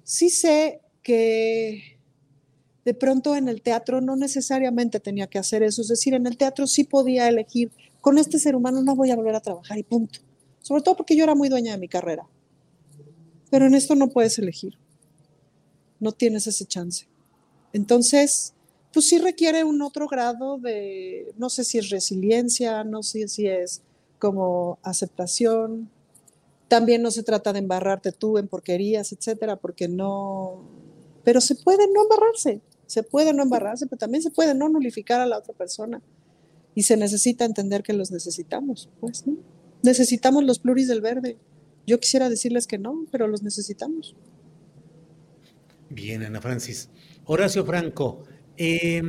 [0.04, 2.00] Sí sé que
[2.86, 6.38] de pronto en el teatro no necesariamente tenía que hacer eso, es decir, en el
[6.38, 9.84] teatro sí podía elegir, con este ser humano no voy a volver a trabajar y
[9.84, 10.20] punto.
[10.62, 12.28] Sobre todo porque yo era muy dueña de mi carrera.
[13.50, 14.78] Pero en esto no puedes elegir
[16.00, 17.08] no tienes ese chance.
[17.74, 18.54] Entonces,
[18.94, 23.48] pues sí requiere un otro grado de, no sé si es resiliencia, no sé si
[23.48, 23.82] es
[24.20, 25.90] como aceptación.
[26.68, 30.64] También no se trata de embarrarte tú en porquerías, etcétera, porque no,
[31.24, 35.22] pero se puede no embarrarse, se puede no embarrarse, pero también se puede no nulificar
[35.22, 36.02] a la otra persona.
[36.76, 39.38] Y se necesita entender que los necesitamos, pues, ¿no?
[39.82, 41.38] Necesitamos los pluris del verde.
[41.86, 44.16] Yo quisiera decirles que no, pero los necesitamos.
[45.90, 46.90] Bien, Ana Francis.
[47.26, 48.24] Horacio Franco,
[48.58, 49.02] eh,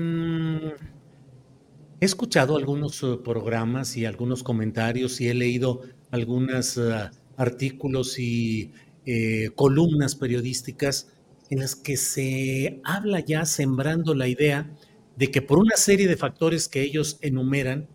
[2.01, 8.73] he escuchado algunos uh, programas y algunos comentarios y he leído algunos uh, artículos y
[9.07, 11.13] eh, columnas periodísticas
[11.51, 14.71] en las que se habla ya sembrando la idea
[15.17, 17.89] de que por una serie de factores que ellos enumeran,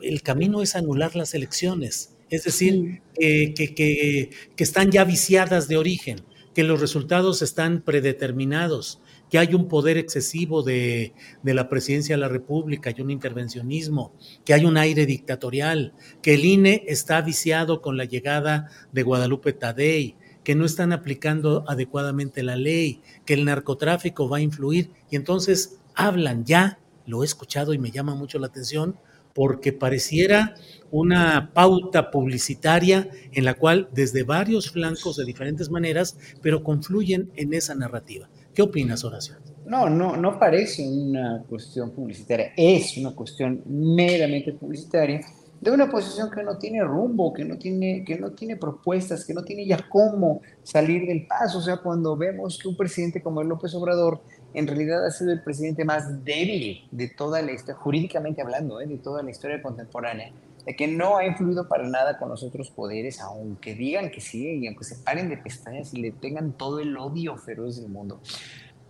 [0.00, 5.76] el camino es anular las elecciones, es decir, que, que, que están ya viciadas de
[5.76, 6.20] origen
[6.54, 9.00] que los resultados están predeterminados,
[9.30, 14.12] que hay un poder excesivo de, la presidencia de la República, hay un intervencionismo,
[14.44, 19.52] que hay un aire dictatorial, que el INE está viciado con la llegada de Guadalupe
[19.52, 25.16] Tadei, que no están aplicando adecuadamente la ley, que el narcotráfico va a influir, y
[25.16, 28.96] entonces hablan ya, lo he escuchado y me llama mucho la atención,
[29.34, 30.56] porque pareciera
[30.90, 37.54] una pauta publicitaria en la cual desde varios flancos de diferentes maneras, pero confluyen en
[37.54, 38.28] esa narrativa.
[38.58, 39.36] ¿Qué opinas, Horacio?
[39.66, 45.20] No, no, no parece una cuestión publicitaria, es una cuestión meramente publicitaria
[45.60, 49.32] de una posición que no tiene rumbo, que no tiene, que no tiene propuestas, que
[49.32, 51.58] no tiene ya cómo salir del paso.
[51.58, 54.20] O sea, cuando vemos que un presidente como el López Obrador
[54.52, 58.88] en realidad ha sido el presidente más débil de toda la historia, jurídicamente hablando, ¿eh?
[58.88, 60.32] de toda la historia contemporánea,
[60.68, 64.46] de que no ha influido para nada con los otros poderes, aunque digan que sí,
[64.58, 68.20] y aunque se paren de pestañas y le tengan todo el odio feroz del mundo.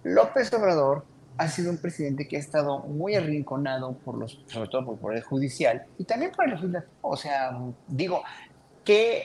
[0.03, 1.05] López Obrador
[1.37, 5.01] ha sido un presidente que ha estado muy arrinconado por los, sobre todo por el
[5.01, 6.93] Poder Judicial y también por el legislativo.
[7.01, 7.57] O sea,
[7.87, 8.25] digo,
[8.85, 9.23] ¿qué,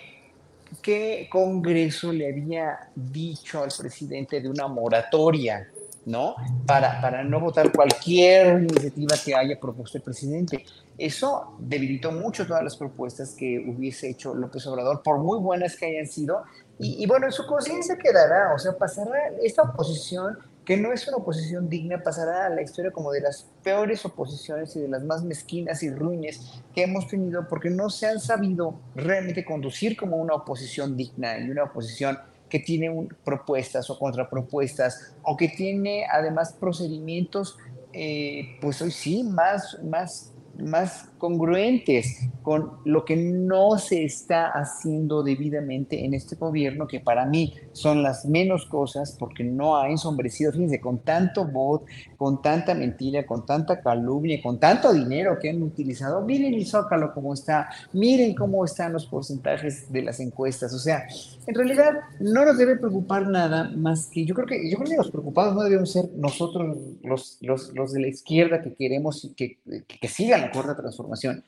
[0.84, 5.72] ¿qué Congreso le había dicho al presidente de una moratoria,
[6.06, 6.36] ¿no?
[6.66, 10.66] Para, para no votar cualquier iniciativa que haya propuesto el presidente.
[10.98, 15.86] Eso debilitó mucho todas las propuestas que hubiese hecho López Obrador, por muy buenas que
[15.86, 16.44] hayan sido.
[16.80, 21.08] Y, y bueno, en su conciencia quedará, o sea, pasará esta oposición que no es
[21.08, 25.04] una oposición digna, pasará a la historia como de las peores oposiciones y de las
[25.04, 30.18] más mezquinas y ruines que hemos tenido porque no se han sabido realmente conducir como
[30.18, 32.18] una oposición digna y una oposición
[32.54, 37.58] que tiene propuestas o contrapropuestas o que tiene además procedimientos,
[37.94, 45.24] eh, pues hoy sí, más, más más congruentes con lo que no se está haciendo
[45.24, 50.52] debidamente en este gobierno, que para mí son las menos cosas porque no ha ensombrecido,
[50.52, 51.86] fíjense, con tanto bot,
[52.18, 56.22] con tanta mentira, con tanta calumnia, con tanto dinero que han utilizado.
[56.22, 60.74] Miren el Zócalo cómo está, miren cómo están los porcentajes de las encuestas.
[60.74, 61.06] O sea,
[61.46, 64.98] en realidad no nos debe preocupar nada más que, yo creo que, yo creo que
[64.98, 69.58] los preocupados no debemos ser nosotros los, los, los de la izquierda que queremos que,
[69.66, 71.44] que, que sigan la cuarta transformación.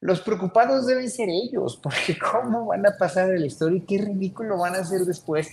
[0.00, 3.98] Los preocupados deben ser ellos, porque cómo van a pasar en la historia y qué
[3.98, 5.48] ridículo van a hacer después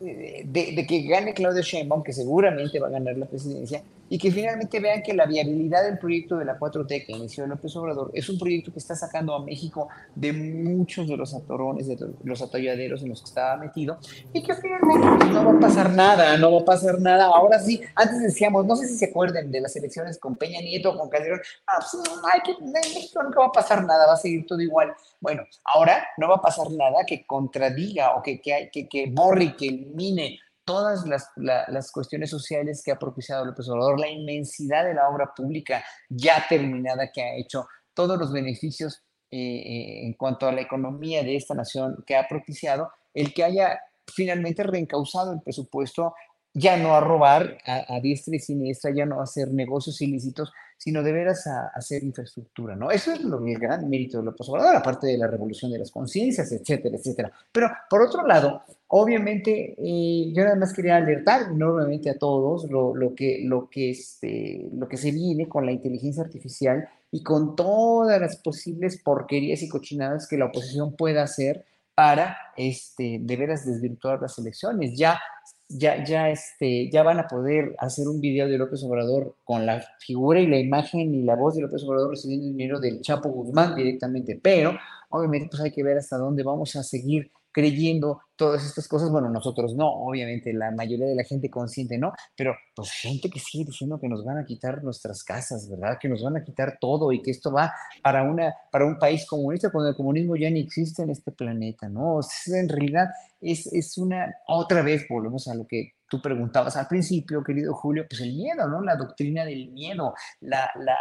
[0.00, 4.30] de, de, que gane Claudia Sheinbaum, que seguramente va a ganar la presidencia, y que
[4.30, 8.28] finalmente vean que la viabilidad del proyecto de la 4T que inició López Obrador es
[8.28, 13.02] un proyecto que está sacando a México de muchos de los atorones, de los atolladeros
[13.02, 13.98] en los que estaba metido,
[14.32, 17.26] y que finalmente pues, no va a pasar nada, no va a pasar nada.
[17.26, 20.96] Ahora sí, antes decíamos, no sé si se acuerden de las elecciones con Peña Nieto,
[20.96, 22.02] con Calderón, ah, pues,
[22.32, 24.94] hay que, en México nunca va a pasar nada, va a seguir todo igual.
[25.20, 29.56] Bueno, ahora no va a pasar nada que contradiga o que, que, que, que borre,
[29.56, 34.92] que elimine todas las, las, cuestiones sociales que ha propiciado López Obrador, la inmensidad de
[34.92, 40.46] la obra pública ya terminada que ha hecho, todos los beneficios eh, eh, en cuanto
[40.46, 45.40] a la economía de esta nación que ha propiciado, el que haya finalmente reencausado el
[45.40, 46.14] presupuesto
[46.52, 50.52] ya no a robar a, a, diestra y siniestra, ya no a hacer negocios ilícitos,
[50.78, 52.90] sino de veras a, hacer infraestructura, ¿no?
[52.90, 55.90] Eso es lo, el gran mérito de López Obrador, aparte de la revolución de las
[55.90, 57.32] conciencias, etcétera, etcétera.
[57.52, 62.94] Pero, por otro lado, obviamente, eh, yo nada más quería alertar enormemente a todos lo,
[62.94, 67.56] lo, que, lo, que este, lo que se viene con la inteligencia artificial y con
[67.56, 71.64] todas las posibles porquerías y cochinadas que la oposición pueda hacer
[71.94, 74.96] para, este, de veras, desvirtuar las elecciones.
[74.96, 75.20] Ya
[75.68, 79.84] ya, ya, este, ya van a poder hacer un video de López Obrador con la
[80.00, 83.74] figura y la imagen y la voz de López Obrador recibiendo dinero del Chapo Guzmán
[83.74, 84.78] directamente, pero
[85.10, 89.10] obviamente pues hay que ver hasta dónde vamos a seguir creyendo todas estas cosas.
[89.10, 93.40] Bueno, nosotros no, obviamente la mayoría de la gente consciente no, pero pues gente que
[93.40, 95.98] sigue diciendo que nos van a quitar nuestras casas, ¿verdad?
[96.00, 97.72] Que nos van a quitar todo y que esto va
[98.02, 101.88] para, una, para un país comunista cuando el comunismo ya ni existe en este planeta,
[101.88, 102.20] ¿no?
[102.46, 103.08] en realidad
[103.40, 108.06] es, es una, otra vez volvemos a lo que tú preguntabas al principio, querido Julio,
[108.08, 108.80] pues el miedo, ¿no?
[108.80, 110.96] La doctrina del miedo, la, la,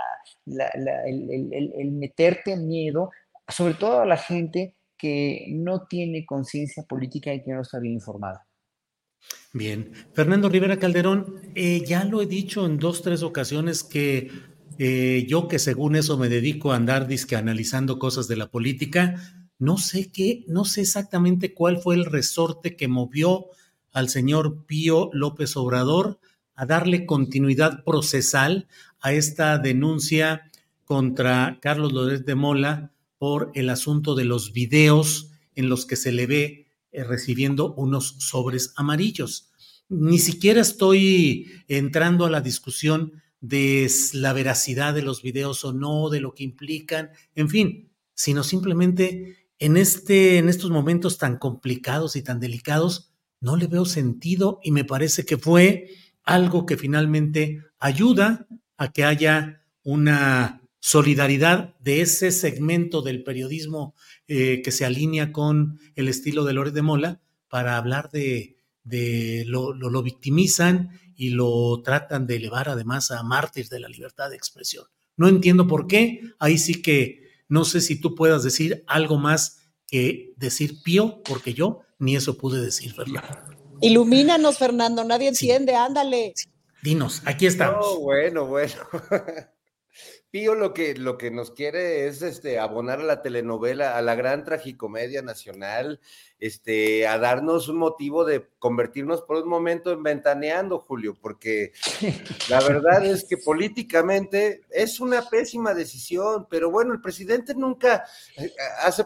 [0.46, 0.68] la,
[1.06, 3.12] el, el, el, meterte miedo,
[3.48, 7.96] sobre todo a la gente que no tiene conciencia política y que no está bien
[7.96, 8.48] informada.
[9.54, 14.30] Bien, Fernando Rivera Calderón, eh, ya lo he dicho en dos, tres ocasiones que
[14.78, 19.16] eh, yo que según eso me dedico a andar disque analizando cosas de la política,
[19.58, 23.48] no sé qué, no sé exactamente cuál fue el resorte que movió
[23.92, 26.20] al señor Pío López Obrador
[26.54, 28.68] a darle continuidad procesal
[29.00, 30.44] a esta denuncia
[30.86, 36.12] contra Carlos López de Mola por el asunto de los videos en los que se
[36.12, 39.52] le ve eh, recibiendo unos sobres amarillos.
[39.90, 46.10] Ni siquiera estoy entrando a la discusión de la veracidad de los videos o no,
[46.10, 52.16] de lo que implican, en fin, sino simplemente en, este, en estos momentos tan complicados
[52.16, 55.90] y tan delicados, no le veo sentido y me parece que fue
[56.24, 63.94] algo que finalmente ayuda a que haya una solidaridad de ese segmento del periodismo
[64.30, 67.20] eh, que se alinea con el estilo de Lórez de Mola
[67.50, 68.56] para hablar de,
[68.86, 73.90] de lo, lo, lo, victimizan y lo tratan de elevar además a mártir de la
[73.90, 74.86] libertad de expresión.
[75.18, 79.70] No entiendo por qué, ahí sí que no sé si tú puedas decir algo más
[79.88, 83.28] que decir pío, porque yo ni eso pude decir, Fernando.
[83.82, 85.78] Ilumínanos, Fernando, nadie entiende, sí.
[85.78, 86.32] ándale.
[86.34, 86.48] Sí.
[86.82, 87.86] Dinos, aquí estamos.
[87.86, 88.74] Oh, bueno, bueno.
[90.30, 94.14] Pío lo que, lo que nos quiere es este, abonar a la telenovela, a la
[94.16, 96.02] gran tragicomedia nacional,
[96.38, 101.72] este, a darnos un motivo de convertirnos por un momento en ventaneando, Julio, porque
[102.50, 108.04] la verdad es que políticamente es una pésima decisión, pero bueno, el presidente nunca,
[108.36, 108.52] eh,
[108.84, 109.06] hace,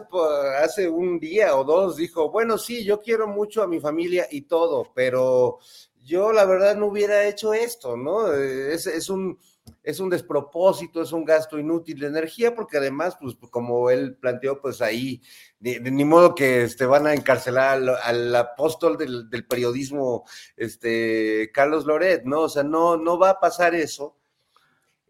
[0.60, 4.42] hace un día o dos dijo, bueno, sí, yo quiero mucho a mi familia y
[4.42, 5.60] todo, pero
[6.02, 8.32] yo la verdad no hubiera hecho esto, ¿no?
[8.32, 9.38] Es, es un
[9.82, 14.60] es un despropósito, es un gasto inútil de energía, porque además, pues como él planteó,
[14.60, 15.22] pues ahí,
[15.60, 20.24] ni, modo que este, van a encarcelar al, apóstol del, periodismo,
[20.56, 22.42] este, Carlos Loret, ¿no?
[22.42, 24.16] O sea, no, no va a pasar eso.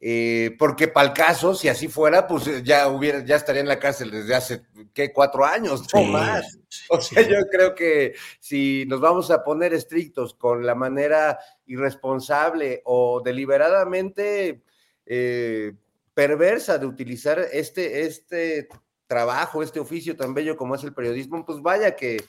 [0.05, 3.79] Eh, porque para el caso, si así fuera, pues ya hubiera, ya estaría en la
[3.79, 4.63] cárcel desde hace,
[4.93, 5.13] ¿qué?
[5.13, 6.59] Cuatro años, no más.
[6.89, 12.83] O sea, yo creo que si nos vamos a poner estrictos con la manera irresponsable
[12.85, 14.65] o deliberadamente
[15.07, 15.73] eh,
[16.15, 18.69] perversa de utilizar este, este
[19.07, 22.25] trabajo, este oficio tan bello como es el periodismo, pues vaya que,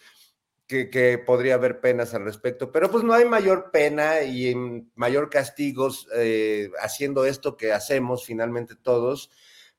[0.90, 4.56] que, podría haber penas al respecto, pero pues no hay mayor pena y
[4.96, 9.30] mayor castigos eh, haciendo esto que hacemos finalmente todos,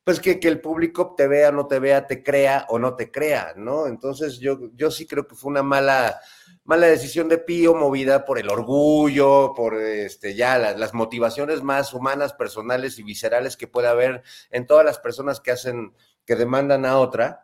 [0.05, 3.11] pues que, que, el público te vea, no te vea, te crea o no te
[3.11, 3.87] crea, ¿no?
[3.87, 6.21] Entonces yo, yo sí creo que fue una mala,
[6.65, 12.33] mala decisión de Pío, movida por el orgullo, por este, ya las, motivaciones más humanas,
[12.35, 15.95] personales y viscerales que puede haber en todas las personas que hacen,
[16.27, 17.44] que demandan a otra.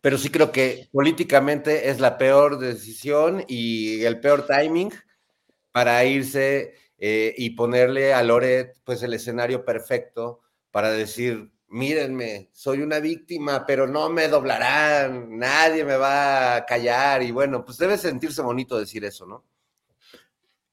[0.00, 4.92] Pero sí creo que políticamente es la peor decisión y el peor timing
[5.72, 12.80] para irse eh, y ponerle a Loret pues el escenario perfecto para decir mírenme, soy
[12.80, 17.98] una víctima, pero no me doblarán, nadie me va a callar y bueno, pues debe
[17.98, 19.44] sentirse bonito decir eso, ¿no?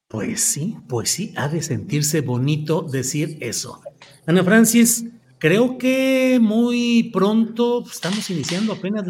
[0.08, 3.82] Pues sí, pues sí, ha de sentirse bonito decir eso.
[4.24, 5.04] Ana Francis,
[5.46, 9.06] creo que muy pronto estamos iniciando apenas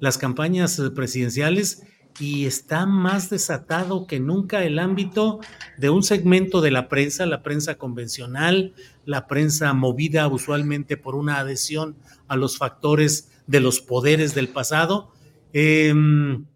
[0.00, 1.82] las campañas presidenciales
[2.18, 5.40] y está más desatado que nunca el ámbito
[5.76, 8.72] de un segmento de la prensa, la prensa convencional,
[9.04, 11.96] la prensa movida usualmente por una adhesión
[12.28, 15.12] a los factores de los poderes del pasado,
[15.52, 16.46] em,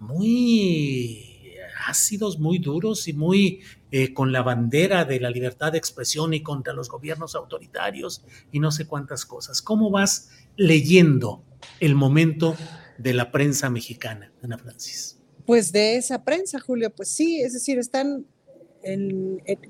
[0.00, 1.25] muy
[1.86, 3.60] ácidos, muy duros y muy
[3.90, 8.60] eh, con la bandera de la libertad de expresión y contra los gobiernos autoritarios y
[8.60, 9.62] no sé cuántas cosas.
[9.62, 11.44] ¿Cómo vas leyendo
[11.80, 12.56] el momento
[12.98, 15.18] de la prensa mexicana, Ana Francis?
[15.46, 18.26] Pues de esa prensa, Julio, pues sí, es decir, están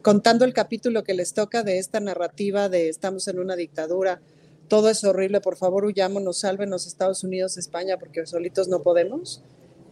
[0.02, 4.20] contando el capítulo que les toca de esta narrativa de estamos en una dictadura,
[4.68, 9.43] todo es horrible, por favor huyámonos, sálvenos Estados Unidos, España, porque solitos no podemos.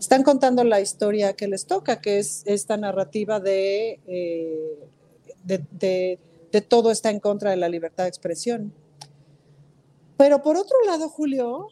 [0.05, 4.79] Están contando la historia que les toca, que es esta narrativa de, eh,
[5.45, 6.19] de,
[6.53, 8.75] de todo está en contra de la libertad de expresión.
[10.19, 11.69] Pero por otro lado, Julio,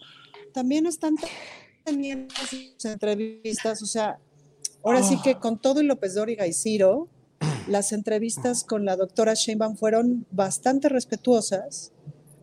[0.55, 1.17] también están
[1.85, 2.35] teniendo
[2.85, 4.19] entrevistas, o sea,
[4.83, 7.09] ahora sí que con todo y López Dóriga y Ciro,
[7.69, 11.93] las entrevistas con la doctora Sheinbaum fueron bastante respetuosas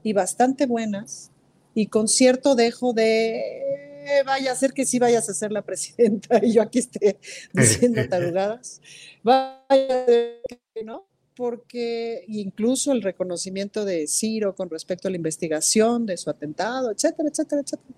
[0.03, 1.31] y bastante buenas
[1.73, 3.88] y con cierto dejo de
[4.25, 7.19] vaya a ser que sí vayas a ser la presidenta y yo aquí esté
[7.53, 8.81] diciendo tarugadas.
[9.23, 10.05] Vaya,
[10.83, 11.07] ¿no?
[11.35, 17.29] Porque incluso el reconocimiento de Ciro con respecto a la investigación de su atentado, etcétera,
[17.29, 17.95] etcétera, etcétera.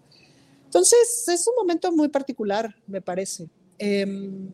[0.66, 3.50] Entonces, es un momento muy particular, me parece.
[3.78, 4.52] Em,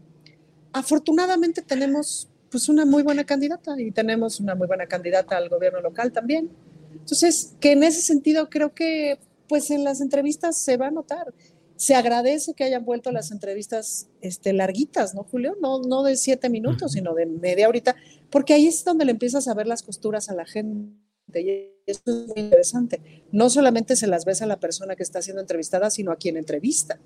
[0.74, 5.82] afortunadamente tenemos pues una muy buena candidata y tenemos una muy buena candidata al gobierno
[5.82, 6.50] local también.
[6.94, 11.34] Entonces, que en ese sentido creo que pues en las entrevistas se va a notar.
[11.76, 15.56] Se agradece que hayan vuelto las entrevistas este, larguitas, ¿no, Julio?
[15.62, 17.96] No, no de siete minutos, sino de media horita,
[18.32, 20.98] porque ahí es donde le empiezas a ver las costuras a la gente
[21.36, 23.02] y eso es muy interesante.
[23.32, 26.38] No solamente se las ves a la persona que está siendo entrevistada, sino a quien
[26.38, 27.00] entrevista.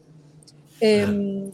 [0.79, 1.51] Em,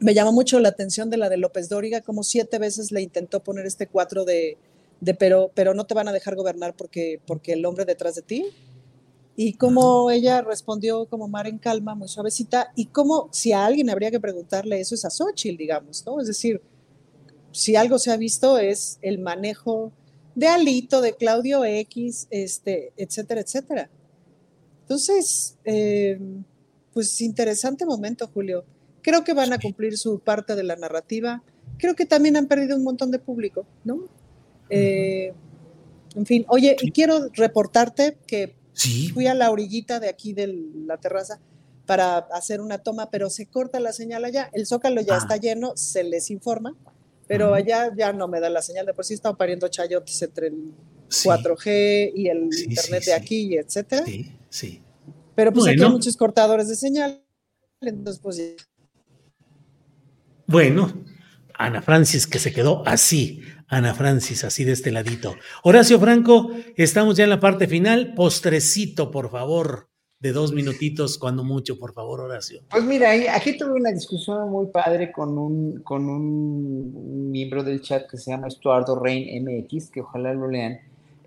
[0.00, 3.42] me llamó mucho la atención de la de López Dóriga, como siete veces le intentó
[3.42, 4.56] poner este cuatro de,
[5.00, 8.22] de pero, pero no te van a dejar gobernar porque, porque el hombre detrás de
[8.22, 8.44] ti.
[9.36, 13.90] Y cómo ella respondió como mar en calma, muy suavecita, y cómo si a alguien
[13.90, 16.20] habría que preguntarle eso es a Xochitl, digamos, ¿no?
[16.20, 16.60] Es decir,
[17.50, 19.92] si algo se ha visto es el manejo
[20.34, 23.90] de Alito, de Claudio X, este, etcétera, etcétera.
[24.82, 26.18] Entonces, eh,
[26.92, 28.64] pues interesante momento, Julio.
[29.02, 31.42] Creo que van a cumplir su parte de la narrativa.
[31.78, 34.04] Creo que también han perdido un montón de público, ¿no?
[34.70, 35.32] Eh,
[36.14, 38.54] en fin, oye, quiero reportarte que
[39.12, 40.54] fui a la orillita de aquí de
[40.86, 41.40] la terraza
[41.86, 44.50] para hacer una toma, pero se corta la señal allá.
[44.52, 45.18] El zócalo ya ah.
[45.18, 46.74] está lleno, se les informa
[47.26, 50.52] pero allá ya no me da la señal, de por sí estaba pariendo chayotes entre
[51.08, 54.04] 4G y el internet sí, de aquí, etcétera.
[54.04, 54.82] Sí, sí.
[55.34, 57.22] Pero pues aquí hay muchos cortadores de señal.
[57.80, 58.44] Entonces, pues ya.
[60.46, 60.92] Bueno,
[61.54, 63.42] Ana Francis que se quedó así,
[63.74, 65.34] Ana Francis así de este ladito.
[65.64, 68.14] Horacio Franco, estamos ya en la parte final.
[68.14, 69.88] Postrecito, por favor,
[70.20, 72.60] de dos minutitos, cuando mucho, por favor, Horacio.
[72.70, 78.08] Pues mira, aquí tuve una discusión muy padre con un, con un miembro del chat
[78.08, 80.78] que se llama Estuardo Rein MX, que ojalá lo lean.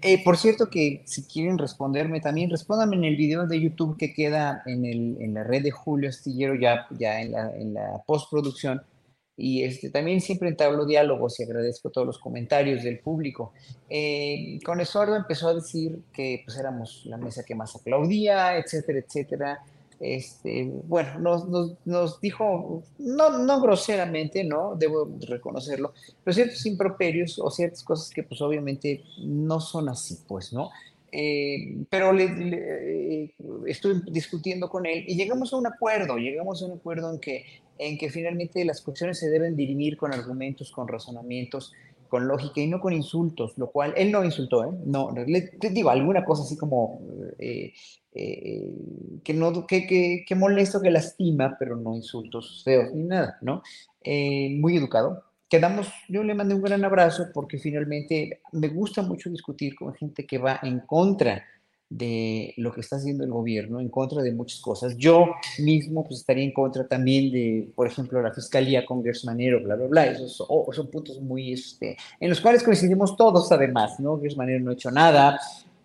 [0.01, 4.13] Eh, por cierto que si quieren responderme también, respóndanme en el video de YouTube que
[4.13, 8.03] queda en, el, en la red de Julio Astillero ya, ya en la, en la
[8.05, 8.81] postproducción.
[9.38, 13.53] Y este, también siempre entablo diálogos y agradezco todos los comentarios del público.
[13.88, 18.99] Eh, con Estuardo empezó a decir que pues éramos la mesa que más aplaudía, etcétera,
[18.99, 19.59] etcétera.
[19.99, 24.76] Este, bueno, nos, nos, dijo, no, no groseramente, ¿no?
[24.76, 25.93] Debo reconocerlo,
[26.23, 30.69] pero ciertos improperios o ciertas cosas que pues obviamente no son así, pues, ¿no?
[31.11, 33.34] Eh, pero le, eh,
[33.65, 37.45] estuve discutiendo con él y llegamos a un acuerdo, llegamos a un acuerdo en que,
[37.79, 41.73] en que finalmente las cuestiones se deben dirimir con argumentos, con razonamientos,
[42.07, 44.73] con lógica y no con insultos, lo cual él no insultó, ¿eh?
[44.85, 47.01] No, le, te digo, alguna cosa así como
[47.37, 47.73] eh,
[48.13, 48.73] eh,
[49.23, 53.61] que, no, que, que, que molesto, que lastima, pero no insultos feos ni nada, ¿no?
[54.03, 55.23] Eh, muy educado.
[55.49, 60.25] Quedamos, yo le mandé un gran abrazo porque finalmente me gusta mucho discutir con gente
[60.25, 61.45] que va en contra
[61.89, 64.97] de lo que está haciendo el gobierno, en contra de muchas cosas.
[64.97, 65.27] Yo
[65.59, 69.88] mismo pues estaría en contra también de, por ejemplo, la fiscalía con Gersmanero, bla, bla,
[69.88, 70.05] bla.
[70.07, 74.19] Esos son puntos muy, este, en los cuales coincidimos todos además, ¿no?
[74.19, 75.39] Gersmanero no ha hecho nada.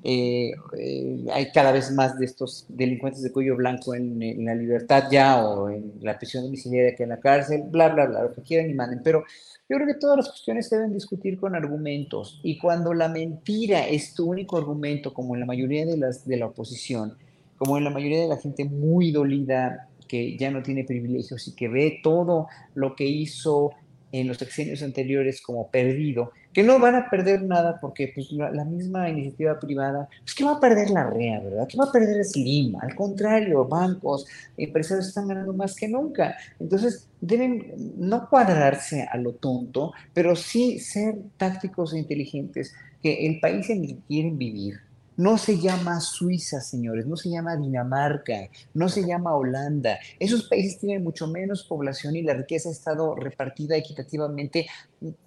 [0.05, 5.05] Eh, eh, hay cada vez más de estos delincuentes de cuello blanco en, la libertad
[5.11, 8.43] ya o en la prisión domiciliaria que en la cárcel, bla, bla, bla, lo que
[8.43, 9.01] quieran y manden.
[9.05, 9.25] Pero
[9.69, 13.87] yo creo que todas las cuestiones se deben discutir con argumentos y cuando la mentira
[13.87, 17.17] es tu único argumento, como en la mayoría de, las, de la oposición,
[17.57, 21.55] como en la mayoría de la gente muy dolida que ya no tiene privilegios y
[21.55, 23.71] que ve todo lo que hizo
[24.11, 28.65] en los sexenios anteriores como perdido, que no van a perder nada porque pues, la,
[28.65, 31.69] misma iniciativa privada, pues que va a perder la REA, ¿verdad?
[31.69, 34.27] Que va a perder Slim, al contrario, bancos,
[34.57, 36.37] empresarios están ganando más que nunca.
[36.59, 43.41] Entonces, deben no cuadrarse a lo tonto, pero sí ser tácticos e inteligentes, que el
[43.41, 44.81] país en el que quieren vivir
[45.17, 49.99] no se llama Suiza, señores, no se llama Dinamarca, no se llama Holanda.
[50.19, 54.67] Esos países tienen mucho menos población y la riqueza ha estado repartida equitativamente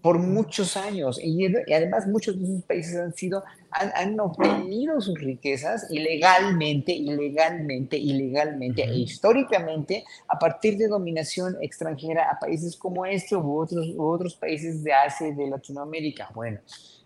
[0.02, 1.20] por muchos años.
[1.22, 6.92] Y, y además muchos de esos países han sido, han, han obtenido sus riquezas ilegalmente,
[6.94, 13.88] ilegalmente, ilegalmente e históricamente a partir de dominación extranjera a países como este u otros,
[13.96, 16.30] u otros países de Asia y de Latinoamérica.
[16.34, 16.60] Bueno,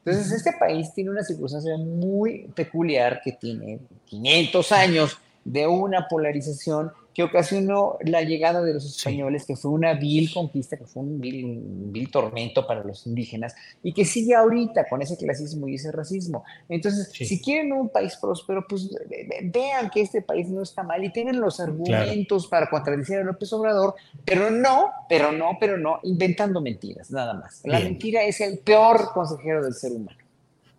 [0.06, 6.92] entonces, este país tiene una circunstancia muy peculiar que tiene 500 años de una polarización
[7.14, 11.20] que ocasionó la llegada de los españoles, que fue una vil conquista, que fue un
[11.20, 15.76] vil, un vil tormento para los indígenas, y que sigue ahorita con ese clasismo y
[15.76, 16.44] ese racismo.
[16.70, 17.26] Entonces, Sí.
[17.26, 21.04] si quieren un país próspero, pues ve- ve- vean que este país no está mal
[21.04, 26.00] y tienen los argumentos para contradecir a López Obrador, pero no, pero no, pero no,
[26.04, 27.62] inventando mentiras, nada más.
[27.66, 27.90] La Bien.
[27.92, 30.18] mentira es el peor consejero del ser humano.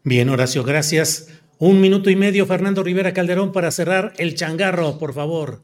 [0.04, 1.28] Bien, Horacio, gracias.
[1.58, 5.60] Un minuto y medio, Fernando Rivera Calderón, para cerrar el changarro, por favor.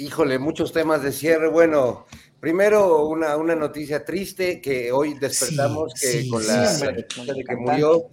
[0.00, 1.50] Híjole, muchos temas de cierre.
[1.50, 2.06] Bueno,
[2.40, 6.84] primero una, una noticia triste que hoy despertamos Sí, que sí, con sí, la, sí.
[6.86, 8.04] la noticia de que murió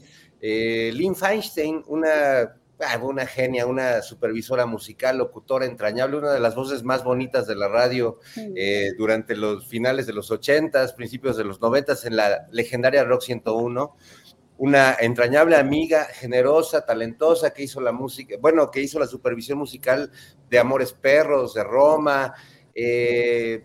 [0.42, 2.42] eh, Lynn Feinstein, una,
[2.82, 7.56] ah, una genia, una supervisora musical, locutora entrañable, una de las voces más bonitas de
[7.56, 12.50] la radio eh, durante los finales de los 80s, principios de los 90s en la
[12.52, 13.96] legendaria Rock 101
[14.58, 20.12] una entrañable amiga, generosa, talentosa, que hizo la música, bueno, que hizo la supervisión musical
[20.50, 22.34] de Amores Perros, de Roma,
[22.74, 23.64] eh,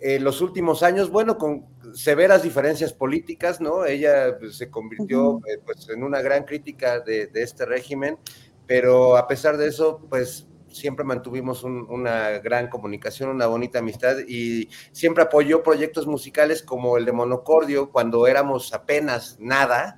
[0.00, 3.84] en los últimos años, bueno, con severas diferencias políticas, ¿no?
[3.84, 8.18] Ella pues, se convirtió eh, pues, en una gran crítica de, de este régimen,
[8.66, 14.16] pero a pesar de eso, pues siempre mantuvimos un- una gran comunicación, una bonita amistad
[14.26, 19.96] y siempre apoyó proyectos musicales como el de Monocordio cuando éramos apenas nada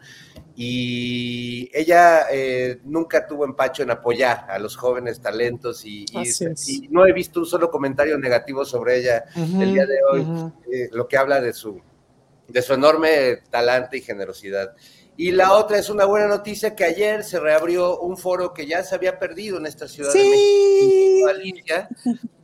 [0.57, 6.23] y ella eh, nunca tuvo empacho en apoyar a los jóvenes talentos y, y-
[6.85, 10.21] y no he visto un solo comentario negativo sobre ella Ujú, el día de hoy,
[10.23, 10.53] ujú.
[10.73, 11.81] eh, lo que habla de su,
[12.49, 14.75] de su enorme talante y generosidad.
[15.17, 18.83] Y la otra es una buena noticia que ayer se reabrió un foro que ya
[18.83, 21.29] se había perdido en esta ciudad de México.
[21.29, 21.89] a Alicia,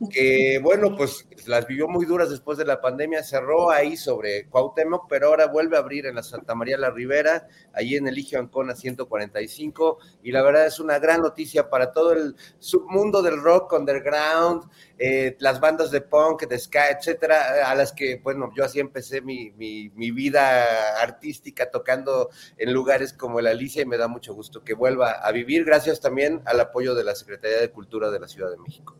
[0.09, 5.07] que bueno, pues las vivió muy duras después de la pandemia, cerró ahí sobre Cuauhtémoc,
[5.09, 8.75] pero ahora vuelve a abrir en la Santa María la Ribera, ahí en Eligio Ancona
[8.75, 14.63] 145, y la verdad es una gran noticia para todo el submundo del rock underground,
[14.97, 19.21] eh, las bandas de punk, de ska, etcétera, a las que, bueno, yo así empecé
[19.21, 22.29] mi, mi, mi vida artística tocando
[22.61, 25.99] en lugares como el Alicia y me da mucho gusto que vuelva a vivir, gracias
[25.99, 28.95] también al apoyo de la Secretaría de Cultura de la Ciudad de México.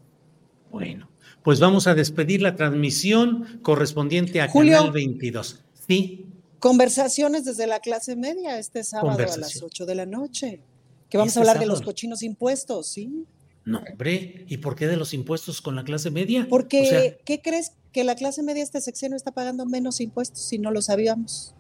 [0.72, 1.10] Bueno,
[1.44, 4.78] pues vamos a despedir la transmisión correspondiente a Julio.
[4.78, 5.64] Canal 22.
[5.88, 6.26] Sí,
[6.62, 9.66] Conversaciones desde la clase media este sábado a las Conversación.
[9.66, 10.62] 8 de la noche.
[11.10, 13.26] Que vamos Este a hablar de los cochinos impuestos, ¿sí?
[13.66, 16.48] no, hombre, ¿y por qué de los impuestos con la clase media?
[16.50, 17.74] Porque, O sea, ¿qué crees?
[17.92, 21.56] Que la clase media este sexenio está pagando menos impuestos si no lo sabíamos.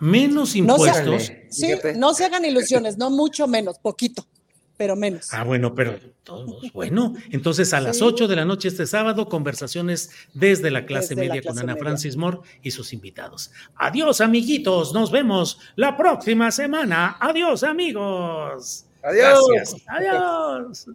[0.00, 1.32] Menos No se, impuestos.
[1.50, 4.26] sí, no se hagan ilusiones, no mucho menos, poquito,
[4.76, 5.28] pero menos.
[5.32, 7.14] Ah, bueno, pero todos, bueno.
[7.30, 8.04] Entonces, a las Sí.
[8.04, 11.74] 8 de la noche este sábado, conversaciones desde la clase Desde la media con Ana
[11.74, 11.82] media.
[11.82, 13.50] Francis Moore y sus invitados.
[13.76, 14.94] Adiós, amiguitos.
[14.94, 17.16] Nos vemos la próxima semana.
[17.20, 18.86] Adiós, amigos.
[19.02, 19.40] Adiós.
[19.54, 19.82] Gracias.
[19.86, 20.86] Adiós.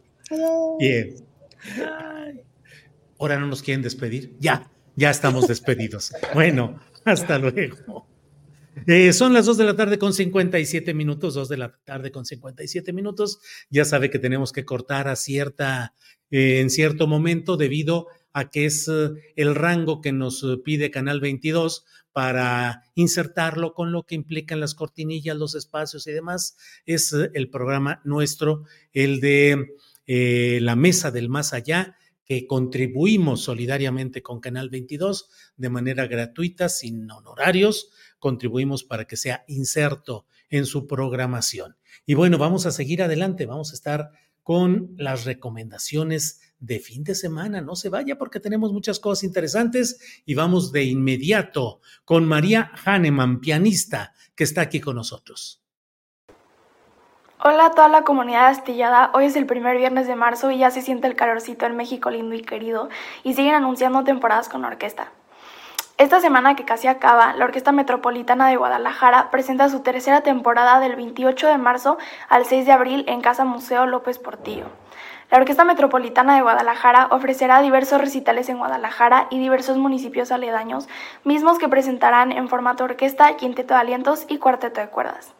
[0.80, 1.15] Bien.
[1.77, 2.41] Ay.
[3.19, 4.36] Ahora no nos quieren despedir.
[4.40, 6.11] Ya, ya estamos despedidos.
[6.34, 8.07] Bueno, hasta luego.
[8.88, 12.26] Eh, son las 2 de la tarde con 57 minutos, 2 de la tarde con
[12.26, 13.39] 57 minutos.
[13.69, 15.93] Ya sabe que tenemos que cortar a cierta,
[16.30, 21.22] eh, en cierto momento debido a que es eh, el rango que nos pide Canal
[21.22, 26.57] 22 para insertarlo con lo que implican las cortinillas, los espacios y demás.
[26.85, 29.76] Es el programa nuestro, el de
[30.07, 37.10] la Mesa del Más Allá, que contribuimos solidariamente con Canal 22 de manera gratuita, sin
[37.10, 41.77] honorarios, contribuimos para que sea inserto en su programación.
[42.06, 44.11] Y bueno, vamos a seguir adelante, vamos a estar
[44.41, 47.61] con las recomendaciones de fin de semana.
[47.61, 53.39] No se vaya porque tenemos muchas cosas interesantes y vamos de inmediato con María Hahnemann,
[53.39, 55.65] pianista, que está aquí con nosotros.
[57.44, 60.72] Hola a toda la comunidad astillada, hoy es el primer viernes de marzo y ya
[60.72, 62.88] se siente el calorcito en México lindo y querido
[63.24, 65.12] y siguen anunciando temporadas con orquesta.
[65.98, 70.95] Esta semana que casi acaba, la Orquesta Metropolitana de Guadalajara presenta su tercera temporada del
[70.95, 71.98] 28 de marzo
[72.30, 74.68] al 6 de abril en Casa Museo López Portillo.
[75.30, 80.88] La Orquesta Metropolitana de Guadalajara ofrecerá diversos recitales en Guadalajara y diversos municipios aledaños,
[81.26, 85.34] mismos que presentarán en formato orquesta, quinteto de alientos y cuarteto de cuerdas.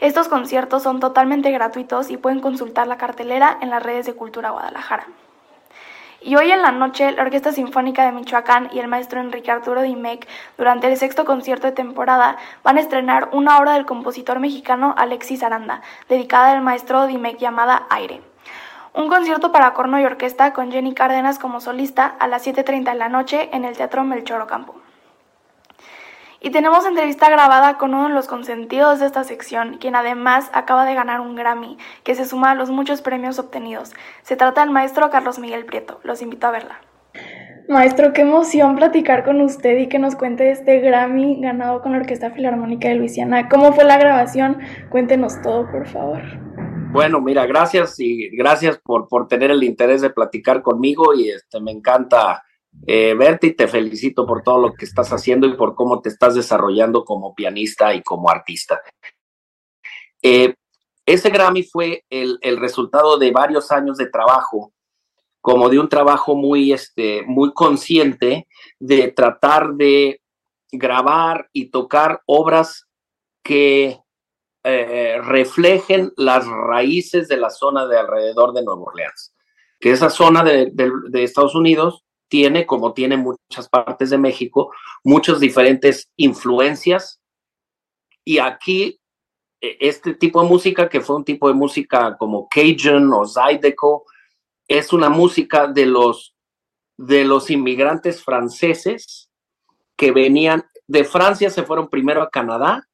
[0.00, 4.48] Estos conciertos son totalmente gratuitos y pueden consultar la cartelera en las redes de Cultura
[4.48, 5.06] Guadalajara.
[6.22, 9.82] Y hoy en la noche, la Orquesta Sinfónica de Michoacán y el maestro Enrique Arturo
[9.82, 14.94] Dimec, durante el sexto concierto de temporada, van a estrenar una obra del compositor mexicano
[14.96, 18.22] Alexis Aranda, dedicada al maestro Dimec llamada Aire.
[18.94, 22.98] Un concierto para corno y orquesta con Jenny Cárdenas como solista a las 7.30 de
[22.98, 24.79] la noche en el Teatro Melchor Ocampo.
[26.42, 30.86] Y tenemos entrevista grabada con uno de los consentidos de esta sección, quien además acaba
[30.86, 33.92] de ganar un Grammy, que se suma a los muchos premios obtenidos.
[34.22, 36.00] Se trata del maestro Carlos Miguel Prieto.
[36.02, 36.80] Los invito a verla.
[37.68, 41.98] Maestro, qué emoción platicar con usted y que nos cuente este Grammy ganado con la
[41.98, 43.48] Orquesta Filarmónica de Luisiana.
[43.50, 44.60] ¿Cómo fue la grabación?
[44.88, 46.22] Cuéntenos todo, por favor.
[46.90, 51.60] Bueno, mira, gracias y gracias por, por tener el interés de platicar conmigo y este,
[51.60, 52.42] me encanta
[52.86, 56.08] eh, verte y te felicito por todo lo que estás haciendo y por cómo te
[56.08, 58.80] estás desarrollando como pianista y como artista.
[60.22, 60.54] Eh,
[61.06, 64.72] ese Grammy fue el, resultado de varios años de trabajo,
[65.40, 68.46] como de un trabajo muy, este, muy consciente
[68.78, 70.20] de tratar de
[70.70, 72.86] grabar y tocar obras
[73.42, 73.98] que
[74.62, 79.34] eh, reflejen las raíces de la zona de alrededor de Nueva Orleans,
[79.80, 80.72] que esa zona de
[81.14, 84.72] Estados Unidos tiene, como tiene muchas partes de México,
[85.04, 87.20] muchas diferentes influencias.
[88.24, 88.98] Y aquí,
[89.60, 94.06] este tipo de música, que fue un tipo de música como Cajun o Zydeco,
[94.68, 96.34] es una música de los,
[96.96, 99.28] de los inmigrantes franceses
[99.96, 102.88] que venían de Francia, se fueron primero a Canadá,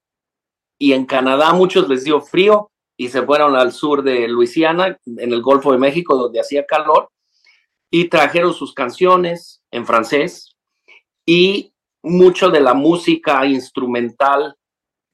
[0.79, 5.33] y en Canadá muchos les dio frío y se fueron al sur de Luisiana, en
[5.33, 7.11] el Golfo de México, donde hacía calor,
[7.97, 10.55] y trajeron sus canciones en francés
[11.25, 14.55] y mucho de la música instrumental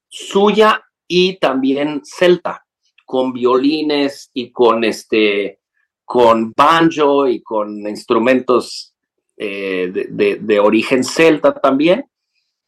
[0.08, 2.66] suya y también celta,
[3.06, 5.60] con violines y con este
[6.04, 8.96] con banjo y con instrumentos
[9.36, 12.10] eh, de, de, de, origen celta también.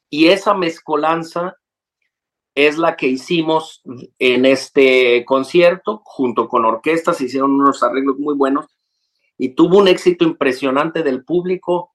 [0.08, 1.56] Y esa mezcolanza
[2.54, 3.82] es la que hicimos
[4.20, 8.66] en este concierto, junto con orquestas, hicieron unos arreglos muy buenos
[9.38, 11.94] y tuvo un éxito impresionante del público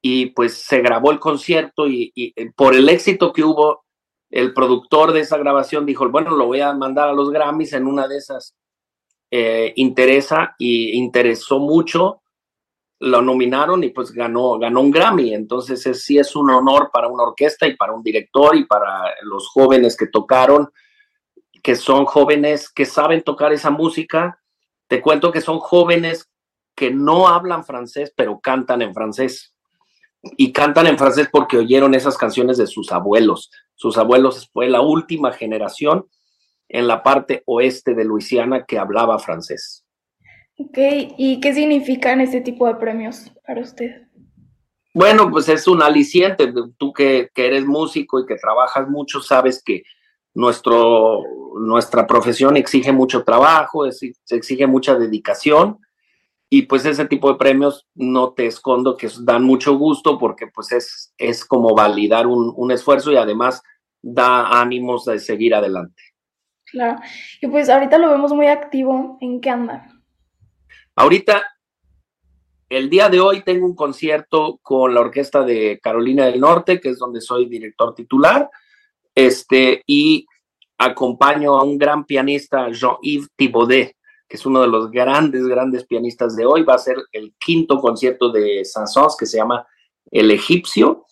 [0.00, 3.86] y pues se grabó el concierto y, y por el éxito que hubo,
[4.30, 7.86] el productor de esa grabación dijo, bueno, lo voy a mandar a los Grammys en
[7.86, 8.54] una de esas.
[9.30, 12.22] Eh, interesa y interesó mucho,
[13.00, 15.34] lo nominaron y pues ganó, ganó un Grammy.
[15.34, 19.14] Entonces es, sí es un honor para una orquesta y para un director y para
[19.22, 20.70] los jóvenes que tocaron,
[21.62, 24.40] que son jóvenes que saben tocar esa música.
[24.86, 26.30] Te cuento que son jóvenes
[26.76, 29.54] que no hablan francés, pero cantan en francés.
[30.36, 33.50] Y cantan en francés porque oyeron esas canciones de sus abuelos.
[33.74, 36.06] Sus abuelos fue la última generación
[36.68, 39.84] en la parte oeste de Luisiana que hablaba francés.
[40.58, 40.78] Ok,
[41.16, 44.02] ¿y qué significan este tipo de premios para usted?
[44.92, 46.52] Bueno, pues es un aliciente.
[46.76, 49.82] Tú que, que eres músico y que trabajas mucho, sabes que
[50.34, 51.22] nuestro,
[51.60, 55.78] nuestra profesión exige mucho trabajo, se exige mucha dedicación
[56.56, 60.72] y pues ese tipo de premios no te escondo que dan mucho gusto porque pues
[60.72, 63.62] es, es como validar un, un esfuerzo y además
[64.00, 66.02] da ánimos de seguir adelante.
[66.64, 66.98] Claro.
[67.42, 69.18] Y pues ahorita lo vemos muy activo.
[69.20, 69.86] ¿En qué anda?
[70.94, 71.44] Ahorita,
[72.70, 76.88] el día de hoy tengo un concierto con la orquesta de Carolina del Norte, que
[76.88, 78.48] es donde soy director titular.
[79.14, 80.26] Este, y
[80.78, 83.95] acompaño a un gran pianista, Jean-Yves Thibaudet,
[84.28, 86.64] que es uno de los grandes, grandes pianistas de hoy.
[86.64, 89.66] Va a ser el quinto concierto de Saint-Saëns que se llama
[90.10, 91.06] El Egipcio.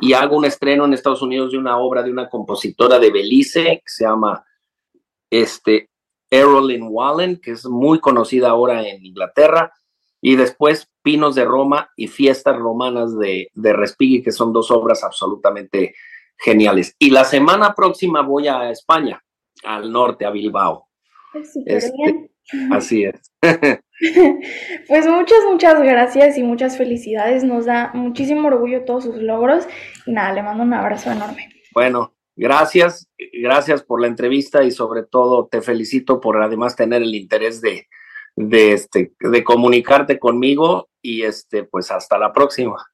[0.00, 3.62] Y hago un estreno en Estados Unidos de una obra de una compositora de Belice
[3.64, 4.44] que se llama
[5.30, 5.90] este,
[6.30, 9.72] Errolyn Wallen, que es muy conocida ahora en Inglaterra,
[10.20, 15.04] y después Pinos de Roma y Fiestas Romanas de, de Respighi, que son dos obras
[15.04, 15.94] absolutamente
[16.38, 16.94] geniales.
[16.98, 19.22] Y la semana próxima voy a España,
[19.64, 20.88] al norte, a Bilbao.
[21.34, 22.30] Este,
[22.70, 23.32] así es.
[24.88, 27.44] pues muchas, muchas gracias y muchas felicidades.
[27.44, 29.66] Nos da muchísimo orgullo todos sus logros.
[30.06, 31.48] Y nada, le mando un abrazo enorme.
[31.72, 37.14] Bueno, Gracias, gracias por la entrevista y sobre todo te felicito por además tener el
[37.14, 37.88] interés de,
[38.36, 42.91] de, este, de comunicarte conmigo y este, pues hasta la próxima.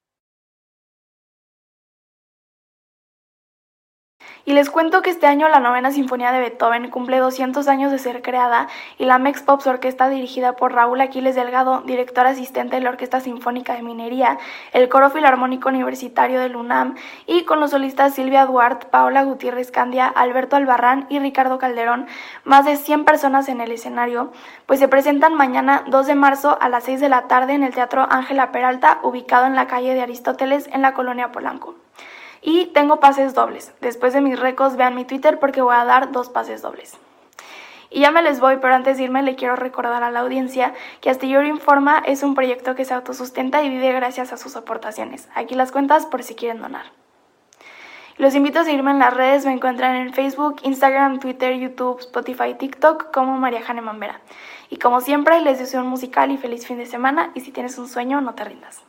[4.48, 7.98] Y les cuento que este año la novena sinfonía de Beethoven cumple 200 años de
[7.98, 8.66] ser creada
[8.96, 13.20] y la Mex Pops Orquesta dirigida por Raúl Aquiles Delgado, director asistente de la Orquesta
[13.20, 14.38] Sinfónica de Minería,
[14.72, 16.94] el Coro Filarmónico Universitario del UNAM
[17.26, 22.06] y con los solistas Silvia Duarte, Paola Gutiérrez Candia, Alberto Albarrán y Ricardo Calderón,
[22.44, 24.32] más de 100 personas en el escenario,
[24.64, 27.74] pues se presentan mañana 2 de marzo a las 6 de la tarde en el
[27.74, 31.74] Teatro Ángela Peralta, ubicado en la calle de Aristóteles en la colonia Polanco.
[32.42, 33.72] Y tengo pases dobles.
[33.80, 36.98] Después de mis récords, vean mi Twitter porque voy a dar dos pases dobles.
[37.90, 40.74] Y ya me les voy, pero antes de irme le quiero recordar a la audiencia
[41.00, 45.28] que Astillero Informa es un proyecto que se autosustenta y vive gracias a sus aportaciones.
[45.34, 46.86] Aquí las cuentas por si quieren donar.
[48.18, 52.54] Los invito a seguirme en las redes, me encuentran en Facebook, Instagram, Twitter, YouTube, Spotify,
[52.58, 54.20] TikTok como María Jane Mambera.
[54.70, 57.78] Y como siempre, les deseo un musical y feliz fin de semana y si tienes
[57.78, 58.87] un sueño, no te rindas.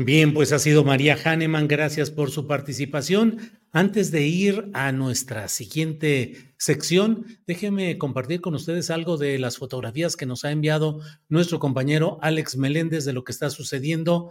[0.00, 3.50] Bien, pues ha sido María Hahnemann, gracias por su participación.
[3.72, 10.14] Antes de ir a nuestra siguiente sección, déjeme compartir con ustedes algo de las fotografías
[10.14, 14.30] que nos ha enviado nuestro compañero Alex Meléndez de lo que está sucediendo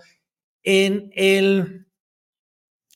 [0.64, 1.86] en el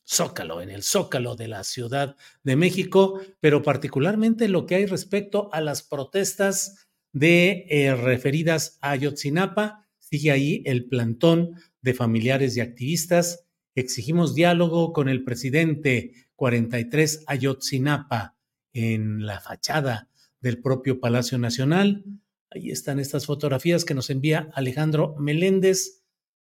[0.07, 5.49] Zócalo, en el Zócalo de la Ciudad de México, pero particularmente lo que hay respecto
[5.51, 9.89] a las protestas de eh, referidas a Ayotzinapa.
[9.99, 13.45] Sigue ahí el plantón de familiares y activistas,
[13.75, 18.35] exigimos diálogo con el presidente 43 Ayotzinapa
[18.73, 20.09] en la fachada
[20.39, 22.03] del propio Palacio Nacional.
[22.49, 26.03] Ahí están estas fotografías que nos envía Alejandro Meléndez,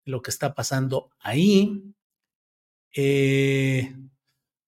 [0.05, 1.94] lo que está pasando ahí.
[2.94, 3.94] Eh,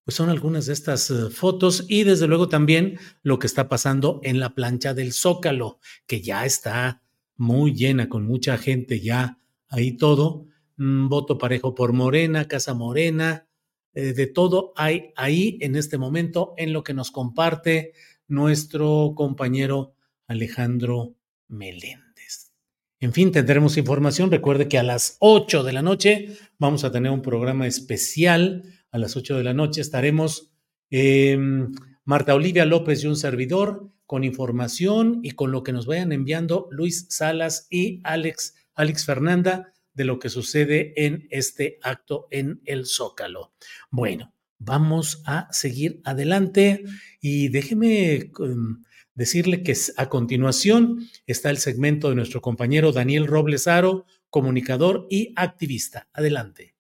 [0.05, 4.21] pues son algunas de estas eh, fotos y desde luego también lo que está pasando
[4.25, 7.03] en la plancha del Zócalo, que ya está
[7.37, 9.38] muy llena con mucha gente ya
[9.69, 10.47] ahí todo,
[10.77, 13.49] mm, voto parejo por Morena, Casa Morena,
[13.95, 17.93] eh, de todo hay ahí en este momento en lo que nos comparte
[18.28, 19.95] nuestro compañero
[20.27, 21.16] Alejandro
[21.49, 22.53] Meléndez.
[23.01, 24.31] En fin, tendremos información.
[24.31, 28.65] Recuerde que a las 8 de la noche vamos a tener un programa especial.
[28.90, 30.53] A las 8 de la noche estaremos
[30.90, 31.73] em,
[32.05, 36.69] Marta Olivia López y un servidor con información y con lo que nos vayan enviando
[36.70, 42.87] Luis Salas y Alex Alex Fernanda, de lo que sucede en este acto en el
[42.87, 43.53] Zócalo.
[43.91, 46.85] Bueno, vamos a seguir adelante
[47.21, 48.85] y déjeme um,
[49.15, 55.33] decirle que a continuación está el segmento de nuestro compañero Daniel Robles Aro, comunicador y
[55.35, 56.09] activista.
[56.13, 56.77] Adelante.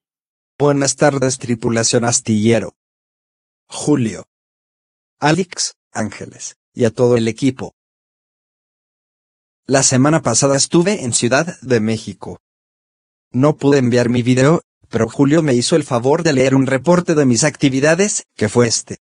[0.56, 2.76] Buenas tardes, tripulación astillero.
[3.66, 4.28] Julio,
[5.18, 7.74] Alex, Ángeles, y a todo el equipo.
[9.70, 12.40] La semana pasada estuve en Ciudad de México.
[13.30, 17.14] No pude enviar mi video, pero Julio me hizo el favor de leer un reporte
[17.14, 18.96] de mis actividades, que fue este.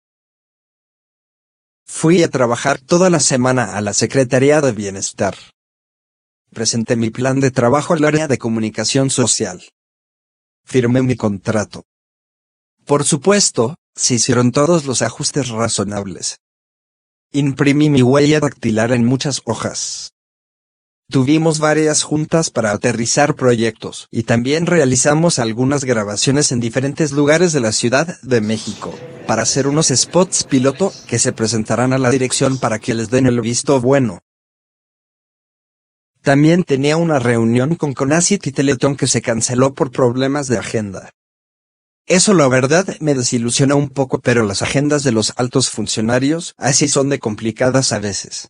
[1.85, 5.37] Fui a trabajar toda la semana a la Secretaría de Bienestar.
[6.49, 9.69] Presenté mi plan de trabajo al área de comunicación social.
[10.63, 11.83] Firmé mi contrato.
[12.85, 16.39] Por supuesto, se hicieron todos los ajustes razonables.
[17.31, 20.14] Imprimí mi huella dactilar en muchas hojas.
[21.11, 27.59] Tuvimos varias juntas para aterrizar proyectos y también realizamos algunas grabaciones en diferentes lugares de
[27.59, 28.91] la Ciudad de México,
[29.27, 33.27] para hacer unos spots piloto que se presentarán a la dirección para que les den
[33.27, 34.19] el visto bueno.
[36.23, 41.11] También tenía una reunión con Conacit y Teletón que se canceló por problemas de agenda.
[42.07, 46.87] Eso la verdad me desilusionó un poco pero las agendas de los altos funcionarios así
[46.87, 48.49] son de complicadas a veces.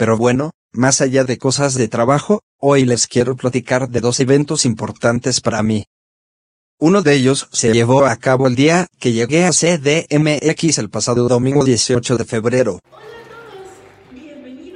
[0.00, 4.64] Pero bueno, más allá de cosas de trabajo, hoy les quiero platicar de dos eventos
[4.64, 5.84] importantes para mí.
[6.78, 11.28] Uno de ellos se llevó a cabo el día que llegué a CDMX el pasado
[11.28, 12.80] domingo 18 de febrero.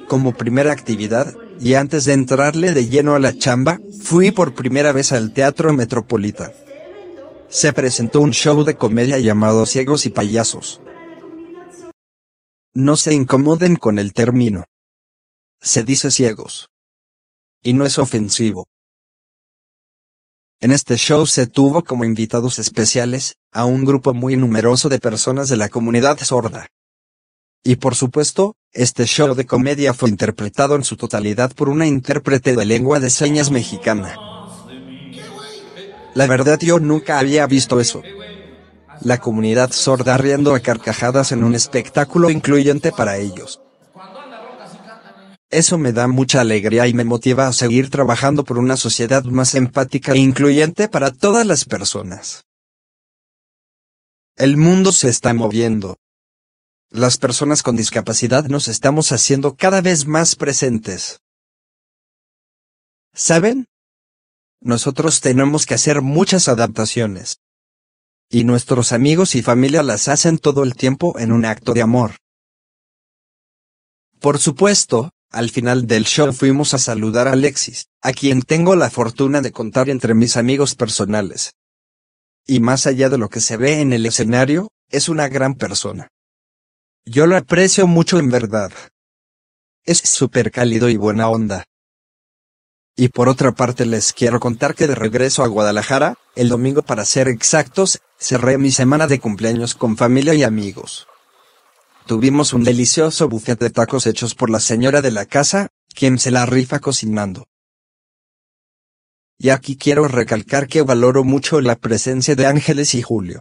[0.08, 4.92] Como primera actividad, y antes de entrarle de lleno a la chamba, fui por primera
[4.92, 6.52] vez al Teatro Metropolita.
[7.48, 10.82] Se presentó un show de comedia llamado Ciegos y Payasos.
[12.74, 14.66] No se incomoden con el término
[15.64, 16.68] se dice ciegos.
[17.62, 18.66] Y no es ofensivo.
[20.60, 25.48] En este show se tuvo como invitados especiales a un grupo muy numeroso de personas
[25.48, 26.68] de la comunidad sorda.
[27.64, 32.54] Y por supuesto, este show de comedia fue interpretado en su totalidad por una intérprete
[32.54, 34.16] de lengua de señas mexicana.
[36.14, 38.02] La verdad yo nunca había visto eso.
[39.00, 43.63] La comunidad sorda riendo a carcajadas en un espectáculo incluyente para ellos.
[45.54, 49.54] Eso me da mucha alegría y me motiva a seguir trabajando por una sociedad más
[49.54, 52.42] empática e incluyente para todas las personas.
[54.34, 55.96] El mundo se está moviendo.
[56.90, 61.20] Las personas con discapacidad nos estamos haciendo cada vez más presentes.
[63.12, 63.68] ¿Saben?
[64.60, 67.38] Nosotros tenemos que hacer muchas adaptaciones.
[68.28, 72.16] Y nuestros amigos y familia las hacen todo el tiempo en un acto de amor.
[74.18, 78.88] Por supuesto, al final del show fuimos a saludar a Alexis, a quien tengo la
[78.88, 81.54] fortuna de contar entre mis amigos personales.
[82.46, 86.08] Y más allá de lo que se ve en el escenario, es una gran persona.
[87.04, 88.72] Yo lo aprecio mucho en verdad.
[89.82, 91.64] Es súper cálido y buena onda.
[92.96, 97.04] Y por otra parte les quiero contar que de regreso a Guadalajara, el domingo para
[97.04, 101.08] ser exactos, cerré mi semana de cumpleaños con familia y amigos.
[102.06, 106.30] Tuvimos un delicioso buffet de tacos hechos por la señora de la casa, quien se
[106.30, 107.46] la rifa cocinando.
[109.38, 113.40] Y aquí quiero recalcar que valoro mucho la presencia de Ángeles y Julio.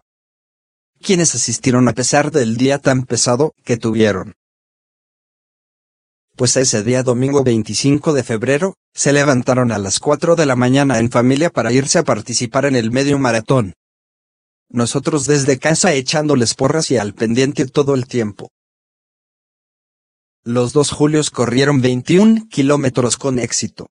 [1.02, 4.36] Quienes asistieron a pesar del día tan pesado que tuvieron.
[6.38, 11.00] Pues ese día domingo 25 de febrero, se levantaron a las 4 de la mañana
[11.00, 13.74] en familia para irse a participar en el medio maratón
[14.74, 18.50] nosotros desde casa echándoles porras y al pendiente todo el tiempo.
[20.44, 23.88] Los dos Julios corrieron 21 kilómetros con éxito.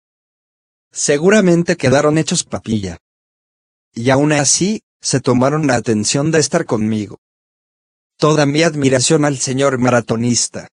[0.90, 2.98] Seguramente quedaron hechos papilla.
[3.94, 7.18] Y aún así, se tomaron la atención de estar conmigo.
[8.18, 10.68] Toda mi admiración al señor maratonista.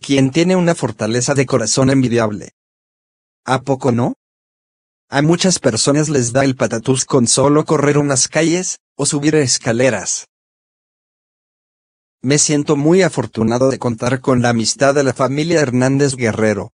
[0.00, 2.52] Quien tiene una fortaleza de corazón envidiable.
[3.44, 4.14] ¿A poco no?
[5.08, 10.26] A muchas personas les da el patatús con solo correr unas calles, o subir escaleras.
[12.22, 16.72] Me siento muy afortunado de contar con la amistad de la familia Hernández Guerrero,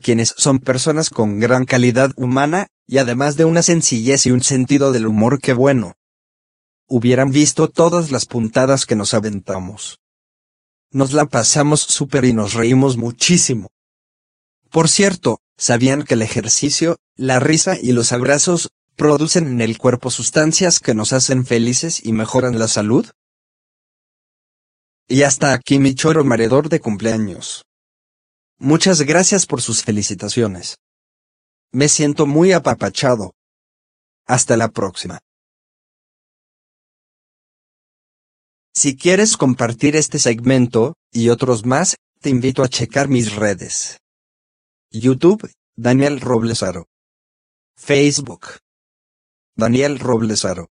[0.00, 4.92] quienes son personas con gran calidad humana, y además de una sencillez y un sentido
[4.92, 5.94] del humor que bueno.
[6.86, 9.98] Hubieran visto todas las puntadas que nos aventamos.
[10.90, 13.70] Nos la pasamos súper y nos reímos muchísimo.
[14.70, 20.10] Por cierto, ¿sabían que el ejercicio, la risa y los abrazos producen en el cuerpo
[20.10, 23.06] sustancias que nos hacen felices y mejoran la salud?
[25.08, 27.64] Y hasta aquí mi choro maredor de cumpleaños.
[28.58, 30.76] Muchas gracias por sus felicitaciones.
[31.72, 33.34] Me siento muy apapachado.
[34.26, 35.18] Hasta la próxima.
[38.72, 43.98] Si quieres compartir este segmento, y otros más, te invito a checar mis redes.
[44.90, 46.86] YouTube, Daniel Roblesaro.
[47.76, 48.46] Facebook.
[49.56, 50.72] Daniel Roblesaro.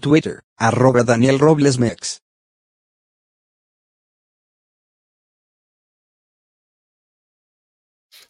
[0.00, 2.20] Twitter, arroba Daniel Roblesmex.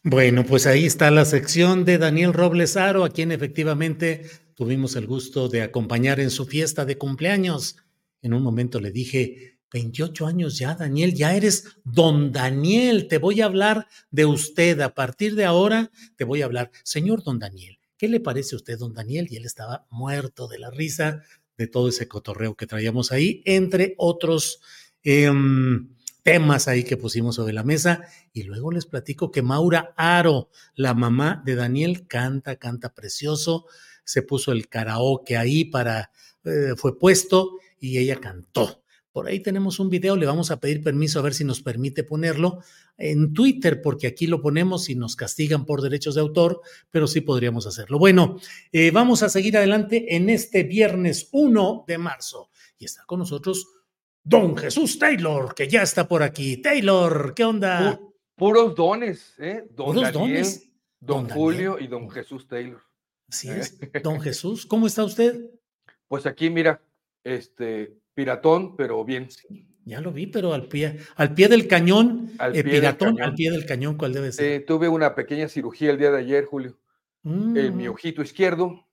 [0.03, 5.49] Bueno, pues ahí está la sección de Daniel Roblesaro, a quien efectivamente tuvimos el gusto
[5.49, 7.77] de acompañar en su fiesta de cumpleaños.
[8.21, 13.41] En un momento le dije, 28 años ya, Daniel, ya eres don Daniel, te voy
[13.41, 14.79] a hablar de usted.
[14.81, 18.57] A partir de ahora te voy a hablar, señor don Daniel, ¿qué le parece a
[18.57, 19.27] usted, don Daniel?
[19.29, 21.23] Y él estaba muerto de la risa
[21.57, 24.61] de todo ese cotorreo que traíamos ahí, entre otros
[25.03, 25.89] em,
[26.23, 28.03] temas ahí que pusimos sobre la mesa.
[28.33, 33.65] Y luego les platico que Maura Aro, la mamá de Daniel, canta, canta precioso.
[34.03, 36.11] Se puso el karaoke ahí para,
[36.43, 38.83] eh, fue puesto y ella cantó.
[39.17, 42.03] Por ahí tenemos un video, le vamos a pedir permiso a ver si nos permite
[42.03, 42.59] ponerlo
[42.99, 46.61] en Twitter, porque aquí lo ponemos y nos castigan por derechos de autor,
[46.91, 47.97] pero sí podríamos hacerlo.
[47.97, 48.37] Bueno,
[48.71, 52.51] eh, vamos a seguir adelante en este viernes 1 de marzo.
[52.77, 53.65] Y está con nosotros
[54.23, 56.57] don Jesús Taylor, que ya está por aquí.
[56.57, 57.99] Taylor, ¿qué onda?
[58.35, 59.65] puros dones, ¿eh?
[59.71, 60.69] Don Puros Daniel, dones.
[60.99, 62.83] Don, Don Julio y don Jesús Taylor.
[63.27, 63.61] Así ¿eh?
[63.61, 63.79] es.
[64.03, 65.49] Don Jesús, ¿cómo está usted?
[66.07, 66.83] Pues aquí, mira,
[67.23, 69.27] este, piratón, pero bien.
[69.85, 73.09] Ya lo vi, pero al pie, al pie del cañón, Al eh, pie del piratón,
[73.15, 73.29] cañón.
[73.29, 74.45] al pie del cañón, ¿cuál debe ser?
[74.45, 76.77] Eh, tuve una pequeña cirugía el día de ayer, Julio,
[77.23, 78.83] en mi Mm, ojito izquierdo,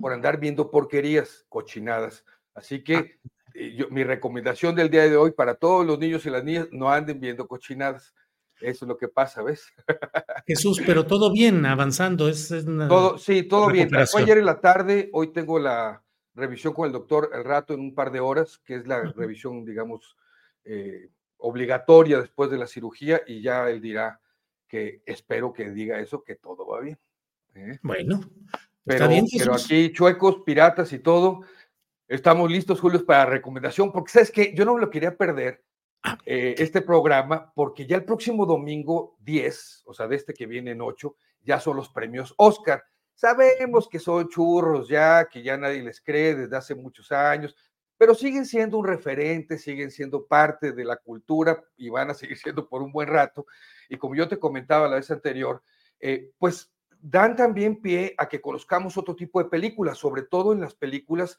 [0.00, 2.24] por andar viendo porquerías, cochinadas.
[2.54, 2.82] Así Ah.
[2.84, 3.20] que
[3.54, 6.68] eh, yo- mi recomendación del día de hoy para todos los niños y las niñas,
[6.72, 8.12] no anden viendo cochinadas.
[8.60, 9.64] Eso es lo que pasa, ¿ves?
[10.46, 12.28] Jesús, pero todo bien, avanzando.
[12.28, 13.88] Es, es una Todo, sí, todo bien.
[14.10, 16.02] Fue ayer en la tarde, hoy tengo la
[16.36, 19.64] revisión con el doctor el rato en un par de horas, que es la revisión,
[19.64, 20.16] digamos,
[20.64, 24.20] eh, obligatoria después de la cirugía, y ya él dirá
[24.68, 26.98] que espero que diga eso, que todo va bien.
[27.54, 27.78] ¿eh?
[27.82, 28.20] Bueno,
[28.84, 29.64] Pero, está bien, pero Jesús.
[29.64, 31.40] aquí, chuecos, piratas y todo,
[32.06, 35.64] estamos listos, Julio, para recomendación, porque sabes que yo no me lo quería perder
[36.08, 40.46] Ah, eh, este programa, porque ya el próximo domingo 10, o sea, de este que
[40.46, 42.84] viene en 8, ya son los premios Oscar.
[43.16, 47.56] Sabemos que son churros ya, que ya nadie les cree desde hace muchos años,
[47.96, 52.36] pero siguen siendo un referente, siguen siendo parte de la cultura y van a seguir
[52.36, 53.46] siendo por un buen rato.
[53.88, 55.62] Y como yo te comentaba la vez anterior,
[55.98, 56.70] eh, pues
[57.00, 61.38] dan también pie a que conozcamos otro tipo de películas, sobre todo en las películas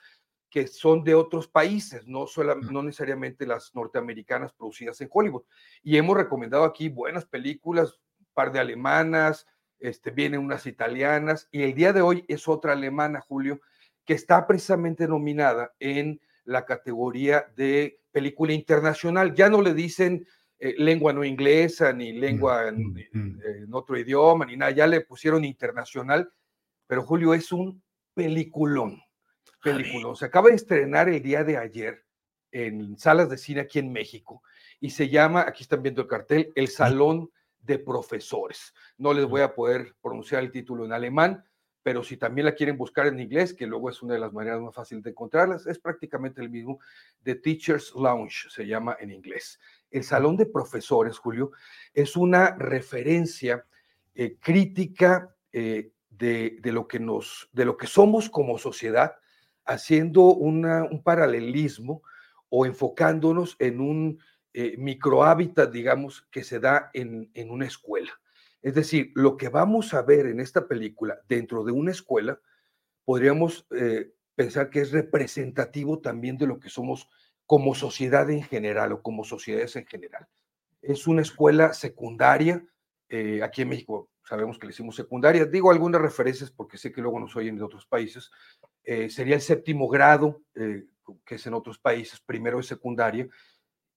[0.50, 5.44] que son de otros países, no, sola- no necesariamente las norteamericanas producidas en Hollywood.
[5.84, 9.46] Y hemos recomendado aquí buenas películas, un par de alemanas,
[9.80, 13.62] este, vienen unas italianas, y el día de hoy es otra alemana, Julio,
[14.06, 19.36] que está precisamente nominada en la categoría de película internacional.
[19.36, 20.26] Ya no le dicen
[20.60, 25.46] eh, lengua no inglesa, ni lengua en, en otro idioma, ni nada, ya le pusieron
[25.46, 26.32] internacional,
[26.88, 27.84] pero Julio es un
[28.14, 29.00] peliculón,
[29.62, 30.16] peliculón.
[30.16, 32.04] Se acaba de estrenar el día de ayer
[32.52, 34.42] en salas de cine aquí en México
[34.80, 37.30] y se llama, aquí están viendo el cartel, El Salón
[37.62, 38.74] de Profesores.
[38.98, 41.44] No les voy a poder pronunciar el título en alemán,
[41.84, 44.60] pero si también la quieren buscar en inglés, que luego es una de las maneras
[44.60, 46.80] más fáciles de encontrarlas, es prácticamente el mismo.
[47.24, 49.58] The Teacher's Lounge se llama en inglés.
[49.90, 51.52] El Salón de Profesores, Julio,
[51.94, 53.66] es una referencia
[54.16, 59.16] eh, crítica eh, de, de lo que nos, de lo que somos como sociedad,
[59.64, 62.02] haciendo una- un paralelismo
[62.50, 64.20] o enfocándonos en un
[64.60, 68.12] eh, digamos, que se da en, en una escuela.
[68.64, 72.40] Es decir, lo que vamos a ver en esta película dentro de una escuela,
[73.06, 77.08] podríamos eh, pensar que es representativo también de lo que somos
[77.46, 80.28] como sociedad en general o como sociedades en general.
[80.82, 82.66] Es una escuela secundaria,
[83.10, 87.02] eh, aquí en México sabemos que le hicimos secundaria, digo algunas referencias porque sé que
[87.02, 88.32] luego nos oyen de otros países,
[88.84, 93.28] eh, sería el séptimo grado, que es en otros países, primero de secundaria,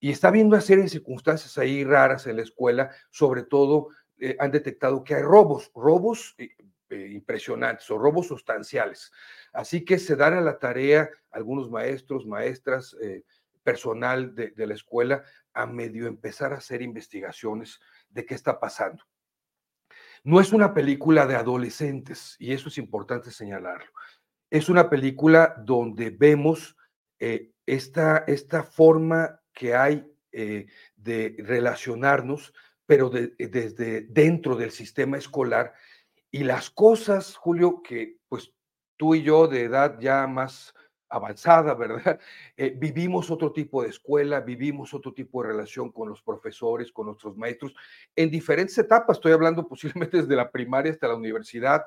[0.01, 3.89] y está viendo una serie circunstancias ahí raras en la escuela, sobre todo
[4.19, 6.51] eh, han detectado que hay robos, robos eh,
[6.89, 9.12] eh, impresionantes o robos sustanciales.
[9.53, 12.97] Así que se dan a la tarea algunos maestros, maestras,
[13.62, 15.23] personal de, la escuela
[15.53, 19.05] a medio empezar a hacer investigaciones de qué está pasando.
[20.25, 23.91] No es una película de adolescentes, y eso es importante señalarlo.
[24.49, 26.77] Es una película donde vemos
[27.67, 32.53] esta, esta forma que hay eh, de relacionarnos,
[32.87, 35.75] pero de- desde dentro del sistema escolar.
[36.31, 38.53] Y las cosas, Julio, que pues
[38.97, 40.75] tú y yo de edad ya más
[41.09, 42.19] avanzada, ¿verdad?
[42.57, 47.07] Eh, vivimos otro tipo de escuela, vivimos otro tipo de relación con los profesores, con
[47.07, 47.75] nuestros maestros,
[48.15, 49.17] en diferentes etapas.
[49.17, 51.85] Estoy hablando posiblemente desde la primaria hasta la universidad.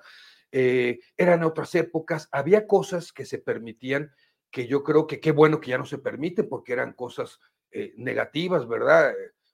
[0.51, 4.11] Eh, eran otras épocas, había cosas que se permitían
[4.51, 7.39] que yo creo que qué bueno que ya no se permite porque eran cosas
[7.73, 9.13] eh, negativas, ¿verdad?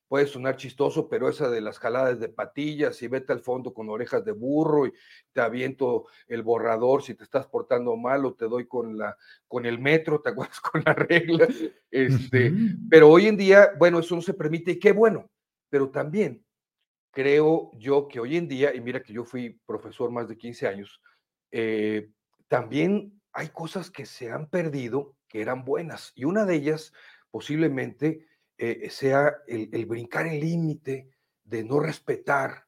[0.10, 3.90] puede sonar chistoso, pero esa de las jaladas de patillas y vete al fondo con
[3.90, 4.94] orejas de burro y
[5.32, 9.16] te aviento el borrador si te estás portando mal o te doy con la
[9.48, 11.48] con el metro, te acuerdas con la regla,
[11.92, 12.52] este,
[12.90, 15.30] pero hoy en día, bueno, eso no se permite y qué bueno,
[15.70, 16.44] pero también
[17.12, 20.68] creo yo que hoy en día, y mira que yo fui profesor más de 15
[20.68, 21.02] años,
[21.52, 22.10] eh,
[22.48, 26.94] también hay cosas que se han perdido que eran buenas y una de ellas
[27.32, 28.26] posiblemente
[28.58, 31.10] eh, sea el, brincar el límite
[31.44, 32.66] de no respetar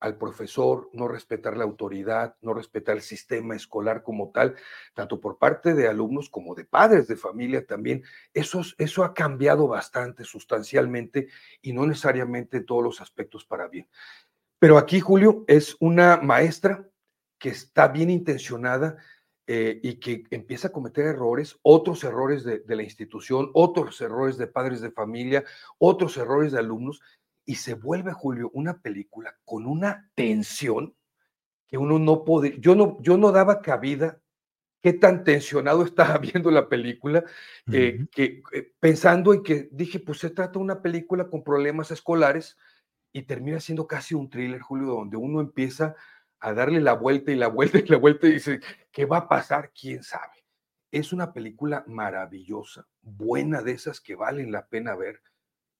[0.00, 4.54] al profesor, no respetar la autoridad, no respetar el sistema escolar como tal,
[4.92, 8.02] tanto por parte de alumnos como de padres de familia también.
[8.34, 11.28] Eso, eso ha cambiado bastante sustancialmente
[11.62, 13.88] y no necesariamente en todos los aspectos para bien.
[14.58, 16.86] Pero aquí, Julio, es una maestra
[17.38, 18.98] que está bien intencionada
[19.46, 24.46] eh, y que empieza a cometer errores, otros errores de, la institución, otros errores de
[24.46, 25.44] padres de familia,
[25.78, 27.02] otros errores de alumnos,
[27.44, 30.94] y se vuelve, Julio, una película con una tensión
[31.66, 34.18] que uno no puede, yo no, yo no daba cabida
[34.80, 37.22] qué tan tensionado estaba viendo la película,
[37.70, 41.90] eh, que eh, pensando en que dije, pues se trata de una película con problemas
[41.90, 42.56] escolares
[43.12, 45.94] y termina siendo casi un thriller, Julio, donde uno empieza a
[46.52, 48.60] darle la vuelta y la vuelta y la vuelta y dice,
[48.92, 49.72] ¿qué va a pasar?
[49.72, 50.44] ¿Quién sabe?
[50.90, 55.22] Es una película maravillosa, buena de esas que valen la pena ver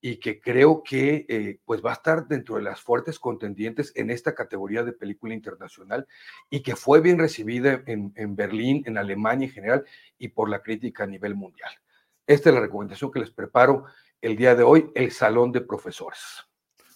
[0.01, 4.09] y que creo que eh, pues va a estar dentro de las fuertes contendientes en
[4.09, 6.07] esta categoría de película internacional
[6.49, 9.85] y que fue bien recibida en, en Berlín, en Alemania en general
[10.17, 11.71] y por la crítica a nivel mundial.
[12.27, 13.85] Esta es la recomendación que les preparo
[14.21, 16.45] el día de hoy, El Salón de Profesores.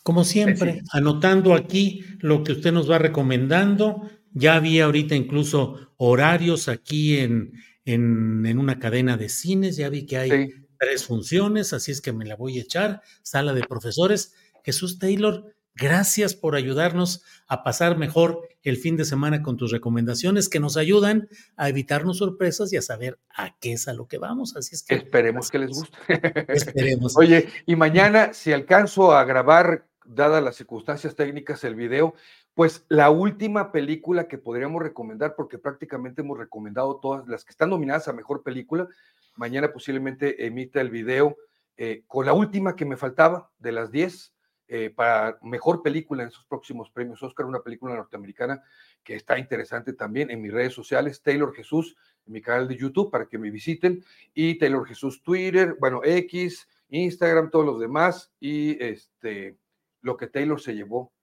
[0.10, 4.10] Como siempre, anotando aquí lo que usted nos va recomendando.
[4.34, 7.54] Ya había ahorita incluso horarios aquí en,
[7.86, 12.26] en, una cadena de cines, ya vi que hay tres funciones, así es que me
[12.26, 13.04] la voy a echar.
[13.22, 14.34] Sala de profesores.
[14.64, 20.50] Jesús Taylor, gracias por ayudarnos a pasar mejor el fin de semana con tus recomendaciones
[20.50, 24.18] que nos ayudan a evitarnos sorpresas y a saber a qué es a lo que
[24.18, 24.56] vamos.
[24.56, 24.96] Así es que.
[24.96, 25.98] Esperemos que les guste.
[26.48, 27.16] Esperemos.
[27.16, 32.14] Oye, y mañana, si alcanzo a grabar dadas las circunstancias técnicas, el video,
[32.54, 37.70] pues la última película que podríamos recomendar, porque prácticamente hemos recomendado todas las que están
[37.70, 38.88] nominadas a mejor película.
[39.36, 41.38] Mañana posiblemente emita el video
[41.78, 44.34] eh, con la última que me faltaba de las 10
[44.68, 48.62] eh, para mejor película en esos próximos premios Oscar, una película norteamericana
[49.04, 51.96] que está interesante también en mis redes sociales, Taylor Jesús,
[52.28, 56.68] en mi canal de YouTube para que me visiten, y Taylor Jesús Twitter, bueno, X,
[56.90, 59.58] Instagram, todos los demás, y este
[60.02, 61.14] lo que Taylor se llevó,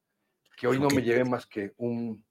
[0.56, 2.24] que hoy no me llevé más que un...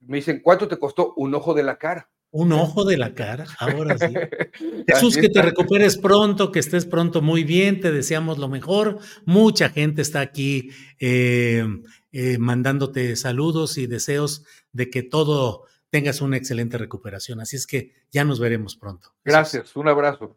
[0.00, 2.10] Me dicen, ¿cuánto te costó un ojo de la cara?
[2.30, 4.12] Un ojo de la cara, ahora sí.
[4.88, 8.98] Jesús, que te recuperes pronto, que estés pronto muy bien, te deseamos lo mejor.
[9.24, 11.64] Mucha gente está aquí eh,
[12.10, 17.40] eh, mandándote saludos y deseos de que todo tengas una excelente recuperación.
[17.40, 19.14] Así es que ya nos veremos pronto.
[19.24, 20.36] Gracias, un abrazo.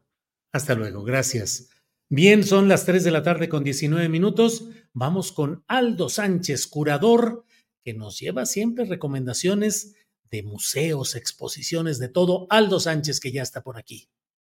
[0.51, 1.69] Hasta luego, gracias.
[2.09, 4.69] Bien, son las 3 de la tarde con 19 minutos.
[4.93, 7.43] Vamos con Aldo Sánchez, curador,
[7.83, 9.93] que nos lleva siempre recomendaciones
[10.31, 12.47] de museos, exposiciones, de todo.
[12.49, 14.07] Aldo Sánchez, que ya está por aquí.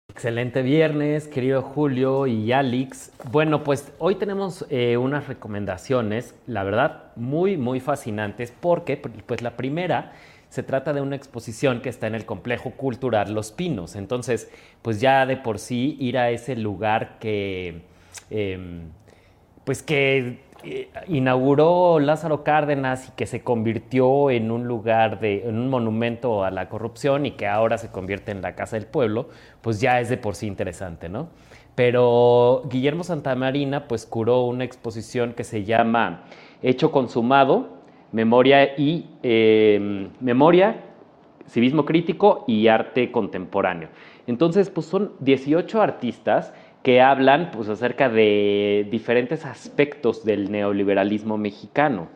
[0.09, 3.11] Excelente viernes, querido Julio y Alix.
[3.33, 9.57] Bueno, pues hoy tenemos eh, unas recomendaciones, la verdad, muy, muy fascinantes, porque pues la
[9.57, 10.13] primera
[10.49, 13.97] se trata de una exposición que está en el complejo cultural Los Pinos.
[13.97, 14.51] Entonces,
[14.83, 17.83] pues ya de por sí ir a ese lugar que,
[18.31, 18.91] em,
[19.65, 25.57] pues que eh, inauguró Lázaro Cárdenas y que se convirtió en un lugar de, en
[25.57, 29.29] un monumento a la corrupción y que ahora se convierte en la Casa del Pueblo,
[29.61, 31.29] pues ya es de por sí interesante, ¿no?
[31.77, 36.25] Pero Guillermo Santamarina pues curó una exposición que se llama
[36.61, 37.78] Hecho Consumado,
[38.13, 40.85] memoria y em, memoria,
[41.47, 43.89] civismo crítico y arte contemporáneo.
[44.27, 52.09] Entonces, pues son 18 artistas que hablan pues, acerca de diferentes aspectos del neoliberalismo mexicano.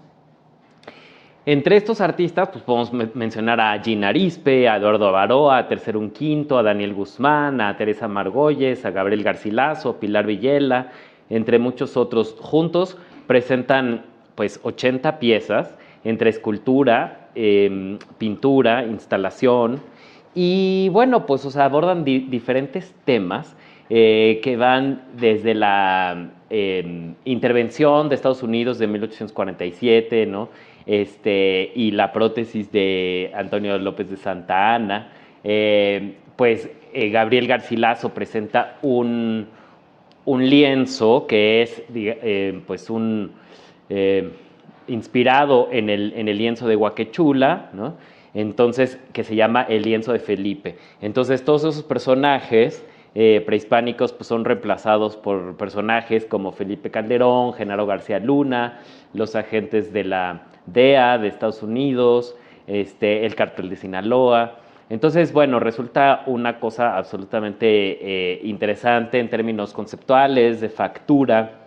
[1.45, 6.11] Entre estos artistas, pues podemos mencionar a Gina Arispe, a Eduardo Avaroa, a Tercer Un
[6.11, 10.93] Quinto, a Daniel Guzmán, a Teresa Margolles, a Gabriel Garcilaso, Pilar Villela,
[11.31, 12.37] entre muchos otros.
[12.41, 12.97] Juntos
[13.27, 14.05] presentan
[14.37, 19.81] pues 80 piezas entre escultura, em, pintura, instalación,
[20.35, 23.55] y bueno, pues abordan diferentes temas
[23.91, 30.49] eh, que van desde la em, intervención de Estados Unidos de 1847, ¿no?
[30.87, 35.13] Este, y la prótesis de Antonio López de Santa Ana.
[35.45, 39.49] Eh, pues eh, Gabriel Garcilaso presenta un,
[40.25, 41.83] lienzo que es
[42.67, 43.33] pues un
[44.93, 47.95] inspirado en el, en el lienzo de Huaquechula, ¿no?
[48.35, 50.77] entonces, que se llama El lienzo de Felipe.
[51.01, 57.87] Entonces, todos esos personajes eh, prehispánicos pues, son reemplazados por personajes como Felipe Calderón, Genaro
[57.87, 58.81] García Luna,
[59.13, 62.35] los agentes de la DEA de Estados Unidos,
[62.67, 64.59] este, el cartel de Sinaloa.
[64.89, 71.59] Entonces, bueno, resulta una cosa absolutamente eh, interesante en términos conceptuales, de factura,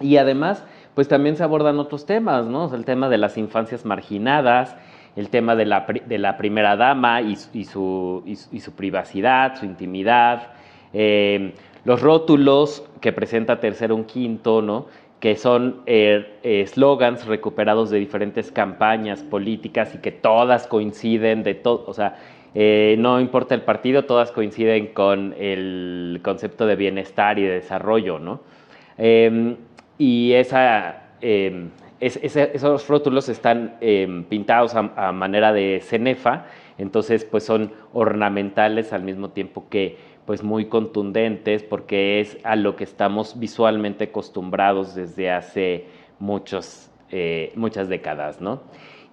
[0.00, 0.64] y además,
[0.98, 2.74] pues también se abordan otros temas, ¿no?
[2.74, 4.74] el tema de las infancias marginadas,
[5.14, 10.48] el tema de la, de la primera dama y, su, y, su, privacidad, su intimidad,
[10.92, 11.54] eh,
[11.84, 14.86] los rótulos que presenta tercero un quinto, ¿no?
[15.20, 21.84] que son eh, eslogans recuperados de diferentes campañas políticas y que todas coinciden de todo,
[21.86, 22.16] o sea,
[22.56, 28.18] eh, no importa el partido, todas coinciden con el concepto de bienestar y de desarrollo,
[28.18, 28.40] ¿no?
[28.96, 29.54] Em,
[29.98, 30.32] y
[31.20, 31.70] em,
[32.00, 36.46] esos rótulos están em, pintados a, manera de cenefa,
[36.78, 42.76] entonces pues son ornamentales al mismo tiempo que pues muy contundentes porque es a lo
[42.76, 45.86] que estamos visualmente acostumbrados desde hace
[46.20, 48.60] muchos, eh, muchas décadas, ¿no?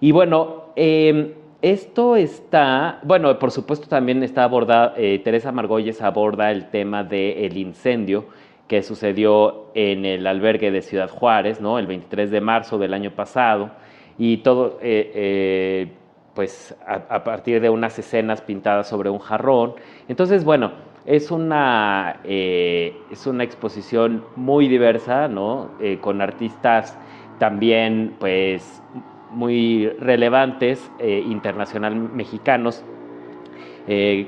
[0.00, 1.32] Y bueno, em,
[1.62, 7.56] esto está, bueno, por supuesto también está abordada, eh, Teresa Margolles aborda el tema del
[7.56, 8.26] incendio,
[8.68, 11.78] que sucedió en el albergue de Ciudad Juárez, ¿no?
[11.78, 13.70] El 23 de marzo del año pasado,
[14.18, 15.92] y todo, eh, eh,
[16.34, 19.74] pues a, partir de unas escenas pintadas sobre un jarrón.
[20.08, 20.72] Entonces, bueno,
[21.06, 25.70] es una, eh, es una exposición muy diversa, ¿no?
[26.00, 26.98] con artistas
[27.38, 28.82] también, pues,
[29.30, 32.84] muy relevantes, internacional mexicanos,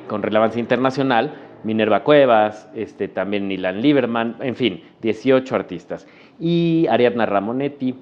[0.07, 6.07] con relevancia internacional, Minerva Cuevas, este, también Nilan Lieberman, en fin, 18 artistas.
[6.39, 7.95] Y Ariadna Ramonetti.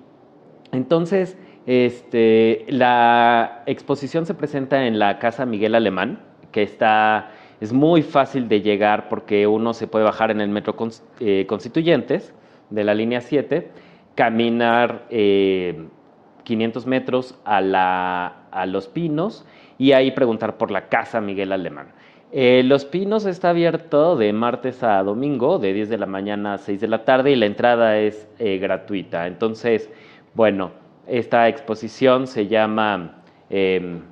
[0.72, 6.20] Entonces, este, la exposición se presenta en la Casa Miguel Alemán,
[6.52, 10.76] que está, es muy fácil de llegar porque uno se puede bajar en el Metro
[11.20, 12.32] eh, Constituyentes
[12.70, 13.68] de la línea 7,
[14.14, 19.44] caminar 500 eh, metros a, la, a Los Pinos
[19.76, 21.88] y ahí preguntar por la Casa Miguel Alemán.
[22.32, 26.58] Eh, Los Pinos está abierto de martes a domingo, de 10 de la mañana a
[26.58, 29.26] 6 de la tarde, y la entrada es eh, gratuita.
[29.26, 29.88] Entonces,
[30.34, 30.72] bueno,
[31.06, 34.02] esta exposición se llama em,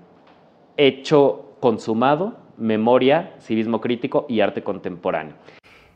[0.76, 5.34] Hecho Consumado, Memoria, Civismo Crítico y Arte Contemporáneo.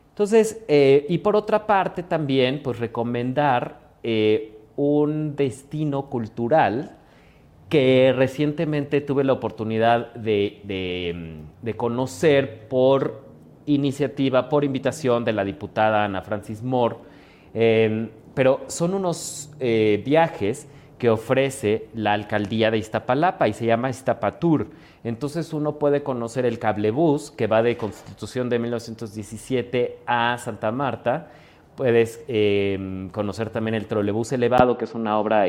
[0.09, 3.89] Entonces, eh, y por otra parte también, pues recomendar
[4.75, 6.98] un destino cultural
[7.69, 11.45] que recientemente tuve la oportunidad de,
[11.77, 13.29] conocer por
[13.67, 16.95] iniciativa, por invitación de la diputada Ana Francis Moore,
[17.53, 20.67] em, pero son unos eh, viajes
[20.97, 24.71] que ofrece la alcaldía de Iztapalapa y se llama Iztapatur.
[25.03, 31.31] Entonces uno puede conocer el cablebús que va de Constitución de 1917 a Santa Marta.
[31.75, 35.45] Puedes em, conocer también el trolebús elevado, que es una obra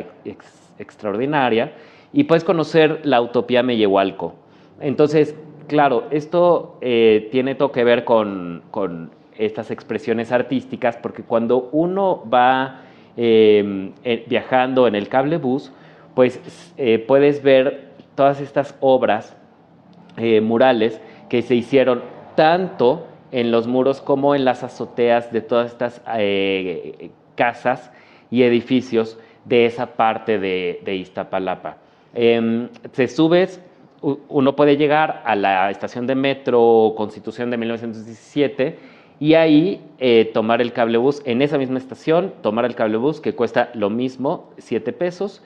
[0.78, 1.73] extraordinaria
[2.12, 4.34] y puedes conocer la utopía Meyehualco.
[4.80, 5.36] Entonces,
[5.68, 8.62] claro, esto eh, tiene todo que ver con,
[9.36, 12.80] estas expresiones artísticas, porque cuando uno va
[13.16, 15.72] em, eh, viajando en el cable bus,
[16.14, 16.40] pues
[16.76, 19.36] eh, puedes ver todas estas obras
[20.42, 22.02] murales que se hicieron
[22.34, 26.02] tanto en los muros como en las azoteas de todas estas
[27.36, 27.90] casas
[28.30, 31.78] y edificios de esa parte de Iztapalapa.
[32.14, 32.68] Eh,
[33.08, 33.60] subes,
[34.02, 38.78] uno puede llegar a la estación de metro Constitución de 1917
[39.20, 43.70] y ahí eh, tomar el cablebús en esa misma estación, tomar el cablebús que cuesta
[43.74, 45.42] lo mismo, 7 pesos,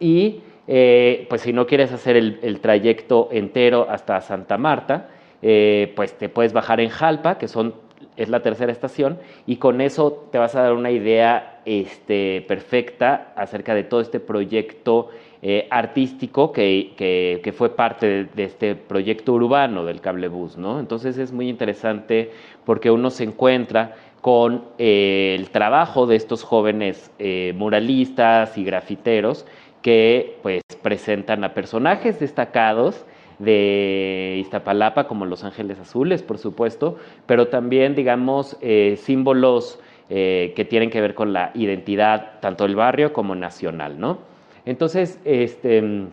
[0.00, 5.08] y eh, pues si no quieres hacer el, trayecto entero hasta Santa Marta,
[5.40, 7.74] eh, pues te puedes bajar en Jalpa, que son,
[8.16, 13.32] es la tercera estación, y con eso te vas a dar una idea este, perfecta
[13.36, 15.10] acerca de todo este proyecto
[15.44, 20.78] eh, artístico que, fue parte de, este proyecto urbano del cablebús, ¿no?
[20.78, 22.30] Entonces es muy interesante
[22.64, 29.44] porque uno se encuentra con eh, el trabajo de estos jóvenes eh, muralistas y grafiteros
[29.82, 33.04] que pues presentan a personajes destacados
[33.40, 38.56] de Iztapalapa, como Los Ángeles Azules, por supuesto, pero también, digamos,
[38.96, 44.31] símbolos que tienen que ver con la identidad tanto del barrio como nacional, ¿no?
[44.64, 46.08] Entonces, este,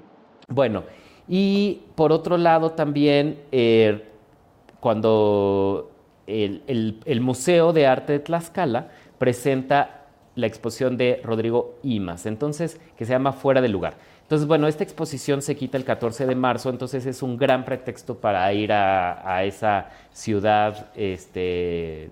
[0.48, 0.84] bueno,
[1.28, 4.06] y por otro lado también, eh,
[4.80, 5.92] cuando
[6.26, 13.12] el, Museo de Arte de Tlaxcala presenta la exposición de Rodrigo Imas, entonces, que se
[13.12, 13.98] llama Fuera de Lugar.
[14.22, 18.20] Entonces, bueno, esta exposición se quita el 14 de marzo, entonces es un gran pretexto
[18.20, 22.12] para ir a, esa ciudad este,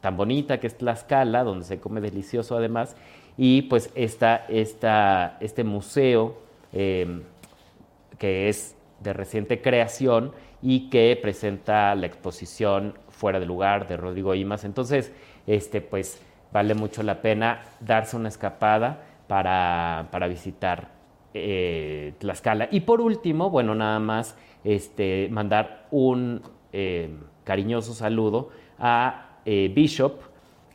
[0.00, 2.96] tan bonita que es Tlaxcala, donde se come delicioso además,
[3.36, 6.38] y pues esta, este museo
[6.72, 7.22] em,
[8.18, 10.32] que es de reciente creación
[10.62, 14.64] y que presenta la exposición Fuera de Lugar de Rodrigo Imas.
[14.64, 15.12] Entonces,
[15.46, 16.20] este, pues
[16.52, 20.88] vale mucho la pena darse una escapada para, para visitar
[21.34, 22.68] eh, Tlaxcala.
[22.70, 26.42] Y por último, bueno, nada más este, mandar un
[26.72, 27.10] eh,
[27.44, 30.20] cariñoso saludo a eh, Bishop,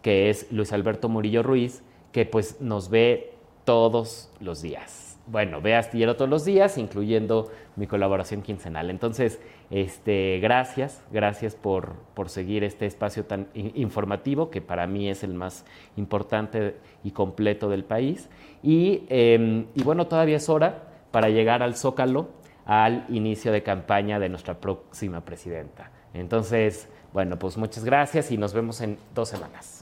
[0.02, 3.34] que es Luis Alberto Murillo Ruiz, que pues nos ve
[3.66, 8.90] todos los días bueno, ve Astillero todos los días, incluyendo mi colaboración quincenal.
[8.90, 11.96] Entonces, este, gracias, gracias por,
[12.28, 15.66] seguir este espacio tan informativo, que para mí es el más
[15.96, 18.30] importante y completo del país.
[18.62, 22.30] Y, em, y bueno, todavía es hora para llegar al Zócalo,
[22.66, 25.92] al inicio de campaña de nuestra próxima presidenta.
[26.14, 29.81] Entonces, bueno, pues muchas gracias y nos vemos en dos semanas.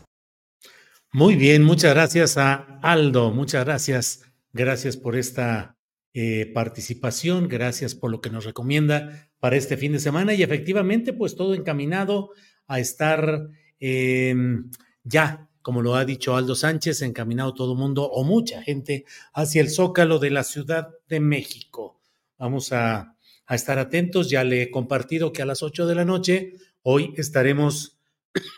[1.12, 5.78] Muy bien, muchas gracias a Aldo, muchas gracias Gracias por esta
[6.14, 11.14] eh, participación, gracias por lo que nos recomienda para este fin de semana y efectivamente,
[11.14, 12.32] pues todo encaminado
[12.68, 13.48] a estar
[13.80, 14.72] em,
[15.04, 19.62] ya, como lo ha dicho Aldo Sánchez, encaminado todo el mundo o mucha gente hacia
[19.62, 22.02] el zócalo de la Ciudad de México.
[22.40, 23.16] Vamos a,
[23.46, 27.14] a estar atentos, ya le he compartido que a las 8 de la noche hoy
[27.18, 28.00] estaremos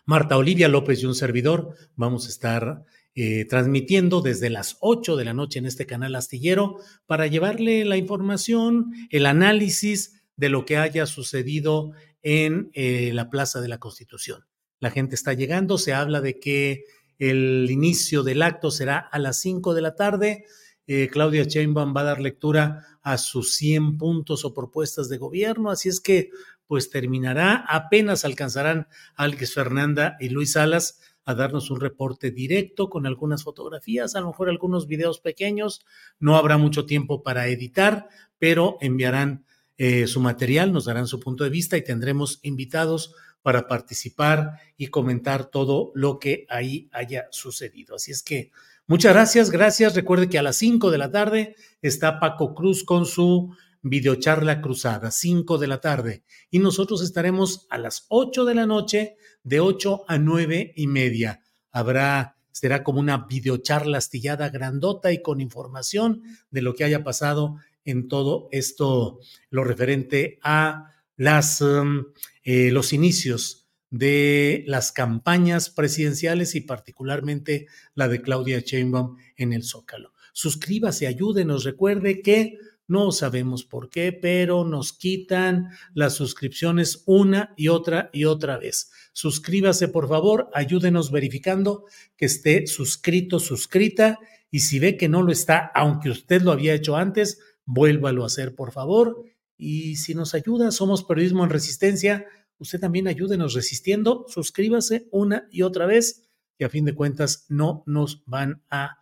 [0.07, 2.85] Marta Olivia López y un servidor, vamos a estar
[3.15, 6.77] eh, transmitiendo desde las 8 de la noche en este canal astillero
[7.07, 11.93] para llevarle la información, el análisis de lo que haya sucedido
[12.23, 14.45] en eh, la Plaza de la Constitución.
[14.79, 16.85] La gente está llegando, se habla de que
[17.19, 20.45] el inicio del acto será a las 5 de la tarde.
[20.87, 25.71] Eh, Claudia Sheinbaum va a dar lectura a sus 100 puntos o propuestas de gobierno,
[25.71, 26.31] así es que
[26.67, 33.07] pues terminará, apenas alcanzarán Alex Fernanda y Luis Salas a darnos un reporte directo con
[33.07, 35.85] algunas fotografías, a lo mejor algunos videos pequeños.
[36.19, 39.45] No habrá mucho tiempo para editar, pero enviarán
[39.77, 44.87] eh, su material, nos darán su punto de vista y tendremos invitados para participar y
[44.87, 47.97] comentar todo lo que ahí haya sucedido.
[47.97, 48.51] Así es que
[48.87, 49.95] muchas gracias, gracias.
[49.95, 53.55] Recuerde que a las 5 de la tarde está Paco Cruz con su
[53.85, 56.25] videocharla cruzada, 5 de la tarde.
[56.51, 61.43] Y nosotros estaremos a las 8 de la noche, de 8 a 9 y media.
[61.71, 67.57] Habrá, será como una videocharla astillada grandota y con información de lo que haya pasado
[67.85, 72.07] en todo esto, lo referente a las, um,
[72.43, 79.63] eh, los inicios de las campañas presidenciales y particularmente la de Claudia Sheinbaum en el
[79.63, 80.15] Zócalo.
[80.33, 87.69] Suscríbase, ayúdenos, recuerde que no sabemos por qué, pero nos quitan las suscripciones una y
[87.69, 88.91] otra y otra vez.
[89.13, 91.85] Suscríbase, por favor, ayúdenos verificando
[92.17, 94.19] que esté suscrito, suscrita.
[94.51, 98.27] Y si ve que no lo está, aunque usted lo había hecho antes, vuélvalo a
[98.27, 99.25] hacer, por favor.
[99.57, 102.27] Y si nos ayuda, somos Periodismo en Resistencia.
[102.59, 104.27] Usted también ayúdenos resistiendo.
[104.29, 108.99] Suscríbase una y otra vez, que a fin de cuentas no nos van a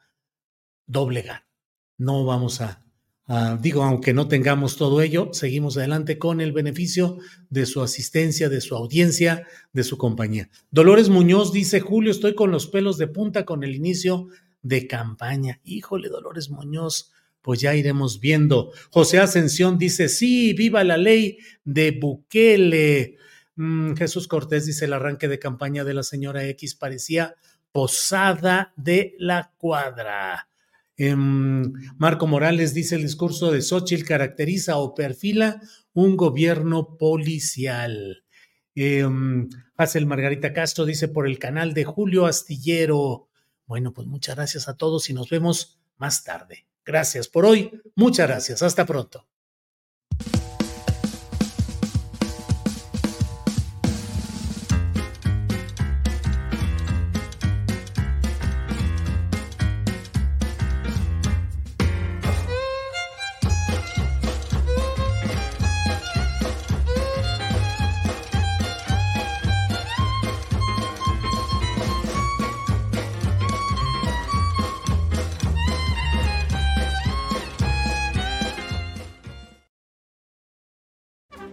[0.86, 1.46] doblegar.
[1.98, 2.81] No vamos a
[3.34, 7.16] Ah, digo, aunque no tengamos todo ello, seguimos adelante con el beneficio
[7.48, 10.50] de su asistencia, de su audiencia, de su compañía.
[10.70, 14.28] Dolores Muñoz dice, Julio, estoy con los pelos de punta con el inicio
[14.60, 15.62] de campaña.
[15.64, 18.70] Híjole, Dolores Muñoz, pues ya iremos viendo.
[18.90, 23.16] José Ascensión dice, sí, viva la ley de Bukele.
[23.56, 27.34] Mm, Jesús Cortés dice, el arranque de campaña de la señora X parecía
[27.72, 30.51] posada de la cuadra.
[30.96, 35.60] Em, Marco Morales dice el discurso de Xochitl caracteriza o perfila
[35.94, 38.24] un gobierno policial.
[38.74, 39.06] Eh,
[40.06, 43.28] Margarita Castro dice por el canal de Julio Astillero.
[43.66, 46.66] Bueno, pues muchas gracias a todos y nos vemos más tarde.
[46.84, 47.70] Gracias por hoy.
[47.94, 48.62] Muchas gracias.
[48.62, 49.31] Hasta pronto.